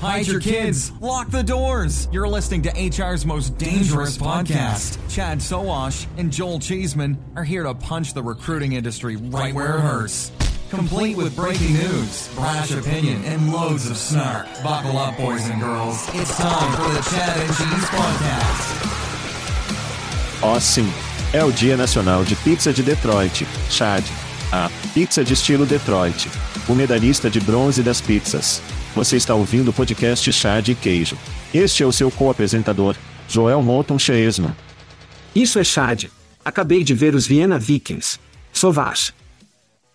Hide 0.00 0.26
your 0.26 0.40
kids. 0.40 0.92
Lock 1.02 1.30
the 1.30 1.42
doors. 1.42 2.08
You're 2.10 2.26
listening 2.26 2.62
to 2.62 2.70
HR's 2.70 3.26
most 3.26 3.58
dangerous 3.58 4.16
podcast. 4.16 4.98
Chad 5.10 5.42
Soash 5.42 6.06
and 6.16 6.32
Joel 6.32 6.58
Cheeseman 6.58 7.18
are 7.36 7.44
here 7.44 7.64
to 7.64 7.74
punch 7.74 8.14
the 8.14 8.22
recruiting 8.22 8.72
industry 8.72 9.16
right 9.16 9.52
where 9.54 9.76
it 9.76 9.80
hurts. 9.80 10.32
Complete 10.70 11.18
with 11.18 11.36
breaking 11.36 11.74
news, 11.74 12.34
brash 12.34 12.70
opinion, 12.70 13.22
and 13.24 13.52
loads 13.52 13.90
of 13.90 13.96
snark. 13.98 14.46
Buckle 14.62 14.96
up, 14.96 15.18
boys 15.18 15.46
and 15.50 15.60
girls. 15.60 16.08
It's 16.14 16.34
time 16.34 16.72
for 16.76 16.88
the 16.94 17.02
Chad 17.10 17.36
and 17.36 17.54
Cheese 17.54 17.90
Podcast. 17.90 18.86
Oh, 20.42 20.58
sim. 20.58 20.90
É 21.34 21.44
o 21.44 21.52
Dia 21.52 21.76
Nacional 21.76 22.24
de 22.24 22.36
Pizza 22.36 22.72
de 22.72 22.82
Detroit, 22.82 23.42
Chad. 23.68 24.02
A 24.50 24.70
pizza 24.94 25.22
de 25.22 25.34
estilo 25.34 25.66
Detroit. 25.66 26.28
O 26.70 26.74
medalhista 26.74 27.28
de 27.28 27.38
bronze 27.40 27.82
das 27.82 28.00
pizzas. 28.00 28.62
Você 28.94 29.16
está 29.16 29.36
ouvindo 29.36 29.68
o 29.68 29.72
podcast 29.72 30.32
Chá 30.32 30.60
de 30.60 30.74
Queijo. 30.74 31.16
Este 31.54 31.84
é 31.84 31.86
o 31.86 31.92
seu 31.92 32.10
co-apresentador, 32.10 32.96
Joel 33.28 33.62
Moulton 33.62 33.98
Cheesman. 34.00 34.54
Isso 35.32 35.60
é 35.60 35.64
Chad. 35.64 36.06
Acabei 36.44 36.82
de 36.82 36.92
ver 36.92 37.14
os 37.14 37.24
Vienna 37.24 37.56
Vikings. 37.56 38.18
Sovash. 38.52 39.14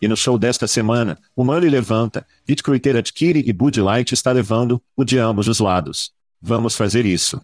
E 0.01 0.07
no 0.07 0.15
show 0.15 0.37
desta 0.37 0.65
semana, 0.65 1.17
o 1.35 1.43
Money 1.43 1.69
levanta, 1.69 2.25
Vitkruiter 2.45 2.95
adquire 2.95 3.43
e 3.45 3.51
Bud 3.51 3.81
Light 3.81 4.13
está 4.13 4.31
levando, 4.31 4.81
o 4.95 5.03
de 5.03 5.17
ambos 5.17 5.49
os 5.49 5.59
lados. 5.59 6.11
Vamos 6.41 6.75
fazer 6.75 7.05
isso. 7.05 7.41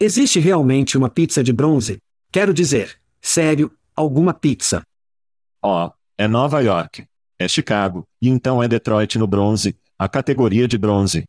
Existe 0.00 0.40
realmente 0.40 0.98
uma 0.98 1.08
pizza 1.08 1.44
de 1.44 1.52
bronze? 1.52 1.98
Quero 2.32 2.52
dizer, 2.52 2.98
sério, 3.20 3.70
alguma 3.94 4.34
pizza. 4.34 4.82
Ó, 5.62 5.86
oh, 5.86 5.92
é 6.18 6.26
Nova 6.26 6.60
York. 6.60 7.06
É 7.38 7.46
Chicago, 7.46 8.04
e 8.20 8.28
então 8.28 8.62
é 8.62 8.66
Detroit 8.66 9.16
no 9.18 9.26
bronze, 9.26 9.76
a 9.98 10.08
categoria 10.08 10.68
de 10.68 10.76
bronze. 10.76 11.24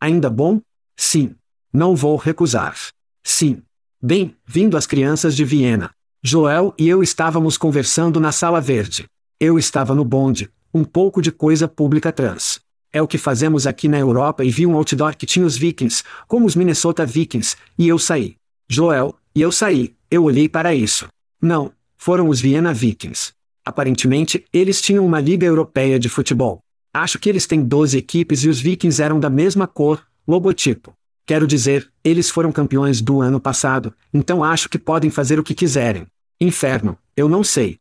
Ainda 0.00 0.28
bom? 0.28 0.60
Sim. 0.96 1.34
Não 1.72 1.94
vou 1.94 2.16
recusar. 2.16 2.76
Sim. 3.22 3.62
Bem, 4.02 4.36
vindo 4.44 4.76
as 4.76 4.86
crianças 4.86 5.36
de 5.36 5.44
Viena. 5.44 5.90
Joel 6.22 6.74
e 6.76 6.88
eu 6.88 7.02
estávamos 7.02 7.56
conversando 7.56 8.18
na 8.18 8.32
sala 8.32 8.60
verde. 8.60 9.06
Eu 9.38 9.58
estava 9.58 9.94
no 9.94 10.04
bonde, 10.04 10.50
um 10.74 10.82
pouco 10.82 11.22
de 11.22 11.30
coisa 11.30 11.68
pública 11.68 12.10
trans. 12.10 12.58
É 12.92 13.00
o 13.00 13.06
que 13.06 13.18
fazemos 13.18 13.66
aqui 13.66 13.88
na 13.88 13.98
Europa 13.98 14.44
e 14.44 14.50
vi 14.50 14.66
um 14.66 14.74
outdoor 14.74 15.16
que 15.16 15.26
tinha 15.26 15.46
os 15.46 15.56
Vikings, 15.56 16.02
como 16.26 16.46
os 16.46 16.56
Minnesota 16.56 17.06
Vikings, 17.06 17.56
e 17.78 17.86
eu 17.86 17.98
saí. 17.98 18.36
Joel, 18.68 19.14
e 19.34 19.42
eu 19.42 19.52
saí, 19.52 19.94
eu 20.10 20.24
olhei 20.24 20.48
para 20.48 20.74
isso. 20.74 21.06
Não, 21.40 21.72
foram 21.96 22.28
os 22.28 22.40
Vienna 22.40 22.72
Vikings. 22.72 23.32
Aparentemente, 23.64 24.44
eles 24.52 24.80
tinham 24.80 25.04
uma 25.04 25.20
liga 25.20 25.46
europeia 25.46 25.98
de 25.98 26.08
futebol. 26.08 26.60
Acho 26.96 27.18
que 27.18 27.28
eles 27.28 27.46
têm 27.46 27.62
12 27.62 27.98
equipes 27.98 28.42
e 28.42 28.48
os 28.48 28.58
Vikings 28.58 29.02
eram 29.02 29.20
da 29.20 29.28
mesma 29.28 29.66
cor, 29.66 30.02
logotipo. 30.26 30.94
Quero 31.26 31.46
dizer, 31.46 31.92
eles 32.02 32.30
foram 32.30 32.50
campeões 32.50 33.02
do 33.02 33.20
ano 33.20 33.38
passado, 33.38 33.94
então 34.14 34.42
acho 34.42 34.66
que 34.66 34.78
podem 34.78 35.10
fazer 35.10 35.38
o 35.38 35.44
que 35.44 35.54
quiserem. 35.54 36.06
Inferno, 36.40 36.98
eu 37.14 37.28
não 37.28 37.44
sei. 37.44 37.78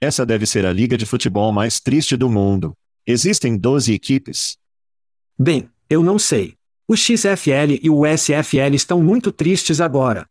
Essa 0.00 0.24
deve 0.24 0.46
ser 0.46 0.64
a 0.64 0.72
liga 0.72 0.96
de 0.96 1.04
futebol 1.04 1.50
mais 1.50 1.80
triste 1.80 2.16
do 2.16 2.30
mundo. 2.30 2.74
Existem 3.04 3.56
12 3.56 3.92
equipes. 3.92 4.56
Bem, 5.36 5.68
eu 5.90 6.00
não 6.04 6.16
sei. 6.16 6.54
O 6.86 6.96
XFL 6.96 7.80
e 7.82 7.90
o 7.90 8.06
SFL 8.06 8.72
estão 8.72 9.02
muito 9.02 9.32
tristes 9.32 9.80
agora. 9.80 10.28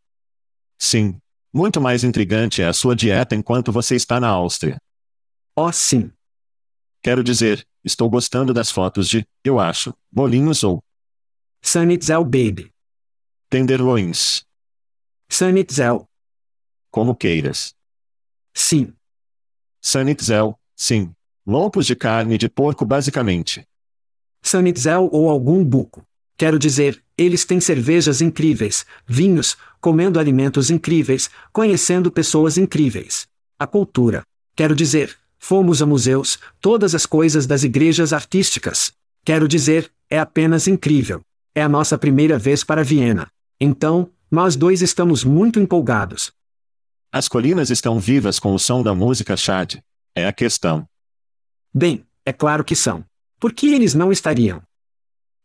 Sim, 0.80 1.18
muito 1.54 1.82
mais 1.82 2.06
intrigante 2.06 2.62
é 2.62 2.68
a 2.68 2.74
sua 2.74 2.96
dieta 2.96 3.36
enquanto 3.36 3.70
você 3.70 3.98
está 3.98 4.18
na 4.18 4.30
Áustria. 4.30 4.78
Oh, 5.54 5.74
sim. 5.74 6.10
Quero 7.02 7.24
dizer, 7.24 7.66
estou 7.84 8.10
gostando 8.10 8.54
das 8.54 8.72
fotos 8.72 9.08
de, 9.08 9.26
eu 9.44 9.60
acho, 9.60 9.94
bolinhos 10.12 10.64
ou. 10.64 10.84
Sanitzel 11.62 12.24
Baby. 12.24 12.72
Tenderloins. 13.50 14.46
Sanitzel. 15.30 16.08
Como 16.92 17.16
queiras. 17.16 17.74
Sim. 18.54 18.94
Sanitzel, 19.82 20.58
sim. 20.76 21.14
Lompos 21.46 21.86
de 21.86 21.96
carne 21.96 22.38
de 22.38 22.50
porco 22.50 22.86
basicamente. 22.86 23.66
Sanitzel 24.42 25.10
ou 25.12 25.30
algum 25.30 25.64
buco. 25.64 26.04
Quero 26.38 26.60
dizer, 26.60 27.04
eles 27.18 27.46
têm 27.46 27.60
cervejas 27.60 28.22
incríveis, 28.22 28.86
vinhos, 29.08 29.58
comendo 29.82 30.20
alimentos 30.20 30.70
incríveis, 30.70 31.30
conhecendo 31.52 32.12
pessoas 32.12 32.58
incríveis. 32.58 33.28
A 33.58 33.66
cultura. 33.66 34.24
Quero 34.56 34.76
dizer, 34.76 35.18
fomos 35.40 35.82
a 35.82 35.86
museus, 35.86 36.40
todas 36.60 36.94
as 36.96 37.06
coisas 37.06 37.46
das 37.46 37.64
igrejas 37.64 38.14
artísticas. 38.14 38.94
Quero 39.24 39.48
dizer, 39.48 39.92
é 40.10 40.20
apenas 40.20 40.68
incrível. 40.68 41.22
É 41.54 41.62
a 41.62 41.70
nossa 41.70 41.98
primeira 41.98 42.38
vez 42.38 42.64
para 42.64 42.84
Viena. 42.84 43.28
Então, 43.60 44.10
nós 44.30 44.56
dois 44.56 44.82
estamos 44.82 45.24
muito 45.24 45.60
empolgados. 45.60 46.32
As 47.12 47.28
colinas 47.28 47.70
estão 47.70 48.00
vivas 48.00 48.40
com 48.40 48.54
o 48.54 48.60
som 48.60 48.84
da 48.84 48.94
música 48.94 49.36
Chad. 49.38 49.76
É 50.14 50.28
a 50.28 50.34
questão. 50.34 50.88
Bem, 51.74 52.06
é 52.26 52.34
claro 52.34 52.64
que 52.64 52.76
são. 52.76 53.04
Por 53.40 53.54
que 53.54 53.74
eles 53.74 53.94
não 53.94 54.12
estariam? 54.12 54.62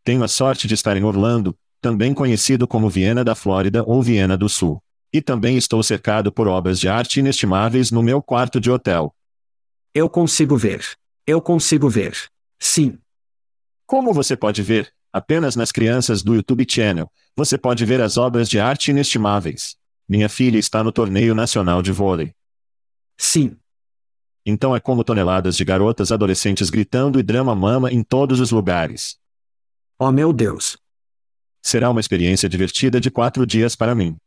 Tenho 0.03 0.23
a 0.23 0.27
sorte 0.27 0.67
de 0.67 0.73
estar 0.73 0.97
em 0.97 1.03
Orlando, 1.03 1.55
também 1.79 2.13
conhecido 2.13 2.67
como 2.67 2.89
Viena 2.89 3.23
da 3.23 3.35
Flórida 3.35 3.83
ou 3.83 4.01
Viena 4.01 4.37
do 4.37 4.49
Sul. 4.49 4.81
E 5.11 5.21
também 5.21 5.57
estou 5.57 5.81
cercado 5.83 6.31
por 6.31 6.47
obras 6.47 6.79
de 6.79 6.87
arte 6.87 7.19
inestimáveis 7.19 7.91
no 7.91 8.03
meu 8.03 8.21
quarto 8.21 8.59
de 8.59 8.69
hotel. 8.69 9.13
Eu 9.95 10.09
consigo 10.09 10.57
ver. 10.57 10.83
Eu 11.25 11.39
consigo 11.39 11.87
ver. 11.87 12.17
Sim. 12.59 12.97
Como 13.85 14.11
você 14.11 14.35
pode 14.35 14.63
ver, 14.63 14.91
apenas 15.11 15.55
nas 15.55 15.71
crianças 15.71 16.23
do 16.23 16.33
YouTube 16.33 16.65
Channel, 16.67 17.07
você 17.35 17.59
pode 17.59 17.85
ver 17.85 18.01
as 18.01 18.17
obras 18.17 18.49
de 18.49 18.59
arte 18.59 18.89
inestimáveis. 18.89 19.75
Minha 20.09 20.27
filha 20.27 20.57
está 20.57 20.83
no 20.83 20.91
torneio 20.91 21.35
nacional 21.35 21.83
de 21.83 21.91
vôlei. 21.91 22.33
Sim. 23.15 23.55
Então 24.43 24.75
é 24.75 24.79
como 24.79 25.03
toneladas 25.03 25.55
de 25.55 25.63
garotas 25.63 26.11
adolescentes 26.11 26.71
gritando 26.71 27.19
e 27.19 27.23
drama 27.23 27.55
mama 27.55 27.91
em 27.91 28.01
todos 28.01 28.39
os 28.39 28.49
lugares. 28.49 29.19
Oh 29.99 30.11
meu 30.11 30.33
Deus! 30.33 30.75
Será 31.61 31.91
uma 31.91 32.01
experiência 32.01 32.49
divertida 32.49 32.99
de 32.99 33.11
quatro 33.11 33.45
dias 33.45 33.75
para 33.75 33.93
mim. 33.93 34.17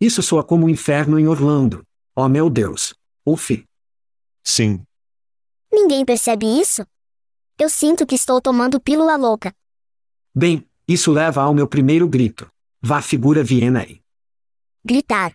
Isso 0.00 0.20
soa 0.20 0.42
como 0.42 0.66
um 0.66 0.68
inferno 0.68 1.16
em 1.16 1.28
Orlando. 1.28 1.84
Oh 2.16 2.28
meu 2.28 2.50
Deus. 2.50 2.92
Uf. 3.24 3.64
Sim. 4.42 4.82
Ninguém 5.72 6.04
percebe 6.04 6.46
isso? 6.46 6.84
Eu 7.58 7.68
sinto 7.68 8.06
que 8.06 8.14
estou 8.14 8.40
tomando 8.40 8.80
pílula 8.80 9.16
louca. 9.16 9.54
Bem, 10.34 10.66
isso 10.88 11.12
leva 11.12 11.42
ao 11.42 11.54
meu 11.54 11.66
primeiro 11.66 12.08
grito. 12.08 12.50
Vá 12.82 13.02
figura 13.02 13.44
Viena 13.44 13.80
aí. 13.80 14.00
Gritar. 14.84 15.32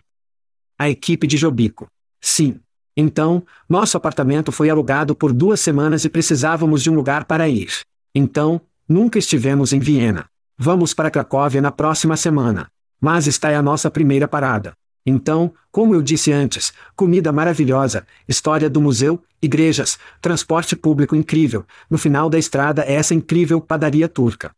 A 0.78 0.90
equipe 0.90 1.26
de 1.26 1.36
Jobico. 1.36 1.86
Sim. 2.20 2.60
Então, 2.96 3.44
nosso 3.68 3.96
apartamento 3.96 4.50
foi 4.50 4.68
alugado 4.68 5.14
por 5.14 5.32
duas 5.32 5.60
semanas 5.60 6.04
e 6.04 6.08
precisávamos 6.08 6.82
de 6.82 6.90
um 6.90 6.94
lugar 6.94 7.24
para 7.24 7.48
ir. 7.48 7.70
Então, 8.14 8.60
nunca 8.88 9.18
estivemos 9.18 9.72
em 9.72 9.78
Viena. 9.78 10.28
Vamos 10.58 10.92
para 10.92 11.10
Cracóvia 11.10 11.60
na 11.60 11.70
próxima 11.70 12.16
semana. 12.16 12.68
Mas 13.00 13.26
está 13.26 13.50
é 13.50 13.56
a 13.56 13.62
nossa 13.62 13.90
primeira 13.90 14.26
parada. 14.26 14.74
Então, 15.06 15.54
como 15.70 15.94
eu 15.94 16.02
disse 16.02 16.32
antes, 16.32 16.72
comida 16.96 17.30
maravilhosa, 17.30 18.04
história 18.26 18.68
do 18.68 18.80
museu, 18.80 19.22
igrejas, 19.40 19.98
transporte 20.20 20.74
público 20.74 21.14
incrível, 21.14 21.64
no 21.88 21.96
final 21.96 22.28
da 22.28 22.38
estrada 22.38 22.82
é 22.82 22.94
essa 22.94 23.14
incrível 23.14 23.60
padaria 23.60 24.08
turca. 24.08 24.50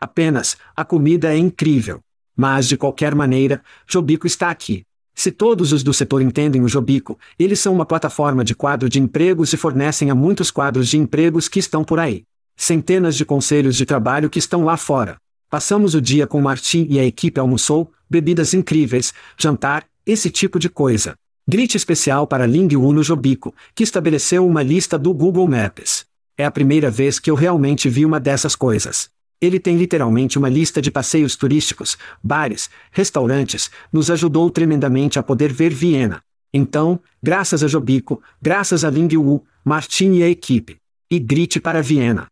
Apenas, 0.00 0.56
a 0.74 0.84
comida 0.84 1.32
é 1.32 1.38
incrível. 1.38 2.00
Mas 2.36 2.66
de 2.66 2.76
qualquer 2.76 3.14
maneira, 3.14 3.62
Jobico 3.86 4.26
está 4.26 4.50
aqui. 4.50 4.82
Se 5.14 5.30
todos 5.30 5.72
os 5.72 5.82
do 5.82 5.92
setor 5.92 6.22
entendem 6.22 6.62
o 6.62 6.68
Jobico, 6.68 7.18
eles 7.38 7.60
são 7.60 7.74
uma 7.74 7.84
plataforma 7.84 8.42
de 8.42 8.54
quadro 8.54 8.88
de 8.88 8.98
empregos 8.98 9.52
e 9.52 9.56
fornecem 9.56 10.10
a 10.10 10.14
muitos 10.14 10.50
quadros 10.50 10.88
de 10.88 10.96
empregos 10.96 11.48
que 11.48 11.58
estão 11.58 11.84
por 11.84 12.00
aí. 12.00 12.24
Centenas 12.56 13.14
de 13.14 13.24
conselhos 13.24 13.76
de 13.76 13.84
trabalho 13.84 14.30
que 14.30 14.38
estão 14.38 14.64
lá 14.64 14.76
fora. 14.76 15.18
Passamos 15.50 15.96
o 15.96 16.00
dia 16.00 16.28
com 16.28 16.40
Martim 16.40 16.86
e 16.88 17.00
a 17.00 17.04
equipe 17.04 17.40
almoçou, 17.40 17.90
bebidas 18.08 18.54
incríveis, 18.54 19.12
jantar, 19.36 19.84
esse 20.06 20.30
tipo 20.30 20.60
de 20.60 20.68
coisa. 20.68 21.14
Grite 21.46 21.76
especial 21.76 22.24
para 22.24 22.46
Ling 22.46 22.68
no 22.68 23.02
Jobico, 23.02 23.52
que 23.74 23.82
estabeleceu 23.82 24.46
uma 24.46 24.62
lista 24.62 24.96
do 24.96 25.12
Google 25.12 25.48
Maps. 25.48 26.06
É 26.38 26.44
a 26.44 26.52
primeira 26.52 26.88
vez 26.88 27.18
que 27.18 27.28
eu 27.28 27.34
realmente 27.34 27.88
vi 27.88 28.06
uma 28.06 28.20
dessas 28.20 28.54
coisas. 28.54 29.10
Ele 29.40 29.58
tem 29.58 29.76
literalmente 29.76 30.38
uma 30.38 30.48
lista 30.48 30.80
de 30.80 30.88
passeios 30.88 31.34
turísticos, 31.34 31.98
bares, 32.22 32.70
restaurantes, 32.92 33.72
nos 33.92 34.08
ajudou 34.08 34.50
tremendamente 34.50 35.18
a 35.18 35.22
poder 35.22 35.52
ver 35.52 35.74
Viena. 35.74 36.22
Então, 36.54 37.00
graças 37.20 37.64
a 37.64 37.66
Jobico, 37.66 38.22
graças 38.40 38.84
a 38.84 38.90
Ling 38.90 39.16
Wu, 39.16 39.44
Martin 39.64 40.12
e 40.12 40.22
a 40.22 40.28
equipe. 40.28 40.76
E 41.10 41.18
grite 41.18 41.58
para 41.58 41.82
Viena. 41.82 42.28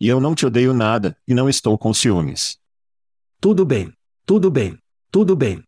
E 0.00 0.08
eu 0.08 0.18
não 0.18 0.34
te 0.34 0.46
odeio 0.46 0.72
nada, 0.72 1.16
e 1.28 1.34
não 1.34 1.48
estou 1.48 1.76
com 1.76 1.92
ciúmes. 1.92 2.58
Tudo 3.38 3.66
bem. 3.66 3.92
Tudo 4.24 4.50
bem. 4.50 4.78
Tudo 5.10 5.36
bem. 5.36 5.62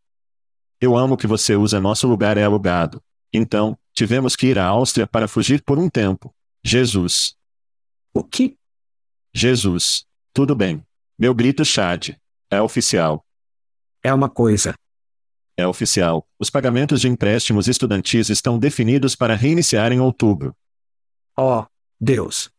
Eu 0.81 0.97
amo 0.97 1.17
que 1.17 1.27
você 1.27 1.55
usa 1.55 1.81
nosso 1.81 2.09
lugar 2.09 2.39
é 2.39 2.45
alugado. 2.45 3.03
Então, 3.33 3.79
tivemos 3.93 4.35
que 4.35 4.47
ir 4.47 4.59
à 4.59 4.67
Áustria 4.67 5.07
para 5.07 5.29
fugir 5.29 5.63
por 5.63 5.79
um 5.79 5.89
tempo. 5.89 6.35
Jesus. 6.65 7.35
O 8.15 8.25
que? 8.25 8.57
Jesus. 9.35 10.05
Tudo 10.33 10.55
bem. 10.55 10.83
Meu 11.19 11.35
grito 11.35 11.65
Chad. 11.65 12.11
É 12.51 12.61
oficial. 12.61 13.25
É 14.03 14.13
uma 14.13 14.29
coisa. 14.29 14.75
É 15.57 15.67
oficial. 15.67 16.27
Os 16.39 16.51
pagamentos 16.51 17.01
de 17.01 17.09
empréstimos 17.09 17.69
estudantis 17.69 18.31
estão 18.31 18.59
definidos 18.59 19.15
para 19.15 19.35
reiniciar 19.35 19.93
em 19.93 20.01
outubro. 20.01 20.57
Oh, 21.37 21.65
Deus. 22.01 22.51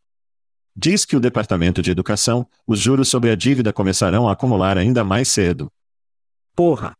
Diz 0.76 1.04
que 1.04 1.16
o 1.16 1.20
Departamento 1.20 1.80
de 1.80 1.92
Educação, 1.92 2.46
os 2.66 2.80
juros 2.80 3.08
sobre 3.08 3.30
a 3.30 3.36
dívida 3.36 3.72
começarão 3.72 4.28
a 4.28 4.32
acumular 4.32 4.76
ainda 4.76 5.04
mais 5.04 5.28
cedo. 5.28 5.70
Porra. 6.54 6.96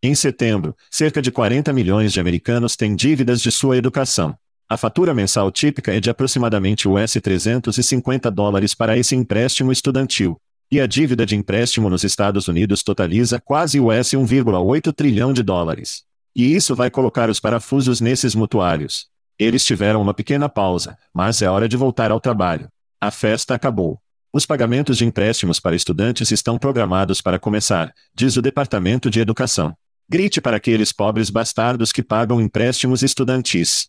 Em 0.00 0.14
setembro, 0.14 0.76
cerca 0.88 1.20
de 1.20 1.32
40 1.32 1.72
milhões 1.72 2.12
de 2.12 2.20
americanos 2.20 2.76
têm 2.76 2.94
dívidas 2.94 3.40
de 3.40 3.50
sua 3.50 3.76
educação. 3.76 4.36
A 4.68 4.76
fatura 4.76 5.12
mensal 5.12 5.50
típica 5.50 5.92
é 5.92 6.00
de 6.00 6.10
aproximadamente 6.10 6.88
US 6.88 7.12
350 7.12 8.30
dólares 8.30 8.72
para 8.72 8.96
esse 8.96 9.16
empréstimo 9.16 9.72
estudantil. 9.72 10.40
E 10.70 10.80
a 10.80 10.86
dívida 10.86 11.26
de 11.26 11.36
empréstimo 11.36 11.90
nos 11.90 12.04
Estados 12.04 12.46
Unidos 12.46 12.82
totaliza 12.82 13.40
quase 13.40 13.80
US 13.80 14.10
1,8 14.12 14.92
trilhão 14.92 15.32
de 15.32 15.42
dólares. 15.42 16.04
E 16.34 16.54
isso 16.54 16.74
vai 16.74 16.88
colocar 16.88 17.28
os 17.28 17.40
parafusos 17.40 18.00
nesses 18.00 18.34
mutuários. 18.34 19.08
Eles 19.38 19.64
tiveram 19.64 20.00
uma 20.00 20.14
pequena 20.14 20.48
pausa, 20.48 20.96
mas 21.12 21.42
é 21.42 21.50
hora 21.50 21.68
de 21.68 21.76
voltar 21.76 22.10
ao 22.10 22.20
trabalho. 22.20 22.68
A 23.02 23.10
festa 23.10 23.52
acabou. 23.52 23.98
Os 24.32 24.46
pagamentos 24.46 24.96
de 24.96 25.04
empréstimos 25.04 25.58
para 25.58 25.74
estudantes 25.74 26.30
estão 26.30 26.56
programados 26.56 27.20
para 27.20 27.36
começar, 27.36 27.92
diz 28.14 28.36
o 28.36 28.40
Departamento 28.40 29.10
de 29.10 29.18
Educação. 29.18 29.74
Grite 30.08 30.40
para 30.40 30.56
aqueles 30.58 30.92
pobres 30.92 31.28
bastardos 31.28 31.90
que 31.90 32.00
pagam 32.00 32.40
empréstimos 32.40 33.02
estudantis. 33.02 33.88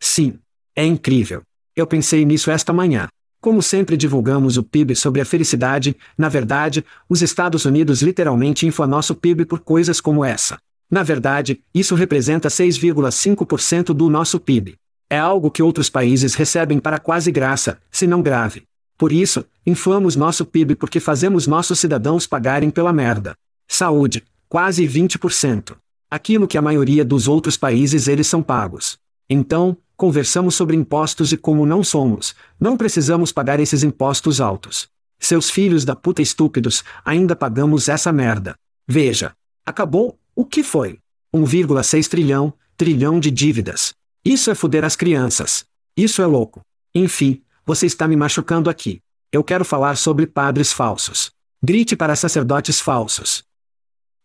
Sim. 0.00 0.40
É 0.74 0.84
incrível. 0.84 1.42
Eu 1.76 1.86
pensei 1.86 2.24
nisso 2.24 2.50
esta 2.50 2.72
manhã. 2.72 3.06
Como 3.40 3.62
sempre 3.62 3.96
divulgamos 3.96 4.56
o 4.56 4.64
PIB 4.64 4.96
sobre 4.96 5.20
a 5.20 5.24
felicidade, 5.24 5.96
na 6.18 6.28
verdade, 6.28 6.84
os 7.08 7.22
Estados 7.22 7.64
Unidos 7.64 8.02
literalmente 8.02 8.66
inflam 8.66 8.88
nosso 8.88 9.14
PIB 9.14 9.46
por 9.46 9.60
coisas 9.60 10.00
como 10.00 10.24
essa. 10.24 10.58
Na 10.90 11.04
verdade, 11.04 11.62
isso 11.72 11.94
representa 11.94 12.48
6,5% 12.48 13.94
do 13.94 14.10
nosso 14.10 14.40
PIB. 14.40 14.76
É 15.14 15.18
algo 15.18 15.48
que 15.48 15.62
outros 15.62 15.88
países 15.88 16.34
recebem 16.34 16.80
para 16.80 16.98
quase 16.98 17.30
graça, 17.30 17.78
se 17.88 18.04
não 18.04 18.20
grave. 18.20 18.64
Por 18.98 19.12
isso, 19.12 19.44
inflamos 19.64 20.16
nosso 20.16 20.44
PIB 20.44 20.74
porque 20.74 20.98
fazemos 20.98 21.46
nossos 21.46 21.78
cidadãos 21.78 22.26
pagarem 22.26 22.68
pela 22.68 22.92
merda. 22.92 23.36
Saúde, 23.68 24.24
quase 24.48 24.84
20%. 24.88 25.76
Aquilo 26.10 26.48
que 26.48 26.58
a 26.58 26.62
maioria 26.62 27.04
dos 27.04 27.28
outros 27.28 27.56
países 27.56 28.08
eles 28.08 28.26
são 28.26 28.42
pagos. 28.42 28.98
Então, 29.30 29.76
conversamos 29.96 30.56
sobre 30.56 30.74
impostos 30.74 31.30
e 31.30 31.36
como 31.36 31.64
não 31.64 31.84
somos, 31.84 32.34
não 32.58 32.76
precisamos 32.76 33.30
pagar 33.30 33.60
esses 33.60 33.84
impostos 33.84 34.40
altos. 34.40 34.88
Seus 35.20 35.48
filhos 35.48 35.84
da 35.84 35.94
puta 35.94 36.22
estúpidos, 36.22 36.82
ainda 37.04 37.36
pagamos 37.36 37.88
essa 37.88 38.12
merda. 38.12 38.56
Veja. 38.84 39.30
Acabou? 39.64 40.18
O 40.34 40.44
que 40.44 40.64
foi? 40.64 40.98
1,6 41.32 42.08
trilhão, 42.08 42.52
trilhão 42.76 43.20
de 43.20 43.30
dívidas. 43.30 43.94
Isso 44.24 44.50
é 44.50 44.54
foder 44.54 44.84
as 44.84 44.96
crianças. 44.96 45.66
Isso 45.94 46.22
é 46.22 46.26
louco. 46.26 46.62
Enfim, 46.94 47.42
você 47.66 47.84
está 47.84 48.08
me 48.08 48.16
machucando 48.16 48.70
aqui. 48.70 49.02
Eu 49.30 49.44
quero 49.44 49.66
falar 49.66 49.96
sobre 49.96 50.26
padres 50.26 50.72
falsos. 50.72 51.30
Grite 51.62 51.94
para 51.94 52.16
sacerdotes 52.16 52.80
falsos. 52.80 53.44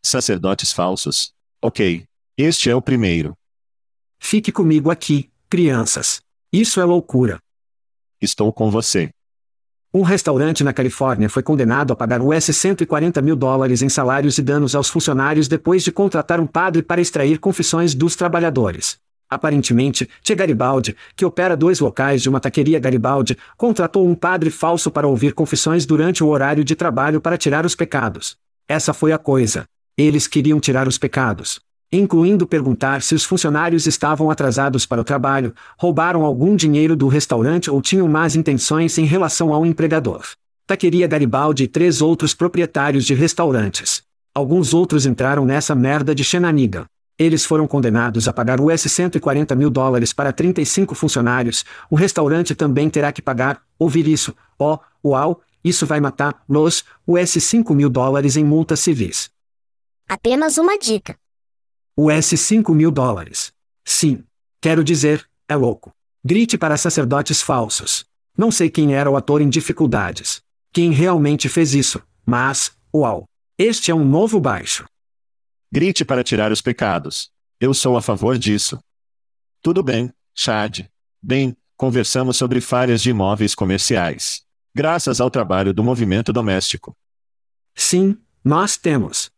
Sacerdotes 0.02 0.72
falsos. 0.72 1.34
Ok. 1.62 2.06
Este 2.38 2.70
é 2.70 2.76
o 2.76 2.82
primeiro. 2.82 3.34
Fique 4.22 4.54
comigo 4.54 4.90
aqui, 4.90 5.30
crianças. 5.50 6.22
Isso 6.50 6.80
é 6.80 6.86
loucura. 6.86 7.38
Estou 8.22 8.54
com 8.54 8.72
você. 8.72 9.10
Um 9.94 10.04
restaurante 10.04 10.64
na 10.64 10.72
Califórnia 10.72 11.28
foi 11.30 11.44
condenado 11.44 11.92
a 11.92 11.96
pagar 11.96 12.22
US 12.22 12.46
140 12.46 13.22
mil 13.22 13.36
dólares 13.36 13.82
em 13.82 13.90
salários 13.90 14.38
e 14.38 14.42
danos 14.42 14.76
aos 14.76 14.88
funcionários 14.88 15.50
depois 15.50 15.84
de 15.84 15.92
contratar 15.92 16.40
um 16.40 16.48
padre 16.48 16.82
para 16.82 17.02
extrair 17.02 17.38
confissões 17.38 17.94
dos 17.94 18.16
trabalhadores. 18.16 18.98
Aparentemente, 19.30 20.10
Tia 20.24 20.36
Garibaldi, 20.36 20.96
que 21.16 21.24
opera 21.24 21.56
dois 21.56 21.80
locais 21.80 22.22
de 22.22 22.30
uma 22.30 22.40
taqueria 22.40 22.80
Garibaldi, 22.80 23.38
contratou 23.56 24.08
um 24.08 24.16
padre 24.16 24.50
falso 24.50 24.90
para 24.90 25.08
ouvir 25.08 25.34
confissões 25.34 25.86
durante 25.86 26.24
o 26.24 26.28
horário 26.28 26.64
de 26.64 26.76
trabalho 26.76 27.22
para 27.22 27.38
tirar 27.38 27.66
os 27.66 27.76
pecados. 27.76 28.38
Essa 28.68 28.94
foi 28.94 29.12
a 29.12 29.18
coisa. 29.18 29.66
Eles 29.98 30.28
queriam 30.28 30.60
tirar 30.60 30.88
os 30.88 30.98
pecados 30.98 31.60
incluindo 31.92 32.46
perguntar 32.46 33.02
se 33.02 33.16
os 33.16 33.24
funcionários 33.24 33.88
estavam 33.88 34.30
atrasados 34.30 34.86
para 34.86 35.02
o 35.02 35.04
trabalho, 35.04 35.54
roubaram 35.78 36.24
algum 36.24 36.56
dinheiro 36.56 36.96
do 36.96 37.08
restaurante 37.08 37.70
ou 37.70 37.82
tinham 37.82 38.08
más 38.08 38.36
intenções 38.36 38.98
em 38.98 39.06
relação 39.06 39.54
ao 39.54 39.66
empregador. 39.66 40.24
Taqueria 40.68 41.08
Garibaldi 41.08 41.64
e 41.64 41.68
três 41.68 42.02
outros 42.02 42.34
proprietários 42.36 43.06
de 43.06 43.16
restaurantes. 43.16 44.04
Alguns 44.36 44.74
outros 44.74 45.08
entraram 45.08 45.46
nessa 45.46 45.74
merda 45.74 46.14
de 46.14 46.24
Xenaniga. 46.24 46.86
Eles 47.20 47.44
foram 47.44 47.68
condenados 47.68 48.30
a 48.30 48.34
pagar 48.34 48.62
US 48.62 48.82
140 48.84 49.54
mil 49.54 49.70
dólares 49.70 50.14
para 50.14 50.32
35 50.32 50.96
funcionários. 50.96 51.66
O 51.90 51.96
restaurante 51.98 52.56
também 52.56 52.90
terá 52.90 53.12
que 53.12 53.22
pagar. 53.22 53.62
Ouvir 53.78 54.08
isso? 54.08 54.34
Oh, 54.58 54.80
uau, 55.04 55.42
isso 55.62 55.86
vai 55.86 56.00
matar 56.00 56.42
los 56.48 56.86
US 57.06 57.32
5 57.32 57.76
mil 57.76 57.90
dólares 57.90 58.38
em 58.38 58.46
multas 58.46 58.80
civis. 58.80 59.30
Apenas 60.08 60.58
uma 60.58 60.80
dica. 60.80 61.18
US 61.98 62.28
5 62.28 62.74
mil 62.74 62.90
dólares. 62.90 63.52
Sim. 63.84 64.24
Quero 64.62 64.82
dizer, 64.82 65.28
é 65.46 65.58
louco. 65.58 65.92
Grite 66.24 66.58
para 66.58 66.78
sacerdotes 66.78 67.42
falsos. 67.42 68.06
Não 68.38 68.50
sei 68.50 68.70
quem 68.70 68.96
era 68.96 69.12
o 69.12 69.18
ator 69.18 69.42
em 69.42 69.50
dificuldades. 69.50 70.42
Quem 70.72 70.92
realmente 70.92 71.50
fez 71.50 71.74
isso, 71.74 72.02
mas, 72.26 72.72
uau. 72.96 73.26
Este 73.58 73.92
é 73.92 73.96
um 73.96 74.06
novo 74.06 74.40
baixo. 74.40 74.86
Grite 75.72 76.04
para 76.04 76.24
tirar 76.24 76.52
os 76.52 76.62
pecados. 76.62 77.32
Eu 77.60 77.76
sou 77.76 77.96
a 77.96 78.02
favor 78.02 78.40
disso. 78.40 78.80
Tudo 79.62 79.84
bem, 79.84 80.12
Chad. 80.34 80.88
Bem, 81.22 81.56
conversamos 81.78 82.38
sobre 82.38 82.60
falhas 82.60 83.04
de 83.04 83.12
imóveis 83.12 83.54
comerciais. 83.54 84.44
Graças 84.74 85.22
ao 85.22 85.30
trabalho 85.30 85.72
do 85.72 85.84
movimento 85.84 86.34
doméstico. 86.34 86.98
Sim, 87.76 88.18
nós 88.44 88.78
temos. 88.78 89.30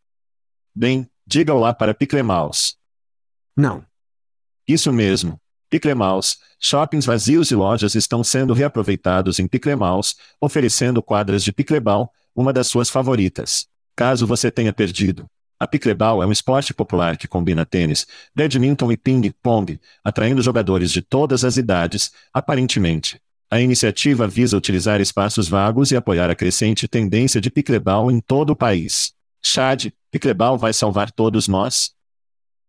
Bem, 0.73 1.09
diga 1.27 1.53
olá 1.53 1.73
para 1.73 1.93
Piclemaus. 1.93 2.77
Não. 3.53 3.85
Isso 4.65 4.93
mesmo. 4.93 5.37
Piclemaus, 5.69 6.39
shoppings 6.59 7.05
vazios 7.05 7.51
e 7.51 7.55
lojas 7.55 7.93
estão 7.93 8.23
sendo 8.23 8.53
reaproveitados 8.53 9.37
em 9.37 9.47
Piclemaus, 9.47 10.15
oferecendo 10.39 11.03
quadras 11.03 11.43
de 11.43 11.51
picleball, 11.51 12.09
uma 12.33 12.53
das 12.53 12.67
suas 12.67 12.89
favoritas. 12.89 13.67
Caso 13.95 14.25
você 14.25 14.49
tenha 14.49 14.71
perdido. 14.71 15.29
A 15.61 15.67
pickleball 15.67 16.23
é 16.23 16.25
um 16.25 16.31
esporte 16.31 16.73
popular 16.73 17.15
que 17.15 17.27
combina 17.27 17.63
tênis, 17.63 18.07
badminton 18.35 18.91
e 18.91 18.97
ping-pong, 18.97 19.79
atraindo 20.03 20.41
jogadores 20.41 20.91
de 20.91 21.03
todas 21.03 21.45
as 21.45 21.55
idades, 21.55 22.11
aparentemente. 22.33 23.21
A 23.47 23.61
iniciativa 23.61 24.27
visa 24.27 24.57
utilizar 24.57 24.99
espaços 24.99 25.47
vagos 25.47 25.91
e 25.91 25.95
apoiar 25.95 26.31
a 26.31 26.35
crescente 26.35 26.87
tendência 26.87 27.39
de 27.39 27.51
pickleball 27.51 28.09
em 28.09 28.19
todo 28.19 28.49
o 28.49 28.55
país. 28.55 29.13
Chad, 29.39 29.89
pickleball 30.09 30.57
vai 30.57 30.73
salvar 30.73 31.11
todos 31.11 31.47
nós? 31.47 31.91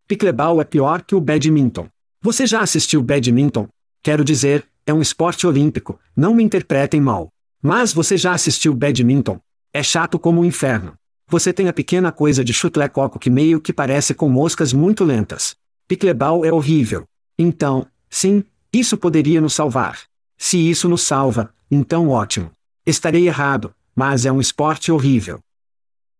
Pickleball 0.07 0.61
é 0.61 0.63
pior 0.63 1.01
que 1.01 1.15
o 1.15 1.19
badminton. 1.19 1.89
Você 2.21 2.45
já 2.45 2.61
assistiu 2.61 3.01
badminton? 3.01 3.67
Quero 4.03 4.23
dizer, 4.23 4.67
é 4.85 4.93
um 4.93 5.01
esporte 5.01 5.47
olímpico, 5.47 5.99
não 6.15 6.35
me 6.35 6.43
interpretem 6.43 7.01
mal. 7.01 7.29
Mas 7.59 7.91
você 7.91 8.17
já 8.17 8.33
assistiu 8.33 8.71
badminton? 8.71 9.39
É 9.73 9.81
chato 9.81 10.19
como 10.19 10.41
o 10.41 10.45
inferno. 10.45 10.93
Você 11.27 11.53
tem 11.53 11.67
a 11.67 11.73
pequena 11.73 12.11
coisa 12.11 12.43
de 12.43 12.53
chutlecoco 12.53 13.17
que 13.17 13.29
meio 13.29 13.59
que 13.59 13.73
parece 13.73 14.13
com 14.13 14.29
moscas 14.29 14.73
muito 14.73 15.03
lentas. 15.03 15.55
Pickleball 15.87 16.45
é 16.45 16.51
horrível. 16.51 17.05
Então, 17.37 17.87
sim, 18.09 18.43
isso 18.71 18.97
poderia 18.97 19.41
nos 19.41 19.53
salvar. 19.53 20.01
Se 20.37 20.57
isso 20.57 20.89
nos 20.89 21.01
salva, 21.01 21.53
então 21.69 22.09
ótimo. 22.09 22.51
Estarei 22.85 23.27
errado, 23.27 23.73
mas 23.95 24.25
é 24.25 24.31
um 24.31 24.41
esporte 24.41 24.91
horrível. 24.91 25.39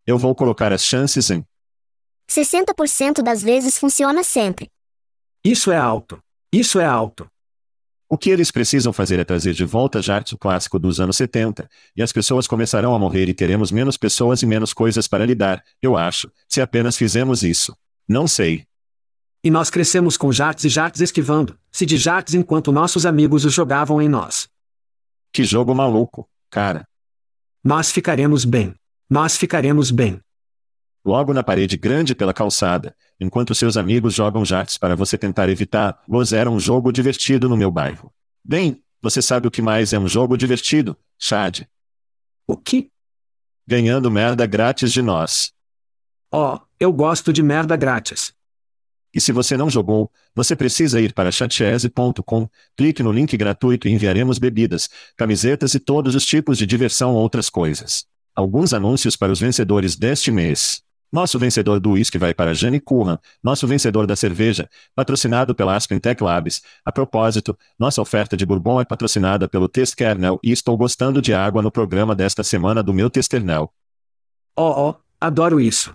Eu 0.05 0.17
vou 0.17 0.33
colocar 0.33 0.71
as 0.71 0.83
chances 0.83 1.29
em 1.29 1.45
60% 2.29 3.21
das 3.21 3.43
vezes 3.43 3.77
funciona 3.77 4.23
sempre. 4.23 4.69
Isso 5.43 5.71
é 5.71 5.77
alto. 5.77 6.19
Isso 6.51 6.79
é 6.79 6.85
alto. 6.85 7.27
O 8.13 8.17
que 8.17 8.29
eles 8.29 8.51
precisam 8.51 8.93
fazer 8.93 9.17
é 9.17 9.23
trazer 9.23 9.55
de 9.55 9.65
volta 9.65 9.99
Jarts 9.99 10.37
clássico 10.39 10.77
dos 10.77 10.99
anos 10.99 11.17
70, 11.17 11.67
e 11.95 12.03
as 12.03 12.13
pessoas 12.13 12.45
começarão 12.45 12.93
a 12.93 12.99
morrer 12.99 13.27
e 13.27 13.33
teremos 13.33 13.71
menos 13.71 13.97
pessoas 13.97 14.43
e 14.43 14.45
menos 14.45 14.71
coisas 14.71 15.07
para 15.07 15.25
lidar, 15.25 15.63
eu 15.81 15.97
acho, 15.97 16.31
se 16.47 16.61
apenas 16.61 16.95
fizermos 16.95 17.41
isso. 17.41 17.75
Não 18.07 18.27
sei. 18.27 18.67
E 19.43 19.49
nós 19.49 19.71
crescemos 19.71 20.15
com 20.15 20.31
Jarts 20.31 20.63
e 20.63 20.69
Jarts 20.69 21.01
esquivando, 21.01 21.57
se 21.71 21.87
de 21.87 21.97
Jarts 21.97 22.35
enquanto 22.35 22.71
nossos 22.71 23.03
amigos 23.03 23.45
os 23.45 23.53
jogavam 23.53 23.99
em 23.99 24.07
nós. 24.07 24.47
Que 25.31 25.43
jogo 25.43 25.73
maluco, 25.73 26.29
cara. 26.51 26.87
Nós 27.63 27.91
ficaremos 27.91 28.45
bem. 28.45 28.75
Nós 29.09 29.35
ficaremos 29.35 29.89
bem. 29.89 30.21
Logo 31.03 31.33
na 31.33 31.41
parede 31.41 31.77
grande 31.77 32.13
pela 32.13 32.31
calçada, 32.31 32.95
enquanto 33.19 33.55
seus 33.55 33.77
amigos 33.77 34.13
jogam 34.13 34.43
jates 34.43 34.77
para 34.77 34.95
você 34.95 35.17
tentar 35.17 35.49
evitar, 35.49 36.01
los 36.07 36.33
era 36.33 36.49
um 36.49 36.59
jogo 36.59 36.91
divertido 36.91 37.47
no 37.47 37.57
meu 37.57 37.71
bairro. 37.71 38.11
Bem, 38.43 38.83
você 39.01 39.21
sabe 39.21 39.47
o 39.47 39.51
que 39.51 39.61
mais 39.61 39.93
é 39.93 39.99
um 39.99 40.07
jogo 40.07 40.37
divertido, 40.37 40.97
Chad? 41.17 41.61
O 42.47 42.57
que? 42.57 42.91
Ganhando 43.65 44.11
merda 44.11 44.45
grátis 44.45 44.91
de 44.91 45.01
nós. 45.01 45.53
Oh, 46.31 46.59
eu 46.79 46.91
gosto 46.91 47.31
de 47.31 47.41
merda 47.41 47.75
grátis. 47.75 48.33
E 49.13 49.21
se 49.21 49.31
você 49.31 49.55
não 49.55 49.69
jogou, 49.69 50.11
você 50.35 50.55
precisa 50.55 50.99
ir 50.99 51.13
para 51.13 51.31
chatchese.com, 51.31 52.49
clique 52.75 53.03
no 53.03 53.11
link 53.11 53.37
gratuito 53.37 53.87
e 53.87 53.91
enviaremos 53.91 54.39
bebidas, 54.39 54.89
camisetas 55.15 55.73
e 55.75 55.79
todos 55.79 56.15
os 56.15 56.25
tipos 56.25 56.57
de 56.57 56.65
diversão 56.65 57.13
ou 57.13 57.21
outras 57.21 57.49
coisas. 57.49 58.05
Alguns 58.35 58.73
anúncios 58.73 59.15
para 59.15 59.31
os 59.31 59.39
vencedores 59.39 59.95
deste 59.95 60.31
mês. 60.31 60.82
Nosso 61.13 61.37
vencedor 61.37 61.79
do 61.79 61.91
uísque 61.91 62.17
vai 62.17 62.33
para 62.33 62.55
Jane 62.55 62.79
Curran, 62.79 63.19
nosso 63.43 63.67
vencedor 63.67 64.07
da 64.07 64.15
cerveja, 64.15 64.67
patrocinado 64.95 65.53
pela 65.53 65.75
Aspen 65.75 65.99
Tech 65.99 66.23
Labs. 66.23 66.63
A 66.83 66.91
propósito, 66.91 67.55
nossa 67.77 68.01
oferta 68.01 68.35
de 68.35 68.43
bourbon 68.43 68.81
é 68.81 68.83
patrocinada 68.83 69.47
pelo 69.47 69.69
Test 69.69 69.93
Kernel 69.95 70.39
e 70.43 70.51
estou 70.51 70.75
gostando 70.75 71.21
de 71.21 71.31
água 71.31 71.61
no 71.61 71.71
programa 71.71 72.15
desta 72.15 72.43
semana 72.43 72.81
do 72.81 72.91
meu 72.91 73.11
Testernel. 73.11 73.71
Oh, 74.57 74.89
oh, 74.89 74.95
adoro 75.21 75.61
isso. 75.61 75.93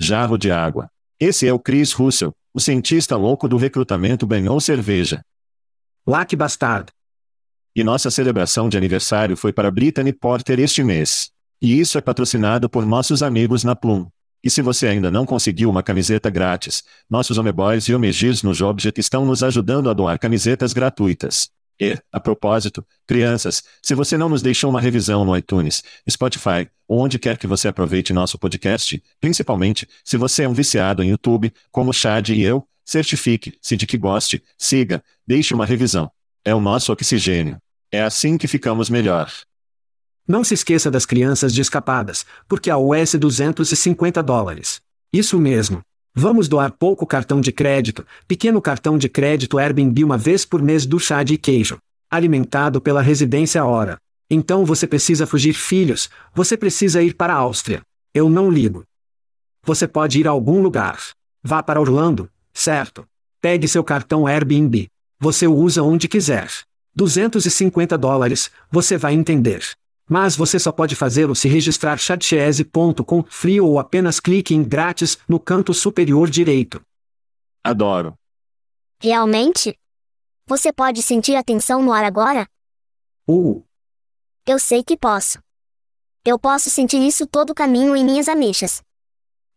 Jarro 0.00 0.36
de 0.36 0.50
água. 0.50 0.90
Esse 1.20 1.46
é 1.46 1.52
o 1.52 1.58
Chris 1.60 1.92
Russell, 1.92 2.34
o 2.52 2.58
cientista 2.58 3.16
louco 3.16 3.48
do 3.48 3.56
recrutamento 3.56 4.26
ganhou 4.26 4.60
cerveja. 4.60 5.24
Lá 6.04 6.24
que 6.24 6.34
bastardo. 6.34 6.90
E 7.72 7.84
nossa 7.84 8.10
celebração 8.10 8.68
de 8.68 8.76
aniversário 8.76 9.36
foi 9.36 9.52
para 9.52 9.70
Brittany 9.70 10.12
Porter 10.12 10.58
este 10.58 10.82
mês. 10.82 11.30
E 11.62 11.78
isso 11.78 11.96
é 11.96 12.00
patrocinado 12.00 12.68
por 12.68 12.84
nossos 12.84 13.22
amigos 13.22 13.62
na 13.62 13.76
Plum. 13.76 14.08
E 14.44 14.50
se 14.50 14.60
você 14.60 14.86
ainda 14.86 15.10
não 15.10 15.24
conseguiu 15.24 15.70
uma 15.70 15.82
camiseta 15.82 16.28
grátis, 16.28 16.84
nossos 17.08 17.38
Homeboys 17.38 17.88
e 17.88 17.94
Homegirs 17.94 18.42
no 18.42 18.52
Jobjet 18.52 19.00
estão 19.00 19.24
nos 19.24 19.42
ajudando 19.42 19.88
a 19.88 19.94
doar 19.94 20.18
camisetas 20.18 20.74
gratuitas. 20.74 21.48
E, 21.80 21.98
a 22.12 22.20
propósito, 22.20 22.86
crianças, 23.06 23.64
se 23.82 23.94
você 23.94 24.18
não 24.18 24.28
nos 24.28 24.42
deixou 24.42 24.68
uma 24.68 24.82
revisão 24.82 25.24
no 25.24 25.34
iTunes, 25.34 25.82
Spotify, 26.08 26.68
ou 26.86 27.00
onde 27.00 27.18
quer 27.18 27.38
que 27.38 27.46
você 27.46 27.68
aproveite 27.68 28.12
nosso 28.12 28.38
podcast, 28.38 29.02
principalmente, 29.18 29.88
se 30.04 30.18
você 30.18 30.42
é 30.42 30.48
um 30.48 30.52
viciado 30.52 31.02
em 31.02 31.08
YouTube, 31.08 31.50
como 31.72 31.92
Chad 31.94 32.28
e 32.28 32.42
eu, 32.42 32.68
certifique-se 32.84 33.76
de 33.78 33.86
que 33.86 33.96
goste, 33.96 34.44
siga, 34.58 35.02
deixe 35.26 35.54
uma 35.54 35.64
revisão. 35.64 36.10
É 36.44 36.54
o 36.54 36.60
nosso 36.60 36.92
oxigênio. 36.92 37.56
É 37.90 38.02
assim 38.02 38.36
que 38.36 38.46
ficamos 38.46 38.90
melhor. 38.90 39.32
Não 40.26 40.42
se 40.42 40.54
esqueça 40.54 40.90
das 40.90 41.04
crianças 41.04 41.52
de 41.52 41.60
escapadas, 41.60 42.24
porque 42.48 42.70
a 42.70 42.78
US 42.78 43.14
250 43.14 44.22
dólares. 44.22 44.80
Isso 45.12 45.38
mesmo. 45.38 45.82
Vamos 46.14 46.48
doar 46.48 46.72
pouco 46.72 47.06
cartão 47.06 47.42
de 47.42 47.52
crédito, 47.52 48.06
pequeno 48.26 48.62
cartão 48.62 48.96
de 48.96 49.06
crédito 49.06 49.58
Airbnb 49.58 50.02
uma 50.02 50.16
vez 50.16 50.46
por 50.46 50.62
mês 50.62 50.86
do 50.86 50.98
chá 50.98 51.22
de 51.22 51.36
queijo. 51.36 51.76
Alimentado 52.10 52.80
pela 52.80 53.02
residência 53.02 53.62
hora. 53.66 53.98
Então 54.30 54.64
você 54.64 54.86
precisa 54.86 55.26
fugir 55.26 55.52
filhos, 55.52 56.08
você 56.34 56.56
precisa 56.56 57.02
ir 57.02 57.14
para 57.14 57.34
a 57.34 57.36
Áustria. 57.36 57.82
Eu 58.14 58.30
não 58.30 58.50
ligo. 58.50 58.82
Você 59.62 59.86
pode 59.86 60.20
ir 60.20 60.26
a 60.26 60.30
algum 60.30 60.62
lugar. 60.62 61.00
Vá 61.42 61.62
para 61.62 61.80
Orlando, 61.80 62.30
certo? 62.54 63.06
Pegue 63.42 63.68
seu 63.68 63.84
cartão 63.84 64.26
Airbnb. 64.26 64.88
Você 65.20 65.46
o 65.46 65.54
usa 65.54 65.82
onde 65.82 66.08
quiser. 66.08 66.50
250 66.94 67.98
dólares, 67.98 68.50
você 68.70 68.96
vai 68.96 69.12
entender. 69.12 69.62
Mas 70.08 70.36
você 70.36 70.58
só 70.58 70.70
pode 70.70 70.94
fazê-lo 70.94 71.34
se 71.34 71.48
registrar 71.48 71.96
chatchese.com 71.96 73.24
free 73.28 73.60
ou 73.60 73.78
apenas 73.78 74.20
clique 74.20 74.54
em 74.54 74.62
grátis 74.62 75.18
no 75.28 75.40
canto 75.40 75.72
superior 75.72 76.28
direito. 76.28 76.84
Adoro. 77.62 78.14
Realmente? 79.00 79.78
Você 80.46 80.72
pode 80.72 81.00
sentir 81.00 81.36
a 81.36 81.42
tensão 81.42 81.82
no 81.82 81.92
ar 81.92 82.04
agora? 82.04 82.46
Uh, 83.26 83.64
Eu 84.46 84.58
sei 84.58 84.84
que 84.84 84.96
posso. 84.96 85.38
Eu 86.22 86.38
posso 86.38 86.68
sentir 86.68 86.98
isso 86.98 87.26
todo 87.26 87.50
o 87.50 87.54
caminho 87.54 87.96
em 87.96 88.04
minhas 88.04 88.28
ameixas. 88.28 88.82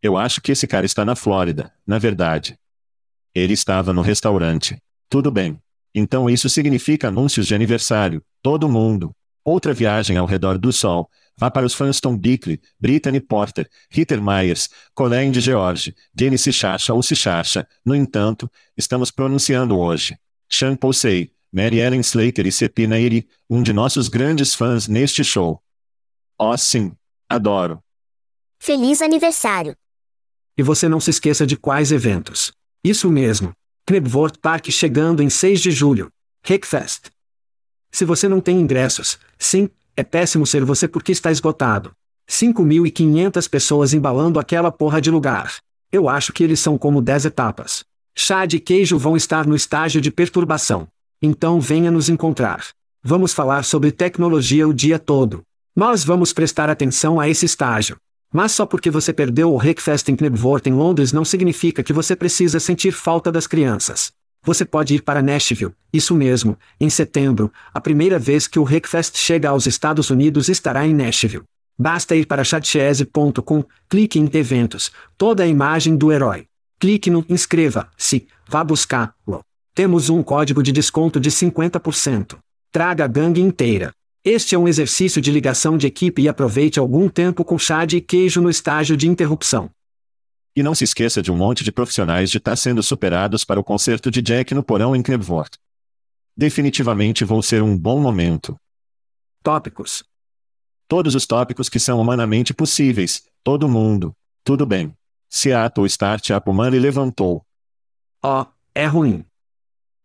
Eu 0.02 0.16
acho 0.16 0.42
que 0.42 0.52
esse 0.52 0.68
cara 0.68 0.86
está 0.86 1.04
na 1.04 1.16
Flórida, 1.16 1.74
na 1.86 1.98
verdade. 1.98 2.58
Ele 3.36 3.54
estava 3.54 3.92
no 3.92 4.02
restaurante. 4.02 4.78
Tudo 5.10 5.30
bem. 5.32 5.60
Então 5.94 6.30
isso 6.30 6.50
significa 6.50 7.08
anúncios 7.10 7.48
de 7.48 7.56
aniversário. 7.56 8.22
Todo 8.42 8.70
mundo. 8.70 9.12
Outra 9.48 9.74
viagem 9.74 10.18
ao 10.18 10.26
redor 10.26 10.58
do 10.58 10.74
Sol. 10.74 11.10
Vá 11.38 11.50
para 11.50 11.66
os 11.66 11.74
fãs 11.74 12.02
Tom 12.02 12.18
Bickley, 12.18 12.60
Brittany 12.78 13.22
Porter, 13.22 13.70
Ritter 13.90 14.22
Myers, 14.22 14.70
Colleen 14.94 15.32
de 15.32 15.40
George, 15.40 15.96
Dennis 16.14 16.42
Sichacha 16.42 16.94
ou 16.94 17.02
Sichacha. 17.02 17.66
No 17.86 17.96
entanto, 17.96 18.52
estamos 18.76 19.10
pronunciando 19.10 19.78
hoje. 19.78 20.18
Sean 20.50 20.76
Posey, 20.76 21.32
Mary 21.50 21.80
Ellen 21.80 22.02
Slater 22.02 22.46
e 22.46 22.52
Sepina 22.52 23.00
Eri, 23.00 23.26
um 23.50 23.64
de 23.64 23.72
nossos 23.72 24.10
grandes 24.10 24.54
fãs 24.54 24.88
neste 24.88 25.24
show. 25.24 25.64
Oh 26.38 26.58
sim. 26.58 26.92
Adoro. 27.30 27.82
Feliz 28.60 29.02
aniversário! 29.02 29.78
e 30.58 30.64
você 30.64 30.90
não 30.90 31.00
se 31.00 31.12
esqueça 31.12 31.46
de 31.46 31.56
quais 31.56 31.92
eventos. 31.92 32.52
Isso 32.84 33.10
mesmo. 33.12 33.54
Knebworth 33.86 34.40
Park 34.42 34.72
chegando 34.72 35.22
em 35.22 35.30
6 35.30 35.62
de 35.62 35.72
julho. 35.72 36.12
Rickfest. 36.44 37.12
Se 37.92 38.06
você 38.06 38.28
não 38.28 38.40
tem 38.40 38.60
ingressos, 38.60 39.18
sim, 39.38 39.70
é 39.96 40.04
péssimo 40.04 40.46
ser 40.46 40.64
você 40.64 40.88
porque 40.88 41.12
está 41.12 41.32
esgotado. 41.32 41.92
5.500 42.30 43.50
pessoas 43.50 43.94
embalando 43.94 44.40
aquela 44.40 44.72
porra 44.72 45.02
de 45.02 45.10
lugar. 45.10 45.56
Eu 45.92 46.10
acho 46.10 46.34
que 46.34 46.44
eles 46.44 46.60
são 46.60 46.78
como 46.78 47.02
10 47.02 47.26
etapas. 47.26 47.86
Chá 48.14 48.46
de 48.46 48.60
queijo 48.60 48.98
vão 48.98 49.16
estar 49.16 49.48
no 49.48 49.56
estágio 49.56 50.02
de 50.02 50.12
perturbação. 50.12 50.88
Então 51.22 51.60
venha 51.62 51.90
nos 51.90 52.10
encontrar. 52.10 52.68
Vamos 53.02 53.34
falar 53.34 53.64
sobre 53.64 53.92
tecnologia 53.92 54.68
o 54.68 54.74
dia 54.74 55.00
todo. 55.00 55.42
Nós 55.76 56.04
vamos 56.04 56.34
prestar 56.34 56.70
atenção 56.70 57.20
a 57.20 57.30
esse 57.30 57.46
estágio. 57.46 57.98
Mas 58.34 58.52
só 58.52 58.66
porque 58.66 58.92
você 58.92 59.14
perdeu 59.14 59.54
o 59.54 59.58
Rickfest 59.58 60.10
em 60.10 60.16
Knebworth 60.16 60.68
em 60.68 60.74
Londres 60.74 61.14
não 61.14 61.24
significa 61.24 61.82
que 61.82 61.94
você 61.94 62.16
precisa 62.16 62.60
sentir 62.60 62.92
falta 62.92 63.32
das 63.32 63.48
crianças. 63.48 64.12
Você 64.48 64.64
pode 64.64 64.96
ir 64.96 65.02
para 65.02 65.22
Nashville, 65.22 65.74
isso 65.92 66.16
mesmo, 66.16 66.58
em 66.80 66.90
setembro, 66.90 67.52
a 67.74 67.82
primeira 67.82 68.18
vez 68.18 68.48
que 68.48 68.58
o 68.58 68.64
Rickfest 68.64 69.18
chega 69.18 69.50
aos 69.50 69.68
Estados 69.68 70.10
Unidos 70.10 70.48
estará 70.48 70.88
em 70.88 70.94
Nashville. 70.94 71.44
Basta 71.78 72.16
ir 72.16 72.26
para 72.26 72.46
chatchese.com, 72.46 73.66
clique 73.90 74.18
em 74.18 74.30
Eventos, 74.32 74.90
toda 75.18 75.44
a 75.44 75.48
imagem 75.48 75.98
do 75.98 76.14
herói. 76.14 76.46
Clique 76.80 77.10
no 77.10 77.26
Inscreva-se, 77.28 78.26
vá 78.48 78.64
buscá-lo. 78.64 79.42
Temos 79.76 80.10
um 80.10 80.24
código 80.24 80.64
de 80.64 80.72
desconto 80.72 81.20
de 81.20 81.30
50%. 81.30 82.38
Traga 82.72 83.04
a 83.04 83.08
gangue 83.08 83.42
inteira. 83.42 83.92
Este 84.24 84.56
é 84.56 84.58
um 84.58 84.66
exercício 84.66 85.22
de 85.22 85.30
ligação 85.30 85.78
de 85.78 85.88
equipe 85.88 86.22
e 86.22 86.30
aproveite 86.30 86.80
algum 86.80 87.10
tempo 87.10 87.44
com 87.44 87.60
chá 87.60 87.84
de 87.84 88.00
queijo 88.00 88.40
no 88.40 88.50
estágio 88.50 88.96
de 88.96 89.10
interrupção. 89.10 89.70
E 90.58 90.64
não 90.64 90.74
se 90.74 90.84
esqueça 90.84 91.22
de 91.22 91.32
um 91.32 91.38
monte 91.38 91.64
de 91.64 91.72
profissionais 91.72 92.32
de 92.32 92.40
estar 92.40 92.54
tá 92.54 92.56
sendo 92.56 92.82
superados 92.82 93.46
para 93.46 93.60
o 93.60 93.64
concerto 93.64 94.10
de 94.10 94.24
Jack 94.24 94.56
no 94.56 94.64
porão 94.64 94.96
em 94.96 95.04
Knebworth. 95.04 95.52
Definitivamente 96.36 97.24
vou 97.24 97.44
ser 97.44 97.62
um 97.62 97.78
bom 97.78 98.00
momento. 98.02 98.60
Tópicos. 99.44 100.04
Todos 100.88 101.14
os 101.14 101.28
tópicos 101.28 101.70
que 101.70 101.80
são 101.80 102.02
humanamente 102.02 102.56
possíveis, 102.56 103.22
todo 103.44 103.70
mundo. 103.70 104.16
Tudo 104.44 104.66
bem. 104.66 104.92
Seattle 105.30 105.86
Startup 105.86 106.52
Money 106.52 106.80
levantou. 106.80 107.46
Ó, 108.24 108.42
oh, 108.42 108.48
é 108.74 108.88
ruim. 108.88 109.24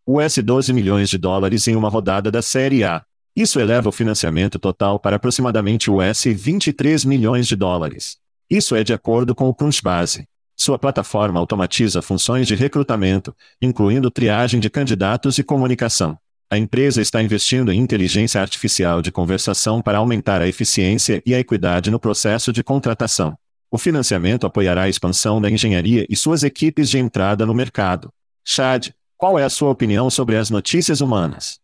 US 0.05 0.37
12 0.37 0.71
milhões 0.71 1.09
de 1.09 1.17
dólares 1.17 1.67
em 1.67 1.75
uma 1.75 1.89
rodada 1.89 2.29
da 2.29 2.43
Série 2.43 2.83
A. 2.83 3.03
Isso 3.35 3.59
eleva 3.59 3.89
o 3.89 3.91
financiamento 3.91 4.59
total 4.59 4.99
para 4.99 5.15
aproximadamente 5.15 5.89
US 5.89 6.25
23 6.25 7.05
milhões 7.05 7.47
de 7.47 7.55
dólares. 7.55 8.19
Isso 8.47 8.75
é 8.75 8.83
de 8.83 8.93
acordo 8.93 9.33
com 9.33 9.49
o 9.49 9.55
Crunchbase. 9.55 10.27
Sua 10.55 10.77
plataforma 10.77 11.39
automatiza 11.39 12.01
funções 12.01 12.47
de 12.47 12.55
recrutamento, 12.55 13.35
incluindo 13.61 14.11
triagem 14.11 14.59
de 14.59 14.69
candidatos 14.69 15.37
e 15.37 15.43
comunicação. 15.43 16.17
A 16.49 16.57
empresa 16.57 17.01
está 17.01 17.21
investindo 17.21 17.71
em 17.71 17.79
inteligência 17.79 18.39
artificial 18.39 19.01
de 19.01 19.11
conversação 19.11 19.81
para 19.81 19.97
aumentar 19.97 20.41
a 20.41 20.47
eficiência 20.47 21.21
e 21.25 21.33
a 21.33 21.39
equidade 21.39 21.89
no 21.89 21.99
processo 21.99 22.53
de 22.53 22.63
contratação. 22.63 23.35
O 23.71 23.77
financiamento 23.79 24.45
apoiará 24.45 24.83
a 24.83 24.89
expansão 24.89 25.41
da 25.41 25.49
engenharia 25.49 26.05
e 26.07 26.15
suas 26.15 26.43
equipes 26.43 26.91
de 26.91 26.99
entrada 26.99 27.43
no 27.43 27.55
mercado. 27.55 28.13
Chad, 28.45 28.91
qual 29.17 29.39
é 29.39 29.43
a 29.43 29.49
sua 29.49 29.71
opinião 29.71 30.11
sobre 30.11 30.37
as 30.37 30.51
notícias 30.51 31.01
humanas? 31.01 31.59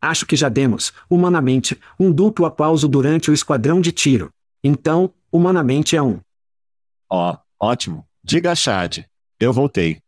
Acho 0.00 0.26
que 0.26 0.36
já 0.36 0.48
demos, 0.48 0.92
humanamente, 1.10 1.76
um 1.98 2.12
duplo 2.12 2.46
aplauso 2.46 2.86
durante 2.86 3.32
o 3.32 3.34
esquadrão 3.34 3.80
de 3.80 3.90
tiro. 3.90 4.30
Então, 4.62 5.12
humanamente 5.32 5.96
é 5.96 6.02
um. 6.02 6.20
Ó, 7.10 7.32
oh, 7.32 7.38
ótimo. 7.60 8.06
Diga 8.22 8.54
Chad. 8.54 9.04
Eu 9.38 9.52
voltei. 9.52 10.00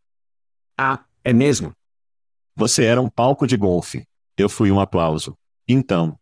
Ah, 0.79 1.05
é 1.25 1.33
mesmo? 1.33 1.73
Você 2.55 2.85
era 2.85 3.01
um 3.01 3.09
palco 3.09 3.47
de 3.47 3.57
golfe. 3.57 4.05
Eu 4.37 4.49
fui 4.49 4.71
um 4.71 4.81
aplauso. 4.81 5.37
Então. 5.69 6.19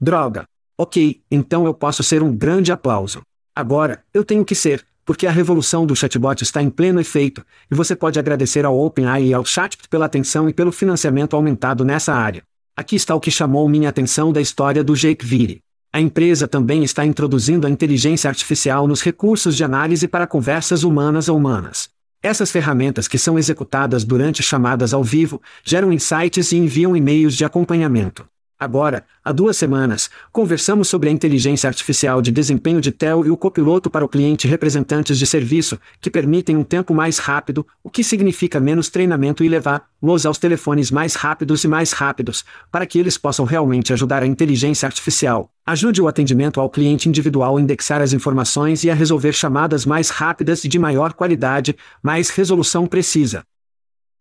Droga. 0.00 0.46
Ok, 0.78 1.22
então 1.30 1.64
eu 1.64 1.72
posso 1.72 2.02
ser 2.02 2.22
um 2.22 2.36
grande 2.36 2.70
aplauso. 2.70 3.22
Agora, 3.54 4.04
eu 4.12 4.22
tenho 4.22 4.44
que 4.44 4.54
ser, 4.54 4.86
porque 5.06 5.26
a 5.26 5.30
revolução 5.30 5.86
do 5.86 5.96
chatbot 5.96 6.42
está 6.42 6.62
em 6.62 6.68
pleno 6.68 7.00
efeito, 7.00 7.44
e 7.70 7.74
você 7.74 7.96
pode 7.96 8.18
agradecer 8.18 8.66
ao 8.66 8.78
OpenAI 8.78 9.24
e 9.24 9.32
ao 9.32 9.44
Chat 9.44 9.78
pela 9.88 10.04
atenção 10.04 10.48
e 10.48 10.52
pelo 10.52 10.72
financiamento 10.72 11.34
aumentado 11.34 11.84
nessa 11.84 12.12
área. 12.12 12.42
Aqui 12.76 12.96
está 12.96 13.14
o 13.14 13.20
que 13.20 13.30
chamou 13.30 13.66
minha 13.68 13.88
atenção 13.88 14.30
da 14.30 14.40
história 14.40 14.84
do 14.84 14.94
Jake 14.94 15.24
Vire. 15.24 15.62
A 15.96 16.00
empresa 16.02 16.46
também 16.46 16.84
está 16.84 17.06
introduzindo 17.06 17.66
a 17.66 17.70
inteligência 17.70 18.28
artificial 18.28 18.86
nos 18.86 19.00
recursos 19.00 19.56
de 19.56 19.64
análise 19.64 20.06
para 20.06 20.26
conversas 20.26 20.82
humanas 20.82 21.26
a 21.26 21.32
humanas. 21.32 21.88
Essas 22.22 22.50
ferramentas 22.50 23.08
que 23.08 23.16
são 23.16 23.38
executadas 23.38 24.04
durante 24.04 24.42
chamadas 24.42 24.92
ao 24.92 25.02
vivo 25.02 25.40
geram 25.64 25.90
insights 25.90 26.52
e 26.52 26.58
enviam 26.58 26.94
e-mails 26.94 27.34
de 27.34 27.46
acompanhamento. 27.46 28.28
Agora, 28.58 29.04
há 29.22 29.32
duas 29.32 29.54
semanas, 29.54 30.08
conversamos 30.32 30.88
sobre 30.88 31.10
a 31.10 31.12
inteligência 31.12 31.68
artificial 31.68 32.22
de 32.22 32.32
desempenho 32.32 32.80
de 32.80 32.90
TEL 32.90 33.26
e 33.26 33.30
o 33.30 33.36
copiloto 33.36 33.90
para 33.90 34.02
o 34.02 34.08
cliente 34.08 34.48
representantes 34.48 35.18
de 35.18 35.26
serviço, 35.26 35.78
que 36.00 36.10
permitem 36.10 36.56
um 36.56 36.64
tempo 36.64 36.94
mais 36.94 37.18
rápido, 37.18 37.66
o 37.84 37.90
que 37.90 38.02
significa 38.02 38.58
menos 38.58 38.88
treinamento 38.88 39.44
e 39.44 39.48
levar-los 39.50 40.24
aos 40.24 40.38
telefones 40.38 40.90
mais 40.90 41.14
rápidos 41.16 41.64
e 41.64 41.68
mais 41.68 41.92
rápidos, 41.92 42.46
para 42.72 42.86
que 42.86 42.98
eles 42.98 43.18
possam 43.18 43.44
realmente 43.44 43.92
ajudar 43.92 44.22
a 44.22 44.26
inteligência 44.26 44.86
artificial. 44.86 45.50
Ajude 45.66 46.00
o 46.00 46.08
atendimento 46.08 46.58
ao 46.58 46.70
cliente 46.70 47.10
individual 47.10 47.58
a 47.58 47.60
indexar 47.60 48.00
as 48.00 48.14
informações 48.14 48.84
e 48.84 48.90
a 48.90 48.94
resolver 48.94 49.34
chamadas 49.34 49.84
mais 49.84 50.08
rápidas 50.08 50.64
e 50.64 50.68
de 50.68 50.78
maior 50.78 51.12
qualidade, 51.12 51.76
mais 52.02 52.30
resolução 52.30 52.86
precisa. 52.86 53.44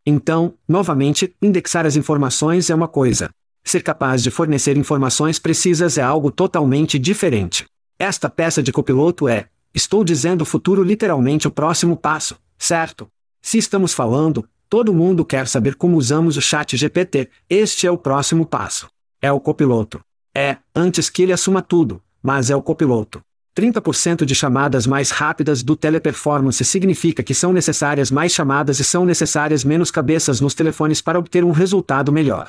Então, 0.05 0.55
novamente, 0.67 1.33
indexar 1.41 1.85
as 1.85 1.95
informações 1.95 2.69
é 2.69 2.75
uma 2.75 2.89
coisa. 2.89 3.29
Ser 3.67 3.81
capaz 3.81 4.21
de 4.21 4.29
fornecer 4.29 4.77
informações 4.77 5.39
precisas 5.39 5.97
é 5.97 6.01
algo 6.03 6.29
totalmente 6.29 6.99
diferente. 6.99 7.65
Esta 7.97 8.29
peça 8.29 8.61
de 8.61 8.71
copiloto 8.71 9.27
é, 9.27 9.47
estou 9.73 10.03
dizendo 10.03 10.45
futuro 10.45 10.83
literalmente 10.83 11.47
o 11.47 11.51
próximo 11.51 11.97
passo, 11.97 12.37
certo? 12.59 13.07
Se 13.41 13.57
estamos 13.57 13.91
falando, 13.91 14.47
todo 14.69 14.93
mundo 14.93 15.25
quer 15.25 15.47
saber 15.47 15.73
como 15.73 15.97
usamos 15.97 16.37
o 16.37 16.41
chat 16.41 16.77
GPT, 16.77 17.27
este 17.49 17.87
é 17.87 17.91
o 17.91 17.97
próximo 17.97 18.45
passo. 18.45 18.87
É 19.19 19.31
o 19.31 19.39
copiloto. 19.39 19.99
É, 20.33 20.57
antes 20.75 21.09
que 21.09 21.23
ele 21.23 21.33
assuma 21.33 21.63
tudo, 21.63 21.99
mas 22.21 22.51
é 22.51 22.55
o 22.55 22.61
copiloto. 22.61 23.19
30% 23.57 24.25
de 24.25 24.35
chamadas 24.35 24.85
mais 24.85 25.09
rápidas 25.09 25.63
do 25.63 25.75
teleperformance 25.75 26.63
significa 26.63 27.23
que 27.23 27.33
são 27.33 27.51
necessárias 27.51 28.11
mais 28.11 28.31
chamadas 28.31 28.79
e 28.79 28.83
são 28.83 29.05
necessárias 29.05 29.63
menos 29.63 29.89
cabeças 29.89 30.39
nos 30.39 30.53
telefones 30.53 31.01
para 31.01 31.17
obter 31.17 31.43
um 31.43 31.51
resultado 31.51 32.11
melhor. 32.11 32.47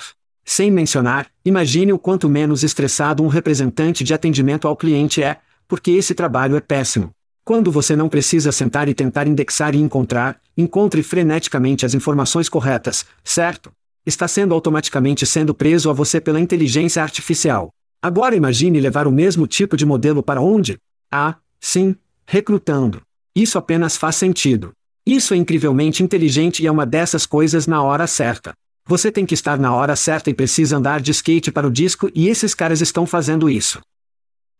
Sem 0.48 0.70
mencionar, 0.70 1.26
imagine 1.44 1.92
o 1.92 1.98
quanto 1.98 2.28
menos 2.28 2.62
estressado 2.62 3.20
um 3.20 3.26
representante 3.26 4.04
de 4.04 4.14
atendimento 4.14 4.68
ao 4.68 4.76
cliente 4.76 5.20
é, 5.20 5.38
porque 5.66 5.90
esse 5.90 6.14
trabalho 6.14 6.54
é 6.54 6.60
péssimo. 6.60 7.10
Quando 7.44 7.72
você 7.72 7.96
não 7.96 8.08
precisa 8.08 8.52
sentar 8.52 8.88
e 8.88 8.94
tentar 8.94 9.26
indexar 9.26 9.74
e 9.74 9.80
encontrar, 9.80 10.40
encontre 10.56 11.02
freneticamente 11.02 11.84
as 11.84 11.94
informações 11.94 12.48
corretas, 12.48 13.04
certo? 13.24 13.72
Está 14.06 14.28
sendo 14.28 14.54
automaticamente 14.54 15.26
sendo 15.26 15.52
preso 15.52 15.90
a 15.90 15.92
você 15.92 16.20
pela 16.20 16.40
inteligência 16.40 17.02
artificial. 17.02 17.70
Agora 18.00 18.36
imagine 18.36 18.80
levar 18.80 19.08
o 19.08 19.12
mesmo 19.12 19.48
tipo 19.48 19.76
de 19.76 19.84
modelo 19.84 20.22
para 20.22 20.40
onde? 20.40 20.78
Ah, 21.10 21.34
sim, 21.60 21.96
recrutando. 22.24 23.02
Isso 23.34 23.58
apenas 23.58 23.96
faz 23.96 24.14
sentido. 24.14 24.72
Isso 25.04 25.34
é 25.34 25.36
incrivelmente 25.36 26.04
inteligente 26.04 26.62
e 26.62 26.68
é 26.68 26.70
uma 26.70 26.86
dessas 26.86 27.26
coisas 27.26 27.66
na 27.66 27.82
hora 27.82 28.06
certa. 28.06 28.54
Você 28.88 29.10
tem 29.10 29.26
que 29.26 29.34
estar 29.34 29.58
na 29.58 29.74
hora 29.74 29.96
certa 29.96 30.30
e 30.30 30.34
precisa 30.34 30.76
andar 30.76 31.00
de 31.00 31.10
skate 31.10 31.50
para 31.50 31.66
o 31.66 31.72
disco 31.72 32.08
e 32.14 32.28
esses 32.28 32.54
caras 32.54 32.80
estão 32.80 33.04
fazendo 33.04 33.50
isso. 33.50 33.80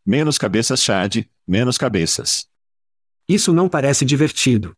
Menos 0.05 0.37
cabeças, 0.37 0.83
Chad, 0.83 1.25
menos 1.47 1.79
cabeças. 1.79 2.45
Isso 3.29 3.53
não 3.53 3.69
parece 3.69 4.05
divertido. 4.05 4.75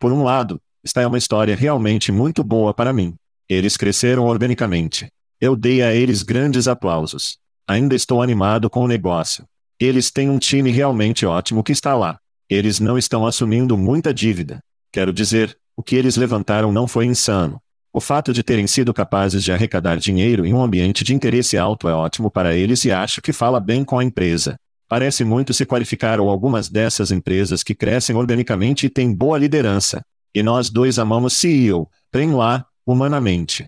Por 0.00 0.10
um 0.10 0.24
lado, 0.24 0.60
está 0.82 1.00
é 1.00 1.06
uma 1.06 1.16
história 1.16 1.54
realmente 1.54 2.10
muito 2.10 2.42
boa 2.42 2.74
para 2.74 2.92
mim. 2.92 3.14
Eles 3.48 3.76
cresceram 3.76 4.24
organicamente. 4.24 5.06
Eu 5.40 5.54
dei 5.54 5.80
a 5.80 5.94
eles 5.94 6.24
grandes 6.24 6.66
aplausos. 6.66 7.38
Ainda 7.68 7.94
estou 7.94 8.20
animado 8.20 8.68
com 8.68 8.82
o 8.82 8.88
negócio. 8.88 9.44
Eles 9.78 10.10
têm 10.10 10.28
um 10.28 10.40
time 10.40 10.72
realmente 10.72 11.24
ótimo 11.24 11.62
que 11.62 11.70
está 11.70 11.94
lá. 11.94 12.18
Eles 12.50 12.80
não 12.80 12.98
estão 12.98 13.24
assumindo 13.24 13.76
muita 13.76 14.12
dívida. 14.12 14.58
Quero 14.92 15.12
dizer, 15.12 15.56
o 15.76 15.84
que 15.84 15.94
eles 15.94 16.16
levantaram 16.16 16.72
não 16.72 16.88
foi 16.88 17.06
insano. 17.06 17.60
O 17.96 18.00
fato 18.00 18.30
de 18.30 18.42
terem 18.42 18.66
sido 18.66 18.92
capazes 18.92 19.42
de 19.42 19.50
arrecadar 19.50 19.96
dinheiro 19.96 20.44
em 20.44 20.52
um 20.52 20.62
ambiente 20.62 21.02
de 21.02 21.14
interesse 21.14 21.56
alto 21.56 21.88
é 21.88 21.94
ótimo 21.94 22.30
para 22.30 22.54
eles 22.54 22.84
e 22.84 22.92
acho 22.92 23.22
que 23.22 23.32
fala 23.32 23.58
bem 23.58 23.82
com 23.82 23.98
a 23.98 24.04
empresa. 24.04 24.60
Parece 24.86 25.24
muito 25.24 25.54
se 25.54 25.64
qualificar 25.64 26.20
ou 26.20 26.28
algumas 26.28 26.68
dessas 26.68 27.10
empresas 27.10 27.62
que 27.62 27.74
crescem 27.74 28.14
organicamente 28.14 28.84
e 28.84 28.90
têm 28.90 29.14
boa 29.14 29.38
liderança. 29.38 30.02
E 30.34 30.42
nós 30.42 30.68
dois 30.68 30.98
amamos 30.98 31.32
CEO, 31.32 31.88
trem 32.10 32.34
lá, 32.34 32.66
humanamente. 32.84 33.64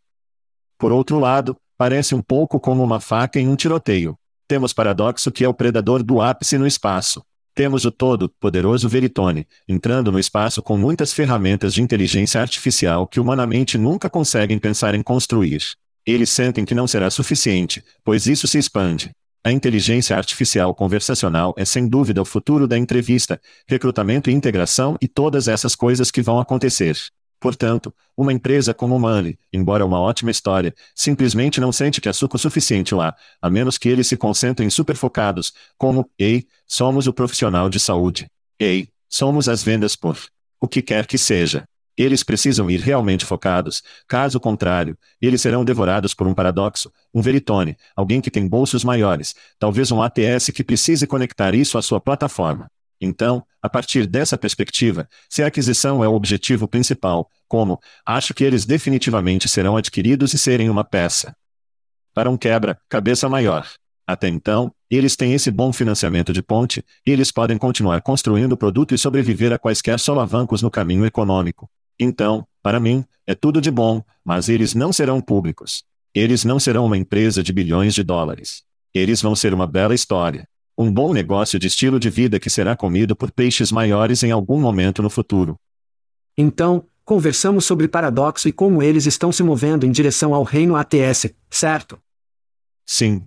Por 0.76 0.92
outro 0.92 1.18
lado, 1.18 1.56
parece 1.78 2.14
um 2.14 2.20
pouco 2.20 2.60
como 2.60 2.84
uma 2.84 3.00
faca 3.00 3.40
em 3.40 3.48
um 3.48 3.56
tiroteio. 3.56 4.14
Temos 4.46 4.74
paradoxo 4.74 5.32
que 5.32 5.42
é 5.42 5.48
o 5.48 5.54
predador 5.54 6.02
do 6.02 6.20
ápice 6.20 6.58
no 6.58 6.66
espaço. 6.66 7.22
Temos 7.58 7.84
o 7.84 7.90
todo-poderoso 7.90 8.88
Veritone, 8.88 9.44
entrando 9.68 10.12
no 10.12 10.18
espaço 10.20 10.62
com 10.62 10.78
muitas 10.78 11.12
ferramentas 11.12 11.74
de 11.74 11.82
inteligência 11.82 12.40
artificial 12.40 13.04
que 13.04 13.18
humanamente 13.18 13.76
nunca 13.76 14.08
conseguem 14.08 14.60
pensar 14.60 14.94
em 14.94 15.02
construir. 15.02 15.60
Eles 16.06 16.30
sentem 16.30 16.64
que 16.64 16.72
não 16.72 16.86
será 16.86 17.10
suficiente, 17.10 17.82
pois 18.04 18.28
isso 18.28 18.46
se 18.46 18.58
expande. 18.58 19.10
A 19.42 19.50
inteligência 19.50 20.16
artificial 20.16 20.72
conversacional 20.72 21.52
é 21.58 21.64
sem 21.64 21.88
dúvida 21.88 22.22
o 22.22 22.24
futuro 22.24 22.68
da 22.68 22.78
entrevista, 22.78 23.40
recrutamento 23.66 24.30
e 24.30 24.32
integração 24.32 24.96
e 25.02 25.08
todas 25.08 25.48
essas 25.48 25.74
coisas 25.74 26.12
que 26.12 26.22
vão 26.22 26.38
acontecer. 26.38 26.96
Portanto, 27.40 27.94
uma 28.16 28.32
empresa 28.32 28.74
como 28.74 28.96
o 28.96 28.98
Money, 28.98 29.38
embora 29.52 29.86
uma 29.86 30.00
ótima 30.00 30.30
história, 30.30 30.74
simplesmente 30.94 31.60
não 31.60 31.70
sente 31.70 32.00
que 32.00 32.08
há 32.08 32.12
suco 32.12 32.36
suficiente 32.36 32.94
lá, 32.94 33.14
a 33.40 33.48
menos 33.48 33.78
que 33.78 33.88
eles 33.88 34.08
se 34.08 34.16
concentrem 34.16 34.68
superfocados, 34.68 35.52
como, 35.76 36.10
ei, 36.18 36.46
somos 36.66 37.06
o 37.06 37.12
profissional 37.12 37.68
de 37.68 37.78
saúde. 37.78 38.28
Ei, 38.58 38.88
somos 39.08 39.48
as 39.48 39.62
vendas 39.62 39.94
por. 39.94 40.18
O 40.60 40.66
que 40.66 40.82
quer 40.82 41.06
que 41.06 41.16
seja. 41.16 41.64
Eles 41.96 42.22
precisam 42.22 42.70
ir 42.70 42.80
realmente 42.80 43.24
focados, 43.24 43.82
caso 44.06 44.38
contrário, 44.38 44.96
eles 45.20 45.40
serão 45.40 45.64
devorados 45.64 46.14
por 46.14 46.28
um 46.28 46.34
paradoxo, 46.34 46.92
um 47.12 47.20
veritone, 47.20 47.76
alguém 47.96 48.20
que 48.20 48.30
tem 48.30 48.46
bolsos 48.46 48.84
maiores, 48.84 49.34
talvez 49.58 49.90
um 49.90 50.00
ATS 50.00 50.50
que 50.54 50.62
precise 50.62 51.08
conectar 51.08 51.56
isso 51.56 51.76
à 51.76 51.82
sua 51.82 52.00
plataforma. 52.00 52.70
Então, 53.00 53.44
a 53.62 53.68
partir 53.68 54.06
dessa 54.06 54.36
perspectiva, 54.36 55.08
se 55.28 55.42
a 55.42 55.46
aquisição 55.46 56.02
é 56.02 56.08
o 56.08 56.14
objetivo 56.14 56.66
principal, 56.66 57.30
como, 57.46 57.80
acho 58.04 58.34
que 58.34 58.44
eles 58.44 58.64
definitivamente 58.64 59.48
serão 59.48 59.76
adquiridos 59.76 60.34
e 60.34 60.38
serem 60.38 60.68
uma 60.68 60.84
peça. 60.84 61.34
Para 62.14 62.30
um 62.30 62.36
quebra-cabeça 62.36 63.28
maior. 63.28 63.66
Até 64.06 64.28
então, 64.28 64.72
eles 64.90 65.16
têm 65.16 65.34
esse 65.34 65.50
bom 65.50 65.72
financiamento 65.72 66.32
de 66.32 66.42
ponte, 66.42 66.84
e 67.06 67.10
eles 67.10 67.30
podem 67.30 67.58
continuar 67.58 68.00
construindo 68.00 68.52
o 68.52 68.56
produto 68.56 68.94
e 68.94 68.98
sobreviver 68.98 69.52
a 69.52 69.58
quaisquer 69.58 70.00
solavancos 70.00 70.62
no 70.62 70.70
caminho 70.70 71.04
econômico. 71.04 71.70
Então, 71.98 72.46
para 72.62 72.80
mim, 72.80 73.04
é 73.26 73.34
tudo 73.34 73.60
de 73.60 73.70
bom, 73.70 74.02
mas 74.24 74.48
eles 74.48 74.74
não 74.74 74.92
serão 74.92 75.20
públicos. 75.20 75.84
Eles 76.14 76.44
não 76.44 76.58
serão 76.58 76.86
uma 76.86 76.96
empresa 76.96 77.42
de 77.42 77.52
bilhões 77.52 77.94
de 77.94 78.02
dólares. 78.02 78.62
Eles 78.94 79.20
vão 79.20 79.36
ser 79.36 79.52
uma 79.52 79.66
bela 79.66 79.94
história. 79.94 80.48
Um 80.80 80.92
bom 80.92 81.12
negócio 81.12 81.58
de 81.58 81.66
estilo 81.66 81.98
de 81.98 82.08
vida 82.08 82.38
que 82.38 82.48
será 82.48 82.76
comido 82.76 83.16
por 83.16 83.32
peixes 83.32 83.72
maiores 83.72 84.22
em 84.22 84.30
algum 84.30 84.60
momento 84.60 85.02
no 85.02 85.10
futuro. 85.10 85.56
Então, 86.36 86.86
conversamos 87.04 87.64
sobre 87.64 87.88
paradoxo 87.88 88.48
e 88.48 88.52
como 88.52 88.80
eles 88.80 89.04
estão 89.04 89.32
se 89.32 89.42
movendo 89.42 89.84
em 89.84 89.90
direção 89.90 90.32
ao 90.32 90.44
reino 90.44 90.76
ATS, 90.76 91.34
certo? 91.50 91.98
Sim. 92.86 93.24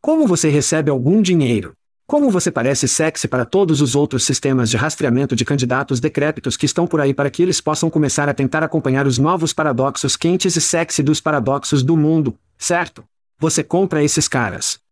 Como 0.00 0.26
você 0.26 0.48
recebe 0.48 0.90
algum 0.90 1.22
dinheiro? 1.22 1.72
Como 2.04 2.32
você 2.32 2.50
parece 2.50 2.88
sexy 2.88 3.28
para 3.28 3.44
todos 3.44 3.80
os 3.80 3.94
outros 3.94 4.24
sistemas 4.24 4.68
de 4.68 4.76
rastreamento 4.76 5.36
de 5.36 5.44
candidatos 5.44 6.00
decrépitos 6.00 6.56
que 6.56 6.66
estão 6.66 6.84
por 6.84 7.00
aí 7.00 7.14
para 7.14 7.30
que 7.30 7.44
eles 7.44 7.60
possam 7.60 7.88
começar 7.88 8.28
a 8.28 8.34
tentar 8.34 8.64
acompanhar 8.64 9.06
os 9.06 9.18
novos 9.18 9.52
paradoxos 9.52 10.16
quentes 10.16 10.56
e 10.56 10.60
sexy 10.60 11.00
dos 11.00 11.20
paradoxos 11.20 11.84
do 11.84 11.96
mundo, 11.96 12.36
certo? 12.58 13.04
Você 13.38 13.62
compra 13.62 14.02
esses 14.02 14.26
caras. 14.26 14.84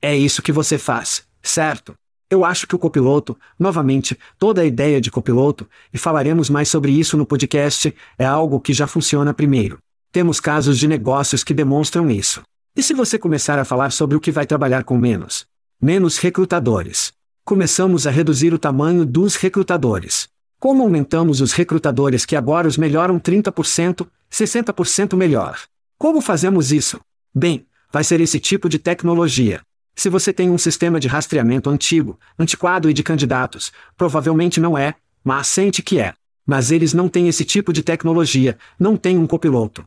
É 0.00 0.16
isso 0.16 0.42
que 0.42 0.52
você 0.52 0.78
faz, 0.78 1.24
certo? 1.42 1.94
Eu 2.30 2.44
acho 2.44 2.66
que 2.66 2.74
o 2.74 2.78
copiloto, 2.78 3.36
novamente, 3.58 4.18
toda 4.38 4.62
a 4.62 4.64
ideia 4.64 5.00
de 5.00 5.10
copiloto, 5.10 5.68
e 5.92 5.98
falaremos 5.98 6.50
mais 6.50 6.68
sobre 6.68 6.92
isso 6.92 7.16
no 7.16 7.26
podcast, 7.26 7.94
é 8.18 8.24
algo 8.24 8.60
que 8.60 8.72
já 8.72 8.86
funciona 8.86 9.34
primeiro. 9.34 9.78
Temos 10.10 10.40
casos 10.40 10.78
de 10.78 10.88
negócios 10.88 11.44
que 11.44 11.54
demonstram 11.54 12.10
isso. 12.10 12.42
E 12.76 12.82
se 12.82 12.94
você 12.94 13.18
começar 13.18 13.58
a 13.58 13.64
falar 13.64 13.92
sobre 13.92 14.16
o 14.16 14.20
que 14.20 14.32
vai 14.32 14.46
trabalhar 14.46 14.84
com 14.84 14.96
menos, 14.96 15.46
Menos 15.80 16.16
recrutadores. 16.16 17.12
Começamos 17.44 18.06
a 18.06 18.10
reduzir 18.10 18.54
o 18.54 18.58
tamanho 18.58 19.04
dos 19.04 19.36
recrutadores. 19.36 20.28
Como 20.58 20.82
aumentamos 20.82 21.42
os 21.42 21.52
recrutadores 21.52 22.24
que 22.24 22.34
agora 22.34 22.66
os 22.66 22.78
melhoram 22.78 23.20
30%, 23.20 24.06
60% 24.32 25.14
melhor? 25.14 25.60
Como 25.98 26.22
fazemos 26.22 26.72
isso? 26.72 27.00
Bem, 27.34 27.66
vai 27.92 28.02
ser 28.02 28.20
esse 28.22 28.40
tipo 28.40 28.66
de 28.66 28.78
tecnologia. 28.78 29.60
Se 29.96 30.08
você 30.08 30.32
tem 30.32 30.50
um 30.50 30.58
sistema 30.58 30.98
de 30.98 31.08
rastreamento 31.08 31.70
antigo, 31.70 32.18
antiquado 32.38 32.90
e 32.90 32.92
de 32.92 33.02
candidatos, 33.02 33.72
provavelmente 33.96 34.60
não 34.60 34.76
é, 34.76 34.94
mas 35.22 35.46
sente 35.46 35.82
que 35.82 36.00
é. 36.00 36.14
Mas 36.46 36.70
eles 36.70 36.92
não 36.92 37.08
têm 37.08 37.28
esse 37.28 37.44
tipo 37.44 37.72
de 37.72 37.82
tecnologia, 37.82 38.58
não 38.78 38.96
têm 38.96 39.16
um 39.16 39.26
copiloto. 39.26 39.84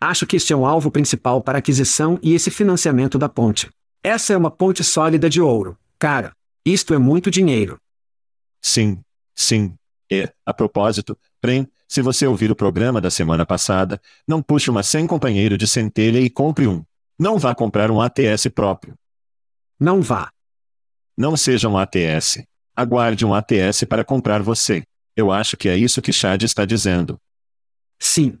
Acho 0.00 0.26
que 0.26 0.36
este 0.36 0.52
é 0.52 0.56
um 0.56 0.66
alvo 0.66 0.90
principal 0.90 1.40
para 1.40 1.58
aquisição 1.58 2.18
e 2.22 2.34
esse 2.34 2.50
financiamento 2.50 3.16
da 3.18 3.28
ponte. 3.28 3.70
Essa 4.02 4.32
é 4.32 4.36
uma 4.36 4.50
ponte 4.50 4.82
sólida 4.82 5.30
de 5.30 5.40
ouro, 5.40 5.78
cara. 5.98 6.32
Isto 6.66 6.92
é 6.92 6.98
muito 6.98 7.30
dinheiro. 7.30 7.78
Sim, 8.60 8.98
sim. 9.34 9.74
E, 10.10 10.28
a 10.44 10.52
propósito, 10.52 11.16
Prem, 11.40 11.68
se 11.88 12.02
você 12.02 12.26
ouvir 12.26 12.50
o 12.50 12.56
programa 12.56 13.00
da 13.00 13.10
semana 13.10 13.46
passada, 13.46 14.00
não 14.26 14.42
puxe 14.42 14.70
uma 14.70 14.82
sem 14.82 15.06
companheiro 15.06 15.56
de 15.56 15.66
centelha 15.66 16.18
e 16.18 16.28
compre 16.28 16.66
um. 16.66 16.84
Não 17.18 17.38
vá 17.38 17.54
comprar 17.54 17.90
um 17.90 18.00
ATS 18.00 18.48
próprio. 18.54 18.94
Não 19.82 20.00
vá. 20.00 20.30
Não 21.18 21.36
seja 21.36 21.68
um 21.68 21.76
ATS. 21.76 22.44
Aguarde 22.76 23.26
um 23.26 23.34
ATS 23.34 23.82
para 23.82 24.04
comprar 24.04 24.40
você. 24.40 24.84
Eu 25.16 25.32
acho 25.32 25.56
que 25.56 25.68
é 25.68 25.76
isso 25.76 26.00
que 26.00 26.12
Chad 26.12 26.40
está 26.44 26.64
dizendo. 26.64 27.20
Sim. 27.98 28.38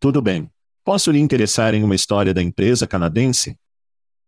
Tudo 0.00 0.22
bem. 0.22 0.50
Posso 0.82 1.10
lhe 1.10 1.18
interessar 1.18 1.74
em 1.74 1.84
uma 1.84 1.94
história 1.94 2.32
da 2.32 2.42
empresa 2.42 2.86
canadense? 2.86 3.54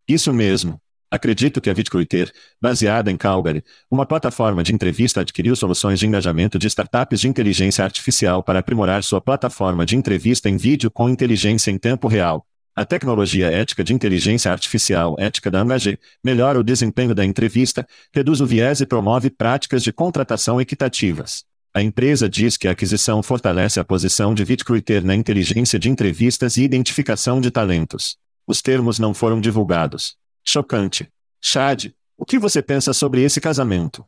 Isso 0.07 0.31
mesmo. 0.31 0.79
Acredito 1.11 1.63
que 1.63 1.71
a 1.71 1.73
VidCruiter, 1.73 2.31
baseada 2.61 3.11
em 3.11 3.17
Calgary, 3.17 3.65
uma 3.91 4.05
plataforma 4.05 4.63
de 4.63 4.75
entrevista 4.75 5.23
adquiriu 5.23 5.57
soluções 5.57 5.99
de 5.99 6.07
engajamento 6.07 6.59
de 6.59 6.67
startups 6.67 7.21
de 7.21 7.29
inteligência 7.29 7.83
artificial 7.83 8.43
para 8.43 8.59
aprimorar 8.59 9.03
sua 9.03 9.23
plataforma 9.23 9.87
de 9.87 9.97
entrevista 9.97 10.51
em 10.51 10.59
vídeo 10.59 10.91
com 10.91 11.09
inteligência 11.09 11.71
em 11.71 11.79
tempo 11.79 12.07
real. 12.07 12.47
A 12.79 12.85
tecnologia 12.85 13.51
ética 13.51 13.83
de 13.83 13.93
inteligência 13.93 14.53
artificial 14.53 15.17
ética 15.19 15.51
da 15.51 15.63
Engage 15.63 15.99
melhora 16.23 16.61
o 16.61 16.63
desempenho 16.63 17.13
da 17.13 17.25
entrevista, 17.25 17.85
reduz 18.15 18.41
o 18.41 18.47
viés 18.47 18.81
e 18.81 18.87
promove 18.87 19.31
práticas 19.31 19.83
de 19.83 19.93
contratação 19.93 20.61
equitativas. 20.61 21.45
A 21.75 21.83
empresa 21.83 22.29
diz 22.29 22.57
que 22.57 22.69
a 22.69 22.71
aquisição 22.71 23.21
fortalece 23.21 23.81
a 23.81 23.85
posição 23.85 24.33
de 24.33 24.45
VidCruiter 24.45 25.05
na 25.05 25.17
inteligência 25.17 25.77
de 25.77 25.91
entrevistas 25.91 26.57
e 26.57 26.63
identificação 26.63 27.41
de 27.41 27.51
talentos. 27.51 28.17
Os 28.47 28.63
termos 28.63 29.01
não 29.01 29.13
foram 29.13 29.41
divulgados. 29.41 30.17
Chocante. 30.45 31.09
Chad, 31.43 31.87
o 32.17 32.25
que 32.25 32.39
você 32.39 32.63
pensa 32.63 32.93
sobre 32.93 33.23
esse 33.23 33.41
casamento? 33.41 34.05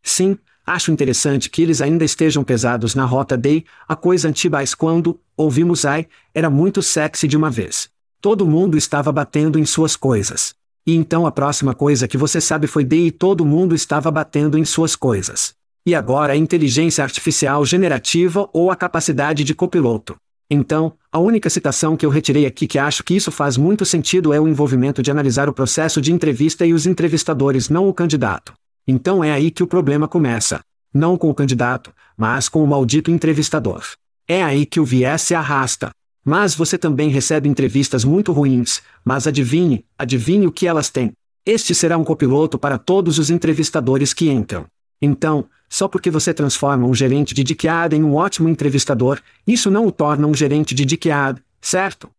Sim, 0.00 0.38
acho 0.66 0.92
interessante 0.92 1.50
que 1.50 1.62
eles 1.62 1.80
ainda 1.80 2.04
estejam 2.04 2.44
pesados 2.44 2.94
na 2.94 3.04
rota 3.04 3.36
Day, 3.36 3.64
a 3.88 3.96
coisa 3.96 4.28
antibais 4.28 4.74
quando, 4.74 5.18
ouvimos 5.36 5.84
ai, 5.84 6.06
era 6.34 6.48
muito 6.48 6.82
sexy 6.82 7.26
de 7.26 7.36
uma 7.36 7.50
vez. 7.50 7.88
Todo 8.20 8.46
mundo 8.46 8.76
estava 8.76 9.10
batendo 9.10 9.58
em 9.58 9.64
suas 9.64 9.96
coisas. 9.96 10.54
E 10.86 10.94
então 10.94 11.26
a 11.26 11.32
próxima 11.32 11.74
coisa 11.74 12.08
que 12.08 12.16
você 12.16 12.40
sabe 12.40 12.66
foi 12.66 12.84
Day 12.84 13.06
e 13.06 13.10
todo 13.10 13.44
mundo 13.44 13.74
estava 13.74 14.10
batendo 14.10 14.58
em 14.58 14.64
suas 14.64 14.96
coisas. 14.96 15.54
E 15.84 15.94
agora 15.94 16.34
a 16.34 16.36
inteligência 16.36 17.02
artificial 17.02 17.64
generativa 17.64 18.48
ou 18.52 18.70
a 18.70 18.76
capacidade 18.76 19.44
de 19.44 19.54
copiloto. 19.54 20.16
Então, 20.50 20.92
a 21.12 21.18
única 21.20 21.48
citação 21.48 21.96
que 21.96 22.04
eu 22.04 22.10
retirei 22.10 22.44
aqui 22.44 22.66
que 22.66 22.78
acho 22.78 23.04
que 23.04 23.14
isso 23.14 23.30
faz 23.30 23.56
muito 23.56 23.84
sentido 23.84 24.32
é 24.32 24.40
o 24.40 24.48
envolvimento 24.48 25.00
de 25.00 25.10
analisar 25.10 25.48
o 25.48 25.52
processo 25.52 26.00
de 26.00 26.12
entrevista 26.12 26.66
e 26.66 26.74
os 26.74 26.86
entrevistadores, 26.86 27.68
não 27.68 27.88
o 27.88 27.94
candidato. 27.94 28.52
Então 28.86 29.22
é 29.22 29.32
aí 29.32 29.50
que 29.50 29.62
o 29.62 29.66
problema 29.66 30.08
começa. 30.08 30.60
Não 30.92 31.16
com 31.16 31.30
o 31.30 31.34
candidato, 31.34 31.92
mas 32.16 32.48
com 32.48 32.62
o 32.62 32.66
maldito 32.66 33.10
entrevistador. 33.10 33.84
É 34.26 34.42
aí 34.42 34.66
que 34.66 34.80
o 34.80 34.84
viés 34.84 35.22
se 35.22 35.34
arrasta. 35.34 35.90
Mas 36.24 36.54
você 36.54 36.76
também 36.76 37.08
recebe 37.08 37.48
entrevistas 37.48 38.04
muito 38.04 38.32
ruins, 38.32 38.82
mas 39.04 39.26
adivinhe, 39.26 39.84
adivinhe 39.98 40.46
o 40.46 40.52
que 40.52 40.66
elas 40.66 40.90
têm. 40.90 41.12
Este 41.46 41.74
será 41.74 41.96
um 41.96 42.04
copiloto 42.04 42.58
para 42.58 42.78
todos 42.78 43.18
os 43.18 43.30
entrevistadores 43.30 44.12
que 44.12 44.28
entram. 44.28 44.66
Então, 45.00 45.48
só 45.68 45.88
porque 45.88 46.10
você 46.10 46.34
transforma 46.34 46.86
um 46.86 46.94
gerente 46.94 47.32
de 47.32 47.42
DICAD 47.42 47.96
em 47.96 48.02
um 48.02 48.14
ótimo 48.14 48.48
entrevistador, 48.48 49.20
isso 49.46 49.70
não 49.70 49.86
o 49.86 49.92
torna 49.92 50.26
um 50.26 50.34
gerente 50.34 50.74
de 50.74 50.84
DICAD, 50.84 51.42
certo? 51.60 52.10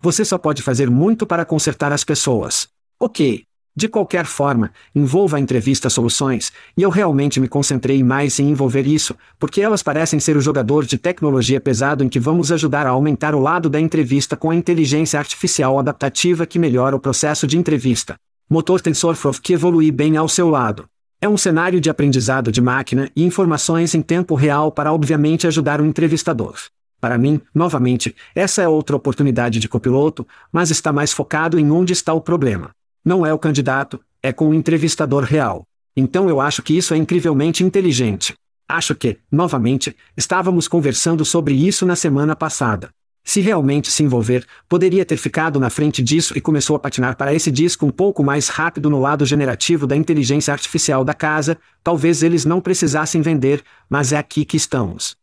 Você 0.00 0.24
só 0.24 0.38
pode 0.38 0.62
fazer 0.62 0.88
muito 0.88 1.26
para 1.26 1.44
consertar 1.44 1.92
as 1.92 2.04
pessoas. 2.04 2.68
Ok. 2.98 3.47
De 3.78 3.86
qualquer 3.86 4.26
forma, 4.26 4.72
envolva 4.92 5.36
a 5.36 5.40
entrevista 5.40 5.88
soluções, 5.88 6.52
e 6.76 6.82
eu 6.82 6.90
realmente 6.90 7.38
me 7.38 7.46
concentrei 7.46 8.02
mais 8.02 8.40
em 8.40 8.50
envolver 8.50 8.84
isso, 8.88 9.14
porque 9.38 9.60
elas 9.60 9.84
parecem 9.84 10.18
ser 10.18 10.36
o 10.36 10.40
jogador 10.40 10.84
de 10.84 10.98
tecnologia 10.98 11.60
pesado 11.60 12.02
em 12.02 12.08
que 12.08 12.18
vamos 12.18 12.50
ajudar 12.50 12.88
a 12.88 12.90
aumentar 12.90 13.36
o 13.36 13.38
lado 13.38 13.70
da 13.70 13.78
entrevista 13.78 14.36
com 14.36 14.50
a 14.50 14.56
inteligência 14.56 15.16
artificial 15.16 15.78
adaptativa 15.78 16.44
que 16.44 16.58
melhora 16.58 16.96
o 16.96 16.98
processo 16.98 17.46
de 17.46 17.56
entrevista. 17.56 18.16
Motor 18.50 18.80
TensorFlow 18.80 19.34
que 19.40 19.52
evolui 19.52 19.92
bem 19.92 20.16
ao 20.16 20.28
seu 20.28 20.50
lado. 20.50 20.86
É 21.20 21.28
um 21.28 21.36
cenário 21.36 21.80
de 21.80 21.88
aprendizado 21.88 22.50
de 22.50 22.60
máquina 22.60 23.08
e 23.14 23.24
informações 23.24 23.94
em 23.94 24.02
tempo 24.02 24.34
real 24.34 24.72
para 24.72 24.92
obviamente 24.92 25.46
ajudar 25.46 25.80
o 25.80 25.86
entrevistador. 25.86 26.56
Para 27.00 27.16
mim, 27.16 27.40
novamente, 27.54 28.12
essa 28.34 28.60
é 28.60 28.66
outra 28.66 28.96
oportunidade 28.96 29.60
de 29.60 29.68
copiloto, 29.68 30.26
mas 30.50 30.68
está 30.68 30.92
mais 30.92 31.12
focado 31.12 31.60
em 31.60 31.70
onde 31.70 31.92
está 31.92 32.12
o 32.12 32.20
problema. 32.20 32.72
Não 33.08 33.24
é 33.24 33.32
o 33.32 33.38
candidato, 33.38 33.98
é 34.22 34.34
com 34.34 34.50
o 34.50 34.54
entrevistador 34.54 35.24
real. 35.24 35.66
Então 35.96 36.28
eu 36.28 36.42
acho 36.42 36.62
que 36.62 36.76
isso 36.76 36.92
é 36.92 36.98
incrivelmente 36.98 37.64
inteligente. 37.64 38.34
Acho 38.68 38.94
que, 38.94 39.16
novamente, 39.32 39.96
estávamos 40.14 40.68
conversando 40.68 41.24
sobre 41.24 41.54
isso 41.54 41.86
na 41.86 41.96
semana 41.96 42.36
passada. 42.36 42.90
Se 43.24 43.40
realmente 43.40 43.90
se 43.90 44.02
envolver, 44.02 44.46
poderia 44.68 45.06
ter 45.06 45.16
ficado 45.16 45.58
na 45.58 45.70
frente 45.70 46.02
disso 46.02 46.36
e 46.36 46.40
começou 46.42 46.76
a 46.76 46.78
patinar 46.78 47.16
para 47.16 47.32
esse 47.32 47.50
disco 47.50 47.86
um 47.86 47.90
pouco 47.90 48.22
mais 48.22 48.48
rápido 48.48 48.90
no 48.90 49.00
lado 49.00 49.24
generativo 49.24 49.86
da 49.86 49.96
inteligência 49.96 50.52
artificial 50.52 51.02
da 51.02 51.14
casa, 51.14 51.56
talvez 51.82 52.22
eles 52.22 52.44
não 52.44 52.60
precisassem 52.60 53.22
vender, 53.22 53.64
mas 53.88 54.12
é 54.12 54.18
aqui 54.18 54.44
que 54.44 54.58
estamos. 54.58 55.16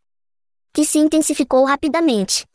Que 0.74 0.84
se 0.84 0.98
intensificou 0.98 1.64
rapidamente. 1.66 2.48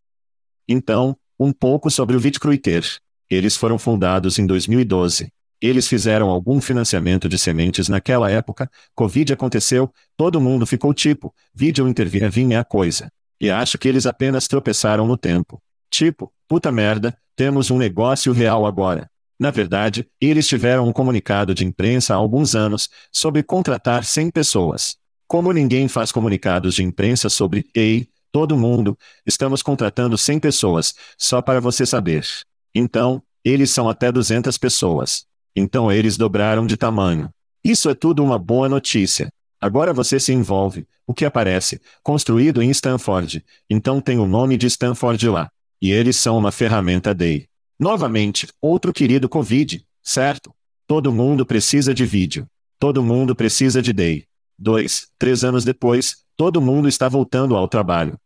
Então, 0.66 1.16
um 1.38 1.52
pouco 1.52 1.88
sobre 1.88 2.16
o 2.16 2.18
Vitcruiter. 2.18 3.00
Eles 3.30 3.56
foram 3.56 3.78
fundados 3.78 4.38
em 4.38 4.46
2012. 4.46 5.32
Eles 5.60 5.86
fizeram 5.86 6.30
algum 6.30 6.60
financiamento 6.60 7.28
de 7.28 7.38
sementes 7.38 7.88
naquela 7.88 8.30
época, 8.30 8.68
Covid 8.94 9.34
aconteceu, 9.34 9.92
todo 10.16 10.40
mundo 10.40 10.66
ficou 10.66 10.92
tipo, 10.92 11.32
vídeo 11.54 11.86
intervir 11.86 12.28
vinha 12.30 12.60
a 12.60 12.64
coisa. 12.64 13.10
E 13.40 13.50
acho 13.50 13.78
que 13.78 13.86
eles 13.86 14.06
apenas 14.06 14.48
tropeçaram 14.48 15.06
no 15.06 15.16
tempo. 15.16 15.62
Tipo, 15.90 16.32
puta 16.48 16.72
merda, 16.72 17.16
temos 17.36 17.70
um 17.70 17.78
negócio 17.78 18.32
real 18.32 18.66
agora. 18.66 19.08
Na 19.38 19.50
verdade, 19.50 20.06
eles 20.20 20.46
tiveram 20.46 20.86
um 20.86 20.92
comunicado 20.92 21.54
de 21.54 21.64
imprensa 21.64 22.14
há 22.14 22.16
alguns 22.16 22.54
anos 22.54 22.90
sobre 23.12 23.42
contratar 23.42 24.04
100 24.04 24.30
pessoas. 24.30 24.96
Como 25.26 25.52
ninguém 25.52 25.88
faz 25.88 26.10
comunicados 26.10 26.74
de 26.74 26.82
imprensa 26.82 27.28
sobre, 27.28 27.66
ei, 27.74 28.08
todo 28.32 28.56
mundo, 28.56 28.98
estamos 29.24 29.62
contratando 29.62 30.18
100 30.18 30.40
pessoas, 30.40 30.94
só 31.16 31.40
para 31.40 31.60
você 31.60 31.86
saber. 31.86 32.26
Então, 32.74 33.22
eles 33.44 33.70
são 33.70 33.88
até 33.88 34.12
200 34.12 34.56
pessoas. 34.58 35.26
Então 35.54 35.90
eles 35.90 36.16
dobraram 36.16 36.66
de 36.66 36.76
tamanho. 36.76 37.30
Isso 37.64 37.88
é 37.90 37.94
tudo 37.94 38.24
uma 38.24 38.38
boa 38.38 38.68
notícia. 38.68 39.32
Agora 39.60 39.92
você 39.92 40.18
se 40.18 40.32
envolve, 40.32 40.86
o 41.06 41.12
que 41.12 41.24
aparece, 41.24 41.80
construído 42.02 42.62
em 42.62 42.70
Stanford, 42.70 43.44
então 43.68 44.00
tem 44.00 44.18
o 44.18 44.26
nome 44.26 44.56
de 44.56 44.66
Stanford 44.66 45.28
lá. 45.28 45.50
E 45.82 45.90
eles 45.90 46.16
são 46.16 46.38
uma 46.38 46.52
ferramenta 46.52 47.14
DEI. 47.14 47.46
Novamente, 47.78 48.46
outro 48.60 48.92
querido 48.92 49.28
Covid, 49.28 49.84
certo? 50.02 50.54
Todo 50.86 51.12
mundo 51.12 51.44
precisa 51.44 51.92
de 51.92 52.04
vídeo. 52.04 52.46
Todo 52.78 53.02
mundo 53.02 53.34
precisa 53.34 53.82
de 53.82 53.92
DEI. 53.92 54.24
Dois, 54.58 55.08
três 55.18 55.44
anos 55.44 55.64
depois, 55.64 56.24
todo 56.36 56.60
mundo 56.60 56.88
está 56.88 57.08
voltando 57.08 57.56
ao 57.56 57.68
trabalho. 57.68 58.18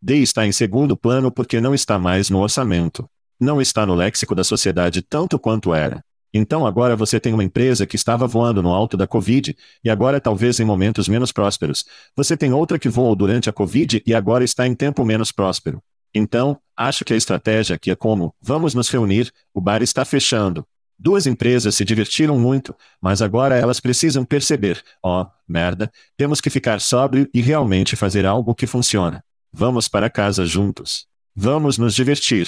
DEI 0.00 0.22
está 0.22 0.46
em 0.46 0.52
segundo 0.52 0.96
plano 0.96 1.30
porque 1.30 1.60
não 1.60 1.74
está 1.74 1.98
mais 1.98 2.30
no 2.30 2.38
orçamento. 2.38 3.08
Não 3.38 3.60
está 3.60 3.84
no 3.84 3.94
léxico 3.94 4.34
da 4.34 4.42
sociedade 4.42 5.02
tanto 5.02 5.38
quanto 5.38 5.74
era. 5.74 6.02
Então 6.32 6.66
agora 6.66 6.96
você 6.96 7.18
tem 7.18 7.32
uma 7.32 7.44
empresa 7.44 7.86
que 7.86 7.96
estava 7.96 8.26
voando 8.26 8.62
no 8.62 8.72
alto 8.72 8.96
da 8.96 9.06
Covid, 9.06 9.56
e 9.82 9.90
agora 9.90 10.20
talvez 10.20 10.60
em 10.60 10.64
momentos 10.64 11.08
menos 11.08 11.32
prósperos. 11.32 11.84
Você 12.14 12.36
tem 12.36 12.52
outra 12.52 12.78
que 12.78 12.88
voou 12.88 13.14
durante 13.14 13.48
a 13.48 13.52
Covid 13.52 14.02
e 14.06 14.14
agora 14.14 14.44
está 14.44 14.66
em 14.66 14.74
tempo 14.74 15.04
menos 15.04 15.32
próspero. 15.32 15.82
Então, 16.14 16.58
acho 16.76 17.04
que 17.04 17.12
a 17.12 17.16
estratégia 17.16 17.76
aqui 17.76 17.90
é 17.90 17.96
como: 17.96 18.34
vamos 18.40 18.74
nos 18.74 18.88
reunir, 18.88 19.32
o 19.52 19.60
bar 19.60 19.82
está 19.82 20.04
fechando. 20.04 20.66
Duas 20.98 21.26
empresas 21.26 21.74
se 21.74 21.84
divertiram 21.84 22.38
muito, 22.38 22.74
mas 23.00 23.20
agora 23.20 23.56
elas 23.56 23.80
precisam 23.80 24.24
perceber: 24.24 24.82
ó, 25.02 25.22
oh, 25.22 25.26
merda, 25.46 25.90
temos 26.16 26.40
que 26.40 26.50
ficar 26.50 26.80
sóbrio 26.80 27.28
e 27.34 27.40
realmente 27.40 27.96
fazer 27.96 28.24
algo 28.24 28.54
que 28.54 28.66
funciona. 28.66 29.22
Vamos 29.52 29.88
para 29.88 30.10
casa 30.10 30.44
juntos. 30.44 31.06
Vamos 31.34 31.76
nos 31.76 31.94
divertir. 31.94 32.46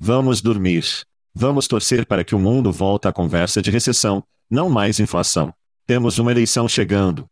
Vamos 0.00 0.40
dormir. 0.40 0.84
Vamos 1.34 1.66
torcer 1.66 2.06
para 2.06 2.22
que 2.22 2.32
o 2.32 2.38
mundo 2.38 2.70
volte 2.70 3.08
à 3.08 3.12
conversa 3.12 3.60
de 3.60 3.68
recessão, 3.68 4.22
não 4.48 4.70
mais 4.70 5.00
inflação. 5.00 5.52
Temos 5.86 6.20
uma 6.20 6.30
eleição 6.30 6.68
chegando. 6.68 7.26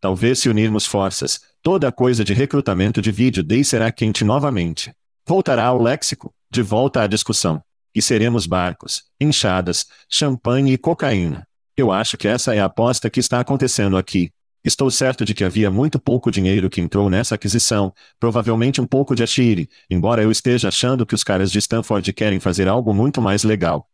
Talvez 0.00 0.38
se 0.38 0.48
unirmos 0.48 0.86
forças, 0.86 1.40
toda 1.62 1.86
a 1.86 1.92
coisa 1.92 2.24
de 2.24 2.32
recrutamento 2.32 3.02
de 3.02 3.12
vídeo 3.12 3.44
daí 3.44 3.62
será 3.62 3.92
quente 3.92 4.24
novamente. 4.24 4.90
Voltará 5.26 5.66
ao 5.66 5.80
léxico, 5.80 6.32
de 6.50 6.62
volta 6.62 7.02
à 7.02 7.06
discussão. 7.06 7.62
E 7.94 8.00
seremos 8.00 8.46
barcos, 8.46 9.04
enxadas, 9.20 9.86
champanhe 10.08 10.72
e 10.72 10.78
cocaína. 10.78 11.46
Eu 11.76 11.92
acho 11.92 12.16
que 12.16 12.26
essa 12.26 12.54
é 12.54 12.60
a 12.60 12.64
aposta 12.64 13.10
que 13.10 13.20
está 13.20 13.38
acontecendo 13.38 13.98
aqui. 13.98 14.30
Estou 14.64 14.88
certo 14.92 15.24
de 15.24 15.34
que 15.34 15.42
havia 15.42 15.72
muito 15.72 15.98
pouco 15.98 16.30
dinheiro 16.30 16.70
que 16.70 16.80
entrou 16.80 17.10
nessa 17.10 17.34
aquisição, 17.34 17.92
provavelmente 18.20 18.80
um 18.80 18.86
pouco 18.86 19.12
de 19.12 19.24
Ashiri, 19.24 19.68
embora 19.90 20.22
eu 20.22 20.30
esteja 20.30 20.68
achando 20.68 21.04
que 21.04 21.16
os 21.16 21.24
caras 21.24 21.50
de 21.50 21.58
Stanford 21.58 22.12
querem 22.12 22.38
fazer 22.38 22.68
algo 22.68 22.94
muito 22.94 23.20
mais 23.20 23.42
legal. 23.42 23.88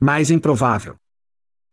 Mais 0.00 0.32
improvável. 0.32 0.96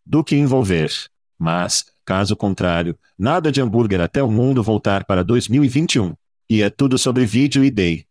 Do 0.06 0.24
que 0.24 0.36
envolver. 0.36 0.92
Mas, 1.38 1.86
caso 2.06 2.36
contrário, 2.36 2.96
nada 3.18 3.52
de 3.52 3.60
hambúrguer 3.60 4.00
até 4.00 4.22
o 4.22 4.30
mundo 4.30 4.62
voltar 4.62 5.04
para 5.06 5.24
2021. 5.24 6.14
E 6.48 6.62
é 6.62 6.70
tudo 6.70 7.00
sobre 7.00 7.26
vídeo 7.26 7.64
e 7.64 7.72
day. 7.72 8.06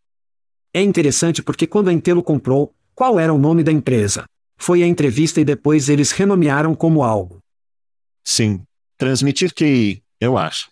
É 0.75 0.83
interessante 0.83 1.41
porque 1.41 1.69
quando 1.69 1.89
a 1.89 1.93
Intelo 1.93 2.23
comprou, 2.23 2.75
qual 2.97 3.21
era 3.21 3.33
o 3.33 3.39
nome 3.39 3.63
da 3.63 3.71
empresa? 3.71 4.25
Foi 4.57 4.83
a 4.83 4.87
entrevista 4.87 5.41
e 5.41 5.45
depois 5.45 5.89
eles 5.89 6.11
renomearam 6.11 6.75
como 6.75 7.05
algo. 7.05 7.39
Sim, 8.25 8.63
Transmitir 9.01 9.55
QI, 9.55 10.03
eu 10.21 10.37
acho. 10.37 10.69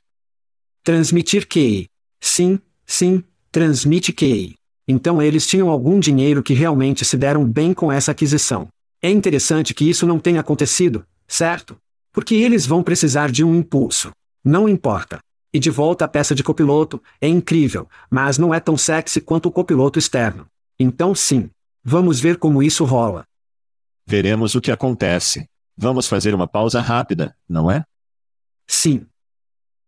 Transmitir 0.84 1.48
QI. 1.48 1.88
Sim, 2.20 2.60
sim, 2.84 3.24
transmite 3.50 4.12
QI. 4.12 4.54
Então 4.86 5.22
eles 5.22 5.46
tinham 5.46 5.70
algum 5.70 5.98
dinheiro 5.98 6.42
que 6.42 6.52
realmente 6.52 7.06
se 7.06 7.16
deram 7.16 7.42
bem 7.42 7.72
com 7.72 7.90
essa 7.90 8.12
aquisição. 8.12 8.68
É 9.00 9.10
interessante 9.10 9.72
que 9.72 9.88
isso 9.88 10.06
não 10.06 10.20
tenha 10.20 10.42
acontecido, 10.42 11.06
certo? 11.26 11.78
Porque 12.12 12.34
eles 12.34 12.66
vão 12.66 12.82
precisar 12.82 13.32
de 13.32 13.42
um 13.42 13.54
impulso. 13.54 14.10
Não 14.44 14.68
importa. 14.68 15.20
E 15.50 15.58
de 15.58 15.70
volta 15.70 16.04
à 16.04 16.08
peça 16.08 16.34
de 16.34 16.44
copiloto, 16.44 17.02
é 17.22 17.28
incrível, 17.28 17.88
mas 18.10 18.36
não 18.36 18.52
é 18.52 18.60
tão 18.60 18.76
sexy 18.76 19.22
quanto 19.22 19.46
o 19.46 19.50
copiloto 19.50 19.98
externo. 19.98 20.46
Então 20.78 21.14
sim. 21.14 21.48
Vamos 21.82 22.20
ver 22.20 22.36
como 22.36 22.62
isso 22.62 22.84
rola. 22.84 23.24
Veremos 24.06 24.54
o 24.54 24.60
que 24.60 24.70
acontece. 24.70 25.46
Vamos 25.74 26.06
fazer 26.06 26.34
uma 26.34 26.46
pausa 26.46 26.82
rápida, 26.82 27.34
não 27.48 27.70
é? 27.70 27.86
Sim. 28.68 29.06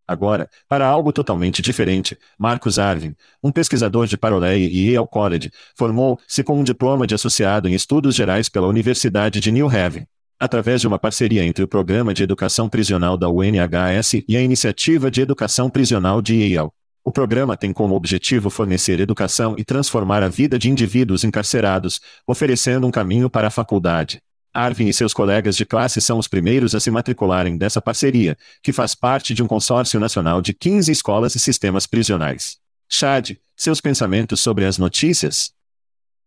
Agora, 0.07 0.49
para 0.67 0.85
algo 0.85 1.13
totalmente 1.13 1.61
diferente, 1.61 2.17
Marcus 2.37 2.77
Arvin, 2.77 3.15
um 3.41 3.51
pesquisador 3.51 4.07
de 4.07 4.17
Paroleia 4.17 4.57
e 4.57 4.91
Yale 4.91 5.07
College, 5.07 5.51
formou-se 5.77 6.43
com 6.43 6.59
um 6.59 6.63
diploma 6.63 7.07
de 7.07 7.15
associado 7.15 7.69
em 7.69 7.73
estudos 7.73 8.13
gerais 8.13 8.49
pela 8.49 8.67
Universidade 8.67 9.39
de 9.39 9.51
New 9.51 9.67
Haven. 9.67 10.05
Através 10.37 10.81
de 10.81 10.87
uma 10.87 10.99
parceria 10.99 11.45
entre 11.45 11.63
o 11.63 11.67
Programa 11.67 12.13
de 12.13 12.23
Educação 12.23 12.67
Prisional 12.67 13.15
da 13.15 13.29
UNHS 13.29 14.23
e 14.27 14.35
a 14.35 14.41
Iniciativa 14.41 15.09
de 15.09 15.21
Educação 15.21 15.69
Prisional 15.69 16.21
de 16.21 16.35
Yale. 16.35 16.71
O 17.05 17.11
programa 17.11 17.55
tem 17.55 17.71
como 17.71 17.95
objetivo 17.95 18.49
fornecer 18.49 18.99
educação 18.99 19.55
e 19.57 19.63
transformar 19.63 20.23
a 20.23 20.27
vida 20.27 20.59
de 20.59 20.69
indivíduos 20.69 21.23
encarcerados, 21.23 22.01
oferecendo 22.27 22.85
um 22.85 22.91
caminho 22.91 23.29
para 23.29 23.47
a 23.47 23.51
faculdade. 23.51 24.21
Arvin 24.53 24.87
e 24.87 24.93
seus 24.93 25.13
colegas 25.13 25.55
de 25.55 25.65
classe 25.65 26.01
são 26.01 26.17
os 26.17 26.27
primeiros 26.27 26.75
a 26.75 26.79
se 26.79 26.91
matricularem 26.91 27.57
dessa 27.57 27.81
parceria, 27.81 28.37
que 28.61 28.73
faz 28.73 28.93
parte 28.93 29.33
de 29.33 29.41
um 29.41 29.47
consórcio 29.47 29.99
nacional 29.99 30.41
de 30.41 30.53
15 30.53 30.91
escolas 30.91 31.35
e 31.35 31.39
sistemas 31.39 31.87
prisionais. 31.87 32.57
Chad, 32.89 33.31
seus 33.55 33.79
pensamentos 33.79 34.41
sobre 34.41 34.65
as 34.65 34.77
notícias? 34.77 35.53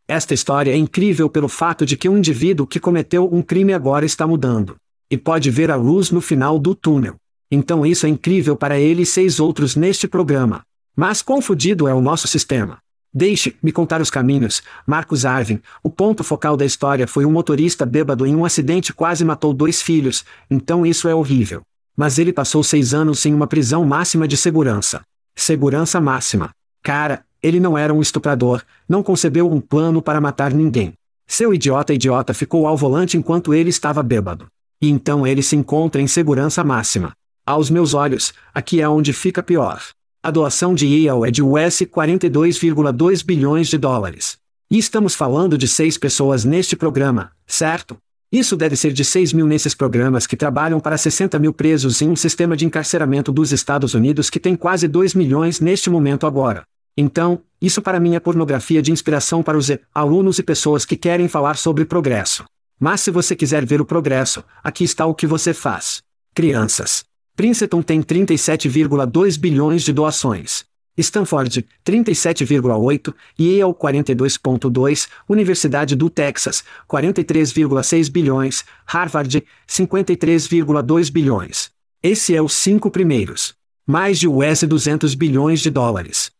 Esta 0.09 0.33
história 0.33 0.71
é 0.73 0.77
incrível 0.77 1.29
pelo 1.29 1.49
fato 1.49 1.85
de 1.85 1.97
que 1.97 2.09
um 2.09 2.17
indivíduo 2.17 2.67
que 2.67 2.81
cometeu 2.81 3.29
um 3.33 3.43
crime 3.43 3.73
agora 3.73 4.07
está 4.07 4.27
mudando. 4.27 4.77
E 5.11 5.19
pode 5.19 5.51
ver 5.51 5.71
a 5.71 5.77
luz 5.77 6.11
no 6.11 6.21
final 6.21 6.59
do 6.59 6.75
túnel. 6.75 7.17
Então 7.51 7.85
isso 7.85 8.07
é 8.07 8.09
incrível 8.09 8.57
para 8.57 8.79
ele 8.79 9.03
e 9.03 9.07
seis 9.07 9.39
outros 9.39 9.77
neste 9.77 10.09
programa. 10.09 10.63
Mas 10.97 11.21
confundido 11.21 11.87
é 11.87 11.95
o 11.95 12.01
nosso 12.01 12.27
sistema. 12.27 12.79
Deixe-me 13.15 13.71
contar 13.71 14.01
os 14.01 14.11
caminhos. 14.11 14.61
Marcos 14.85 15.25
Arvin, 15.25 15.61
o 15.85 15.89
ponto 15.89 16.25
focal 16.25 16.57
da 16.57 16.65
história 16.65 17.07
foi 17.07 17.25
um 17.25 17.31
motorista 17.31 17.87
bêbado 17.87 18.27
em 18.27 18.35
um 18.35 18.45
acidente 18.45 18.93
quase 18.93 19.25
matou 19.25 19.55
dois 19.55 19.81
filhos, 19.81 20.25
então 20.51 20.85
isso 20.85 21.07
é 21.07 21.15
horrível. 21.15 21.63
Mas 21.97 22.19
ele 22.19 22.33
passou 22.33 22.65
seis 22.65 22.93
anos 22.93 23.25
em 23.25 23.33
uma 23.33 23.47
prisão 23.47 23.85
máxima 23.85 24.27
de 24.27 24.37
segurança. 24.37 25.03
Segurança 25.37 26.01
máxima. 26.01 26.51
Cara, 26.83 27.25
ele 27.41 27.61
não 27.61 27.79
era 27.79 27.95
um 27.95 28.03
estuprador, 28.03 28.63
não 28.89 29.01
concebeu 29.01 29.49
um 29.49 29.61
plano 29.61 30.03
para 30.03 30.21
matar 30.21 30.53
ninguém. 30.53 30.95
Seu 31.25 31.55
idiota 31.55 31.95
idiota 31.95 32.35
ficou 32.35 32.67
ao 32.67 32.77
volante 32.77 33.17
enquanto 33.17 33.55
ele 33.55 33.71
estava 33.71 34.03
bêbado. 34.03 34.49
E 34.83 34.91
então 34.91 35.25
ele 35.25 35.43
se 35.43 35.55
encontra 35.55 36.03
em 36.03 36.09
segurança 36.09 36.65
máxima. 36.65 37.13
Aos 37.47 37.71
meus 37.71 37.95
olhos, 37.95 38.35
aqui 38.53 38.81
é 38.81 38.89
onde 38.89 39.13
fica 39.13 39.41
pior. 39.41 39.81
A 40.25 40.31
doação 40.31 40.75
de 40.75 40.87
Yale 40.87 41.29
é 41.29 41.31
de 41.31 41.43
US 41.43 41.83
42,2 41.83 43.23
bilhões 43.23 43.69
de 43.69 43.77
dólares. 43.77 44.39
E 44.71 44.79
estamos 44.79 45.15
falando 45.15 45.59
de 45.59 45.69
seis 45.69 45.99
pessoas 45.99 46.47
neste 46.47 46.75
programa, 46.75 47.31
certo? 47.47 47.99
Isso 48.33 48.57
deve 48.57 48.75
ser 48.75 48.95
de 48.95 49.05
6 49.05 49.35
mil 49.35 49.47
nesses 49.47 49.75
programas 49.75 50.27
que 50.27 50.35
trabalham 50.35 50.81
para 50.81 50.97
60 50.97 51.39
mil 51.39 51.53
presos 51.53 52.01
em 52.01 52.09
um 52.09 52.17
sistema 52.17 52.57
de 52.57 52.65
encarceramento 52.65 53.31
dos 53.31 53.53
Estados 53.53 53.93
Unidos 53.93 54.31
que 54.31 54.41
tem 54.41 54.57
quase 54.57 54.89
2 54.89 55.13
milhões 55.13 55.61
neste 55.61 55.91
momento 55.91 56.27
agora. 56.27 56.63
Então, 56.97 57.43
isso 57.61 57.83
para 57.83 58.01
mim 58.01 58.15
é 58.15 58.19
pornografia 58.19 58.81
de 58.81 58.91
inspiração 58.91 59.43
para 59.43 59.59
os 59.59 59.71
alunos 59.95 60.39
e 60.39 60.43
pessoas 60.43 60.87
que 60.87 60.97
querem 60.97 61.29
falar 61.29 61.59
sobre 61.59 61.85
progresso. 61.85 62.45
Mas 62.81 63.03
se 63.03 63.11
você 63.11 63.37
quiser 63.37 63.67
ver 63.67 63.83
o 63.83 63.85
progresso, 63.85 64.43
aqui 64.63 64.85
está 64.85 65.05
o 65.05 65.15
que 65.15 65.27
você 65.27 65.53
faz. 65.53 66.03
Crianças. 66.35 67.05
Princeton 67.37 67.83
tem 67.83 68.01
37,2 68.01 69.39
bilhões 69.39 69.83
de 69.83 69.93
doações. 69.93 70.65
Stanford, 70.97 71.67
37,8, 71.85 73.13
Yale 73.41 73.75
42,2, 73.75 75.09
Universidade 75.29 75.97
do 75.97 76.09
Texas, 76.09 76.63
43,6 76.89 78.09
bilhões, 78.09 78.65
Harvard, 78.87 79.45
53,2 79.69 81.11
bilhões. 81.11 81.73
Esse 82.01 82.37
é 82.37 82.41
os 82.41 82.53
cinco 82.53 82.89
primeiros. 82.89 83.55
Mais 83.85 84.21
de 84.21 84.29
US 84.29 84.63
200 84.63 85.17
bilhões 85.17 85.61
de 85.61 85.71
dólares. 85.71 86.31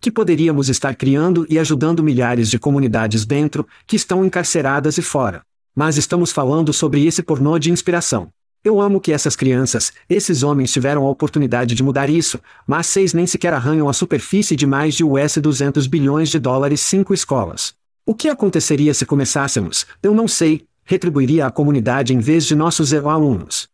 Que 0.00 0.10
poderíamos 0.10 0.70
estar 0.70 0.94
criando 0.94 1.46
e 1.50 1.58
ajudando 1.58 2.02
milhares 2.02 2.50
de 2.50 2.58
comunidades 2.58 3.26
dentro, 3.26 3.66
que 3.86 3.96
estão 3.96 4.24
encarceradas 4.24 4.96
e 4.96 5.02
fora. 5.02 5.42
Mas 5.76 5.98
estamos 5.98 6.32
falando 6.32 6.72
sobre 6.72 7.04
esse 7.06 7.22
pornô 7.22 7.58
de 7.58 7.70
inspiração. 7.70 8.32
Eu 8.64 8.80
amo 8.80 8.98
que 8.98 9.12
essas 9.12 9.36
crianças, 9.36 9.92
esses 10.08 10.42
homens 10.42 10.72
tiveram 10.72 11.04
a 11.04 11.10
oportunidade 11.10 11.74
de 11.74 11.82
mudar 11.82 12.08
isso, 12.08 12.40
mas 12.66 12.86
seis 12.86 13.12
nem 13.12 13.26
sequer 13.26 13.52
arranham 13.52 13.90
a 13.90 13.92
superfície 13.92 14.56
de 14.56 14.66
mais 14.66 14.94
de 14.94 15.04
US 15.04 15.36
200 15.36 15.86
bilhões 15.86 16.30
de 16.30 16.38
dólares 16.38 16.80
cinco 16.80 17.12
escolas. 17.12 17.74
O 18.06 18.14
que 18.14 18.26
aconteceria 18.26 18.94
se 18.94 19.04
começássemos, 19.04 19.84
eu 20.02 20.14
não 20.14 20.26
sei, 20.26 20.66
retribuiria 20.82 21.46
a 21.46 21.50
comunidade 21.50 22.14
em 22.14 22.18
vez 22.18 22.46
de 22.46 22.54
nossos 22.54 22.94
alunos. 22.94 23.68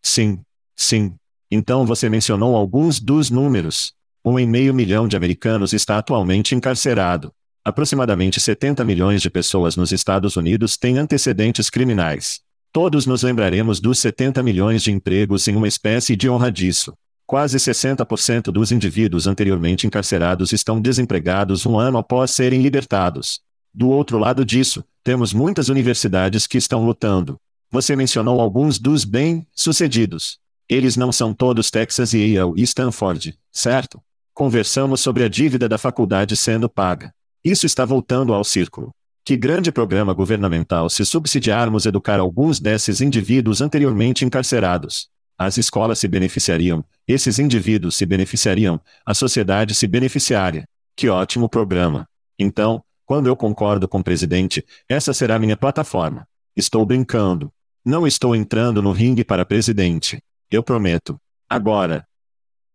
Sim, 0.00 0.40
sim. 0.74 1.14
Então 1.50 1.84
você 1.84 2.08
mencionou 2.08 2.56
alguns 2.56 2.98
dos 2.98 3.30
números. 3.30 3.92
Um 4.24 4.38
em 4.38 4.46
meio 4.46 4.72
milhão 4.72 5.06
de 5.06 5.14
americanos 5.14 5.74
está 5.74 5.98
atualmente 5.98 6.54
encarcerado. 6.54 7.30
Aproximadamente 7.62 8.40
70 8.40 8.82
milhões 8.82 9.20
de 9.20 9.28
pessoas 9.28 9.76
nos 9.76 9.92
Estados 9.92 10.36
Unidos 10.36 10.78
têm 10.78 10.96
antecedentes 10.96 11.68
criminais. 11.68 12.45
Todos 12.76 13.06
nos 13.06 13.22
lembraremos 13.22 13.80
dos 13.80 13.98
70 14.00 14.42
milhões 14.42 14.82
de 14.82 14.92
empregos 14.92 15.48
em 15.48 15.56
uma 15.56 15.66
espécie 15.66 16.14
de 16.14 16.28
honra 16.28 16.52
disso. 16.52 16.92
Quase 17.26 17.56
60% 17.56 18.52
dos 18.52 18.70
indivíduos 18.70 19.26
anteriormente 19.26 19.86
encarcerados 19.86 20.52
estão 20.52 20.78
desempregados 20.78 21.64
um 21.64 21.78
ano 21.78 21.96
após 21.96 22.32
serem 22.32 22.60
libertados. 22.60 23.40
Do 23.72 23.88
outro 23.88 24.18
lado 24.18 24.44
disso, 24.44 24.84
temos 25.02 25.32
muitas 25.32 25.70
universidades 25.70 26.46
que 26.46 26.58
estão 26.58 26.84
lutando. 26.84 27.38
Você 27.70 27.96
mencionou 27.96 28.42
alguns 28.42 28.78
dos 28.78 29.06
bem-sucedidos. 29.06 30.38
Eles 30.68 30.98
não 30.98 31.10
são 31.10 31.32
todos 31.32 31.70
Texas 31.70 32.12
e 32.12 32.34
Yale 32.34 32.52
e 32.58 32.62
Stanford, 32.62 33.38
certo? 33.50 34.02
Conversamos 34.34 35.00
sobre 35.00 35.24
a 35.24 35.30
dívida 35.30 35.66
da 35.66 35.78
faculdade 35.78 36.36
sendo 36.36 36.68
paga. 36.68 37.10
Isso 37.42 37.64
está 37.64 37.86
voltando 37.86 38.34
ao 38.34 38.44
círculo. 38.44 38.90
Que 39.26 39.36
grande 39.36 39.72
programa 39.72 40.12
governamental 40.12 40.88
se 40.88 41.04
subsidiarmos 41.04 41.84
educar 41.84 42.20
alguns 42.20 42.60
desses 42.60 43.00
indivíduos 43.00 43.60
anteriormente 43.60 44.24
encarcerados. 44.24 45.08
As 45.36 45.58
escolas 45.58 45.98
se 45.98 46.06
beneficiariam, 46.06 46.84
esses 47.08 47.40
indivíduos 47.40 47.96
se 47.96 48.06
beneficiariam, 48.06 48.80
a 49.04 49.14
sociedade 49.14 49.74
se 49.74 49.88
beneficiaria. 49.88 50.64
Que 50.94 51.08
ótimo 51.08 51.48
programa. 51.48 52.08
Então, 52.38 52.84
quando 53.04 53.26
eu 53.26 53.34
concordo 53.34 53.88
com 53.88 53.98
o 53.98 54.04
presidente, 54.04 54.64
essa 54.88 55.12
será 55.12 55.40
minha 55.40 55.56
plataforma. 55.56 56.24
Estou 56.54 56.86
brincando. 56.86 57.52
Não 57.84 58.06
estou 58.06 58.36
entrando 58.36 58.80
no 58.80 58.92
ringue 58.92 59.24
para 59.24 59.44
presidente. 59.44 60.22
Eu 60.48 60.62
prometo. 60.62 61.20
Agora. 61.50 62.06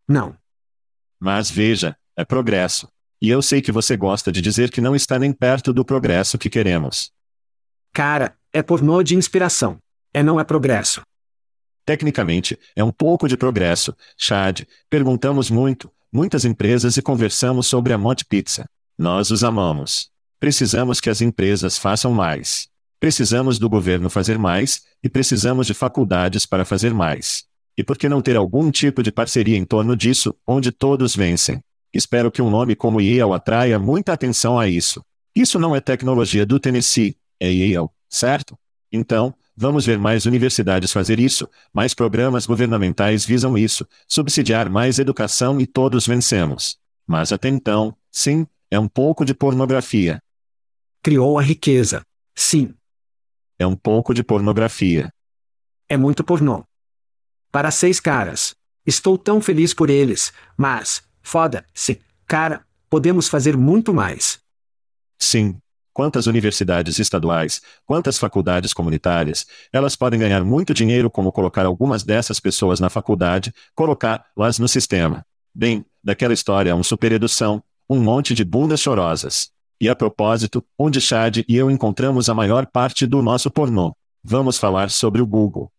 Não. 0.05 0.35
Mas 1.17 1.49
veja, 1.49 1.95
é 2.13 2.25
progresso. 2.25 2.89
E 3.21 3.29
eu 3.29 3.41
sei 3.41 3.61
que 3.61 3.71
você 3.71 3.95
gosta 3.95 4.31
de 4.31 4.41
dizer 4.41 4.71
que 4.71 4.81
não 4.81 4.95
está 4.95 5.19
nem 5.19 5.31
perto 5.31 5.71
do 5.71 5.85
progresso 5.85 6.37
que 6.37 6.49
queremos. 6.49 7.11
Cara, 7.93 8.35
é 8.51 8.63
pornô 8.63 9.03
de 9.03 9.15
inspiração. 9.15 9.77
É 10.13 10.23
não 10.23 10.39
é 10.39 10.43
progresso. 10.43 11.01
Tecnicamente, 11.85 12.57
é 12.75 12.83
um 12.83 12.91
pouco 12.91 13.27
de 13.27 13.37
progresso, 13.37 13.95
Chad. 14.17 14.61
Perguntamos 14.89 15.49
muito, 15.49 15.91
muitas 16.11 16.45
empresas 16.45 16.97
e 16.97 17.01
conversamos 17.01 17.67
sobre 17.67 17.93
a 17.93 17.97
Monte 17.97 18.25
Pizza. 18.25 18.65
Nós 18.97 19.29
os 19.29 19.43
amamos. 19.43 20.09
Precisamos 20.39 20.99
que 20.99 21.09
as 21.09 21.21
empresas 21.21 21.77
façam 21.77 22.11
mais. 22.11 22.67
Precisamos 22.99 23.57
do 23.57 23.69
governo 23.69 24.09
fazer 24.09 24.37
mais, 24.37 24.83
e 25.03 25.09
precisamos 25.09 25.67
de 25.67 25.73
faculdades 25.73 26.45
para 26.45 26.65
fazer 26.65 26.93
mais. 26.93 27.45
E 27.77 27.83
por 27.83 27.97
que 27.97 28.09
não 28.09 28.21
ter 28.21 28.35
algum 28.35 28.69
tipo 28.69 29.01
de 29.01 29.11
parceria 29.11 29.57
em 29.57 29.65
torno 29.65 29.95
disso, 29.95 30.35
onde 30.45 30.71
todos 30.71 31.15
vencem? 31.15 31.61
Espero 31.93 32.31
que 32.31 32.41
um 32.41 32.49
nome 32.49 32.75
como 32.75 33.01
Yale 33.01 33.33
atraia 33.33 33.77
muita 33.77 34.13
atenção 34.13 34.57
a 34.57 34.67
isso. 34.67 35.03
Isso 35.35 35.59
não 35.59 35.75
é 35.75 35.81
tecnologia 35.81 36.45
do 36.45 36.59
Tennessee, 36.59 37.17
é 37.39 37.51
Yale, 37.51 37.89
certo? 38.09 38.57
Então, 38.91 39.33
vamos 39.55 39.85
ver 39.85 39.97
mais 39.97 40.25
universidades 40.25 40.91
fazer 40.91 41.19
isso, 41.19 41.49
mais 41.73 41.93
programas 41.93 42.45
governamentais 42.45 43.25
visam 43.25 43.57
isso, 43.57 43.87
subsidiar 44.07 44.69
mais 44.69 44.99
educação 44.99 45.59
e 45.59 45.65
todos 45.65 46.07
vencemos. 46.07 46.77
Mas 47.05 47.31
até 47.31 47.49
então, 47.49 47.95
sim, 48.11 48.45
é 48.69 48.79
um 48.79 48.87
pouco 48.87 49.25
de 49.25 49.33
pornografia. 49.33 50.21
Criou 51.03 51.37
a 51.37 51.41
riqueza. 51.41 52.05
Sim. 52.35 52.73
É 53.59 53.67
um 53.67 53.75
pouco 53.75 54.13
de 54.13 54.23
pornografia. 54.23 55.13
É 55.89 55.97
muito 55.97 56.23
pornô. 56.23 56.63
Para 57.51 57.69
seis 57.69 57.99
caras. 57.99 58.55
Estou 58.85 59.17
tão 59.17 59.41
feliz 59.41 59.73
por 59.73 59.89
eles, 59.89 60.33
mas, 60.57 61.03
Foda-se. 61.21 62.01
Cara, 62.27 62.65
podemos 62.89 63.27
fazer 63.27 63.55
muito 63.57 63.93
mais. 63.93 64.39
Sim. 65.19 65.57
Quantas 65.93 66.25
universidades 66.25 66.99
estaduais, 66.99 67.61
quantas 67.85 68.17
faculdades 68.17 68.73
comunitárias, 68.73 69.45
elas 69.73 69.95
podem 69.95 70.19
ganhar 70.19 70.41
muito 70.43 70.73
dinheiro 70.73 71.09
como 71.09 71.33
colocar 71.33 71.65
algumas 71.65 72.01
dessas 72.01 72.39
pessoas 72.39 72.79
na 72.79 72.89
faculdade, 72.89 73.53
colocá-las 73.75 74.57
no 74.57 74.69
sistema. 74.69 75.25
Bem, 75.53 75.85
daquela 76.01 76.33
história 76.33 76.73
um 76.73 76.83
superedução, 76.83 77.61
um 77.89 77.99
monte 77.99 78.33
de 78.33 78.45
bundas 78.45 78.79
chorosas. 78.79 79.51
E 79.81 79.89
a 79.89 79.95
propósito, 79.95 80.63
onde 80.79 81.01
Chad 81.01 81.39
e 81.47 81.57
eu 81.57 81.69
encontramos 81.69 82.29
a 82.29 82.33
maior 82.33 82.65
parte 82.65 83.05
do 83.05 83.21
nosso 83.21 83.51
pornô. 83.51 83.93
Vamos 84.23 84.57
falar 84.57 84.89
sobre 84.89 85.21
o 85.21 85.27
Google. 85.27 85.69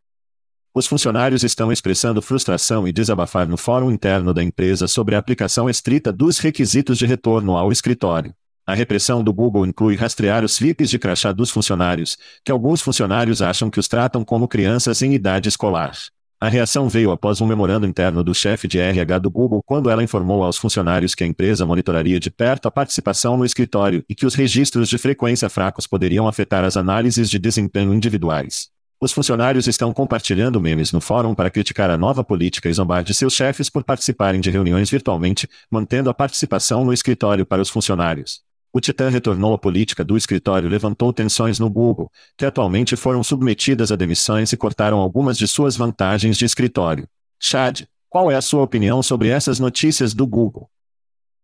Os 0.74 0.87
funcionários 0.87 1.44
estão 1.44 1.70
expressando 1.70 2.22
frustração 2.22 2.88
e 2.88 2.92
desabafar 2.92 3.46
no 3.46 3.58
fórum 3.58 3.90
interno 3.90 4.32
da 4.32 4.42
empresa 4.42 4.88
sobre 4.88 5.14
a 5.14 5.18
aplicação 5.18 5.68
estrita 5.68 6.11
dos 6.11 6.38
requisitos 6.38 6.96
de 6.96 7.04
retorno 7.04 7.58
ao 7.58 7.70
escritório. 7.70 8.32
A 8.66 8.72
repressão 8.72 9.22
do 9.22 9.35
Google 9.35 9.66
inclui 9.66 9.96
rastrear 9.96 10.42
os 10.42 10.52
slips 10.52 10.88
de 10.88 10.98
crachá 10.98 11.30
dos 11.30 11.50
funcionários, 11.50 12.16
que 12.42 12.50
alguns 12.50 12.80
funcionários 12.80 13.42
acham 13.42 13.68
que 13.68 13.78
os 13.78 13.87
tratam 13.87 14.24
como 14.24 14.48
crianças 14.48 15.02
em 15.02 15.12
idade 15.12 15.46
escolar. 15.46 15.92
A 16.40 16.48
reação 16.48 16.88
veio 16.88 17.11
após 17.11 17.42
um 17.42 17.46
memorando 17.46 17.87
interno 17.87 18.24
do 18.24 18.35
chefe 18.35 18.66
de 18.66 18.78
RH 18.78 19.18
do 19.18 19.30
Google 19.30 19.62
quando 19.62 19.90
ela 19.90 20.02
informou 20.02 20.42
aos 20.42 20.56
funcionários 20.56 21.14
que 21.14 21.22
a 21.22 21.26
empresa 21.26 21.66
monitoraria 21.66 22.18
de 22.18 22.30
perto 22.30 22.66
a 22.66 22.70
participação 22.70 23.37
no 23.37 23.44
escritório 23.44 24.02
e 24.08 24.14
que 24.14 24.24
os 24.24 24.35
registros 24.35 24.88
de 24.88 24.96
frequência 24.96 25.50
fracos 25.50 25.87
poderiam 25.87 26.26
afetar 26.26 26.64
as 26.64 26.78
análises 26.78 27.28
de 27.28 27.38
desempenho 27.38 27.92
individuais. 27.92 28.71
Os 29.02 29.10
funcionários 29.10 29.66
estão 29.66 29.92
compartilhando 29.92 30.60
memes 30.60 30.92
no 30.92 31.00
fórum 31.00 31.34
para 31.34 31.50
criticar 31.50 31.90
a 31.90 31.98
nova 31.98 32.22
política 32.22 32.68
e 32.68 32.72
zombar 32.72 33.02
de 33.02 33.12
seus 33.12 33.34
chefes 33.34 33.68
por 33.68 33.82
participarem 33.82 34.40
de 34.40 34.48
reuniões 34.48 34.88
virtualmente, 34.88 35.48
mantendo 35.68 36.08
a 36.08 36.14
participação 36.14 36.84
no 36.84 36.92
escritório 36.92 37.44
para 37.44 37.60
os 37.60 37.68
funcionários. 37.68 38.42
O 38.72 38.80
Titã 38.80 39.08
retornou 39.08 39.54
à 39.54 39.58
política 39.58 40.04
do 40.04 40.16
escritório 40.16 40.68
levantou 40.68 41.12
tensões 41.12 41.58
no 41.58 41.68
Google, 41.68 42.08
que 42.38 42.46
atualmente 42.46 42.94
foram 42.94 43.24
submetidas 43.24 43.90
a 43.90 43.96
demissões 43.96 44.52
e 44.52 44.56
cortaram 44.56 45.00
algumas 45.00 45.36
de 45.36 45.48
suas 45.48 45.76
vantagens 45.76 46.36
de 46.36 46.44
escritório. 46.44 47.08
Chad, 47.40 47.82
qual 48.08 48.30
é 48.30 48.36
a 48.36 48.40
sua 48.40 48.62
opinião 48.62 49.02
sobre 49.02 49.30
essas 49.30 49.58
notícias 49.58 50.14
do 50.14 50.24
Google? 50.28 50.70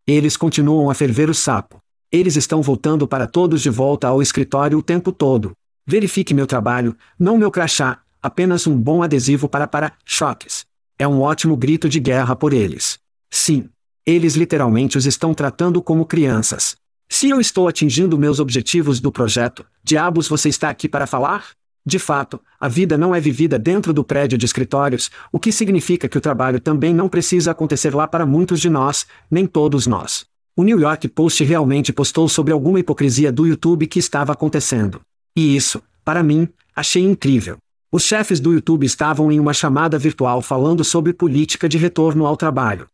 Eles 0.06 0.36
continuam 0.36 0.90
a 0.90 0.94
ferver 0.94 1.28
o 1.28 1.34
sapo. 1.34 1.80
Eles 2.12 2.36
estão 2.36 2.62
voltando 2.62 3.08
para 3.08 3.26
todos 3.26 3.60
de 3.60 3.68
volta 3.68 4.06
ao 4.06 4.22
escritório 4.22 4.78
o 4.78 4.82
tempo 4.82 5.10
todo. 5.10 5.56
Verifique 5.90 6.34
meu 6.34 6.46
trabalho, 6.46 6.94
não 7.18 7.38
meu 7.38 7.50
crachá, 7.50 8.02
apenas 8.22 8.66
um 8.66 8.76
bom 8.76 9.02
adesivo 9.02 9.48
para 9.48 9.66
para-choques. 9.66 10.66
É 10.98 11.08
um 11.08 11.22
ótimo 11.22 11.56
grito 11.56 11.88
de 11.88 11.98
guerra 11.98 12.36
por 12.36 12.52
eles. 12.52 12.98
Sim. 13.30 13.70
Eles 14.04 14.34
literalmente 14.34 14.98
os 14.98 15.06
estão 15.06 15.32
tratando 15.32 15.80
como 15.80 16.04
crianças. 16.04 16.76
Se 17.08 17.30
eu 17.30 17.40
estou 17.40 17.66
atingindo 17.66 18.18
meus 18.18 18.38
objetivos 18.38 19.00
do 19.00 19.10
projeto, 19.10 19.64
diabos 19.82 20.28
você 20.28 20.50
está 20.50 20.68
aqui 20.68 20.90
para 20.90 21.06
falar? 21.06 21.46
De 21.86 21.98
fato, 21.98 22.38
a 22.60 22.68
vida 22.68 22.98
não 22.98 23.14
é 23.14 23.20
vivida 23.20 23.58
dentro 23.58 23.94
do 23.94 24.04
prédio 24.04 24.36
de 24.36 24.44
escritórios, 24.44 25.10
o 25.32 25.40
que 25.40 25.50
significa 25.50 26.06
que 26.06 26.18
o 26.18 26.20
trabalho 26.20 26.60
também 26.60 26.92
não 26.92 27.08
precisa 27.08 27.52
acontecer 27.52 27.94
lá 27.94 28.06
para 28.06 28.26
muitos 28.26 28.60
de 28.60 28.68
nós, 28.68 29.06
nem 29.30 29.46
todos 29.46 29.86
nós. 29.86 30.26
O 30.54 30.64
New 30.64 30.78
York 30.78 31.08
Post 31.08 31.42
realmente 31.44 31.94
postou 31.94 32.28
sobre 32.28 32.52
alguma 32.52 32.78
hipocrisia 32.78 33.32
do 33.32 33.46
YouTube 33.46 33.86
que 33.86 33.98
estava 33.98 34.34
acontecendo. 34.34 35.00
E 35.38 35.54
isso, 35.54 35.80
para 36.04 36.20
mim, 36.20 36.48
achei 36.74 37.00
incrível. 37.00 37.58
Os 37.92 38.02
chefes 38.02 38.40
do 38.40 38.52
YouTube 38.52 38.84
estavam 38.84 39.30
em 39.30 39.38
uma 39.38 39.54
chamada 39.54 39.96
virtual 39.96 40.42
falando 40.42 40.82
sobre 40.82 41.12
política 41.12 41.68
de 41.68 41.78
retorno 41.78 42.26
ao 42.26 42.36
trabalho. 42.36 42.88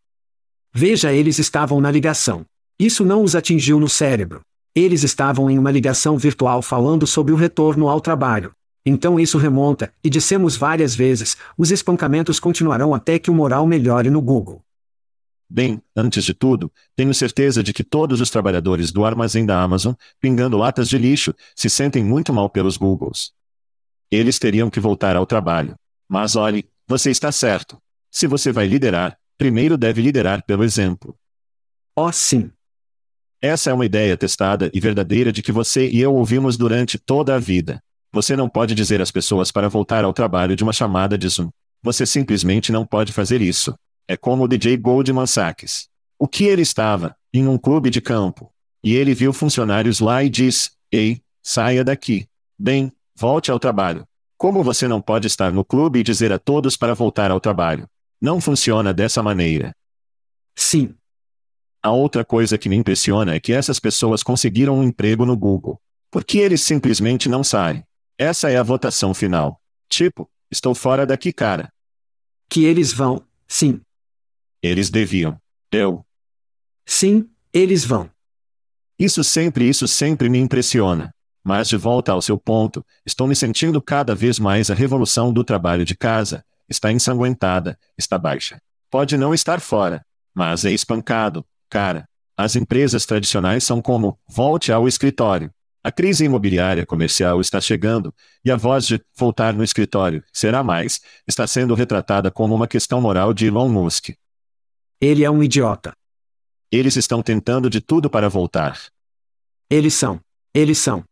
Veja, 0.70 1.10
eles 1.10 1.38
estavam 1.38 1.80
na 1.80 1.90
ligação. 1.90 2.44
Isso 2.78 3.02
não 3.02 3.22
os 3.22 3.34
atingiu 3.34 3.80
no 3.80 3.88
cérebro. 3.88 4.42
Eles 4.74 5.02
estavam 5.02 5.48
em 5.48 5.58
uma 5.58 5.70
ligação 5.70 6.18
virtual 6.18 6.60
falando 6.60 7.06
sobre 7.06 7.32
o 7.32 7.36
retorno 7.36 7.88
ao 7.88 7.98
trabalho. 7.98 8.52
Então 8.84 9.18
isso 9.18 9.38
remonta, 9.38 9.90
e 10.04 10.10
dissemos 10.10 10.54
várias 10.54 10.94
vezes, 10.94 11.38
os 11.56 11.70
espancamentos 11.70 12.38
continuarão 12.38 12.92
até 12.92 13.18
que 13.18 13.30
o 13.30 13.34
moral 13.34 13.66
melhore 13.66 14.10
no 14.10 14.20
Google. 14.20 14.60
Bem, 15.54 15.80
antes 15.94 16.24
de 16.24 16.34
tudo, 16.34 16.68
tenho 16.96 17.14
certeza 17.14 17.62
de 17.62 17.72
que 17.72 17.84
todos 17.84 18.20
os 18.20 18.28
trabalhadores 18.28 18.90
do 18.90 19.04
armazém 19.04 19.46
da 19.46 19.62
Amazon, 19.62 19.94
pingando 20.18 20.56
latas 20.56 20.88
de 20.88 20.98
lixo, 20.98 21.32
se 21.54 21.70
sentem 21.70 22.02
muito 22.02 22.34
mal 22.34 22.50
pelos 22.50 22.76
Googles. 22.76 23.30
Eles 24.10 24.36
teriam 24.36 24.68
que 24.68 24.80
voltar 24.80 25.14
ao 25.14 25.24
trabalho. 25.24 25.76
Mas 26.08 26.34
olhe, 26.34 26.68
você 26.88 27.08
está 27.08 27.30
certo. 27.30 27.78
Se 28.10 28.26
você 28.26 28.50
vai 28.50 28.66
liderar, 28.66 29.16
primeiro 29.38 29.78
deve 29.78 30.02
liderar 30.02 30.44
pelo 30.44 30.64
exemplo. 30.64 31.16
Oh, 31.94 32.10
sim. 32.10 32.50
Essa 33.40 33.70
é 33.70 33.72
uma 33.72 33.86
ideia 33.86 34.16
testada 34.16 34.72
e 34.74 34.80
verdadeira 34.80 35.30
de 35.30 35.40
que 35.40 35.52
você 35.52 35.88
e 35.88 36.00
eu 36.00 36.16
ouvimos 36.16 36.56
durante 36.56 36.98
toda 36.98 37.32
a 37.32 37.38
vida. 37.38 37.80
Você 38.12 38.34
não 38.34 38.48
pode 38.48 38.74
dizer 38.74 39.00
às 39.00 39.12
pessoas 39.12 39.52
para 39.52 39.68
voltar 39.68 40.04
ao 40.04 40.12
trabalho 40.12 40.56
de 40.56 40.64
uma 40.64 40.72
chamada 40.72 41.16
de 41.16 41.28
Zoom. 41.28 41.48
Você 41.80 42.04
simplesmente 42.04 42.72
não 42.72 42.84
pode 42.84 43.12
fazer 43.12 43.40
isso. 43.40 43.72
É 44.06 44.16
como 44.16 44.44
o 44.44 44.48
DJ 44.48 44.76
Goldman 44.76 45.26
Sachs. 45.26 45.88
O 46.18 46.28
que 46.28 46.44
ele 46.44 46.62
estava? 46.62 47.16
Em 47.32 47.48
um 47.48 47.56
clube 47.56 47.90
de 47.90 48.00
campo. 48.00 48.52
E 48.82 48.94
ele 48.94 49.14
viu 49.14 49.32
funcionários 49.32 49.98
lá 50.00 50.22
e 50.22 50.28
diz: 50.28 50.72
Ei, 50.92 51.22
saia 51.42 51.82
daqui. 51.82 52.28
Bem, 52.58 52.92
volte 53.16 53.50
ao 53.50 53.58
trabalho. 53.58 54.06
Como 54.36 54.62
você 54.62 54.86
não 54.86 55.00
pode 55.00 55.26
estar 55.26 55.52
no 55.52 55.64
clube 55.64 56.00
e 56.00 56.02
dizer 56.02 56.32
a 56.32 56.38
todos 56.38 56.76
para 56.76 56.94
voltar 56.94 57.30
ao 57.30 57.40
trabalho? 57.40 57.88
Não 58.20 58.40
funciona 58.40 58.92
dessa 58.92 59.22
maneira. 59.22 59.74
Sim. 60.54 60.94
A 61.82 61.90
outra 61.90 62.24
coisa 62.24 62.58
que 62.58 62.68
me 62.68 62.76
impressiona 62.76 63.34
é 63.34 63.40
que 63.40 63.52
essas 63.52 63.80
pessoas 63.80 64.22
conseguiram 64.22 64.78
um 64.78 64.82
emprego 64.82 65.24
no 65.24 65.36
Google. 65.36 65.80
Por 66.10 66.24
que 66.24 66.38
eles 66.38 66.62
simplesmente 66.62 67.28
não 67.28 67.42
saem? 67.42 67.84
Essa 68.18 68.50
é 68.50 68.56
a 68.56 68.62
votação 68.62 69.12
final. 69.12 69.60
Tipo, 69.88 70.30
estou 70.50 70.74
fora 70.74 71.06
daqui, 71.06 71.32
cara. 71.32 71.72
Que 72.48 72.64
eles 72.64 72.92
vão, 72.92 73.22
sim. 73.48 73.80
Eles 74.64 74.88
deviam. 74.88 75.38
Eu. 75.70 76.06
Sim, 76.86 77.28
eles 77.52 77.84
vão. 77.84 78.08
Isso 78.98 79.22
sempre, 79.22 79.68
isso 79.68 79.86
sempre 79.86 80.30
me 80.30 80.38
impressiona. 80.38 81.14
Mas 81.44 81.68
de 81.68 81.76
volta 81.76 82.12
ao 82.12 82.22
seu 82.22 82.38
ponto, 82.38 82.82
estou 83.04 83.26
me 83.26 83.36
sentindo 83.36 83.82
cada 83.82 84.14
vez 84.14 84.38
mais 84.38 84.70
a 84.70 84.74
revolução 84.74 85.30
do 85.34 85.44
trabalho 85.44 85.84
de 85.84 85.94
casa. 85.94 86.42
Está 86.66 86.90
ensanguentada, 86.90 87.78
está 87.98 88.16
baixa. 88.16 88.58
Pode 88.90 89.18
não 89.18 89.34
estar 89.34 89.60
fora, 89.60 90.02
mas 90.34 90.64
é 90.64 90.72
espancado, 90.72 91.44
cara. 91.68 92.08
As 92.34 92.56
empresas 92.56 93.04
tradicionais 93.04 93.64
são 93.64 93.82
como 93.82 94.18
volte 94.26 94.72
ao 94.72 94.88
escritório. 94.88 95.52
A 95.82 95.92
crise 95.92 96.24
imobiliária 96.24 96.86
comercial 96.86 97.38
está 97.38 97.60
chegando, 97.60 98.14
e 98.42 98.50
a 98.50 98.56
voz 98.56 98.86
de 98.86 98.98
voltar 99.14 99.52
no 99.52 99.62
escritório 99.62 100.24
será 100.32 100.64
mais 100.64 101.02
está 101.28 101.46
sendo 101.46 101.74
retratada 101.74 102.30
como 102.30 102.54
uma 102.54 102.66
questão 102.66 103.02
moral 103.02 103.34
de 103.34 103.48
Elon 103.48 103.68
Musk. 103.68 104.14
Ele 105.04 105.22
é 105.22 105.30
um 105.30 105.42
idiota. 105.42 105.92
Eles 106.72 106.96
estão 106.96 107.20
tentando 107.20 107.68
de 107.68 107.78
tudo 107.78 108.08
para 108.08 108.26
voltar. 108.26 108.80
Eles 109.68 109.92
são. 109.92 110.18
Eles 110.54 110.78
são. 110.78 111.04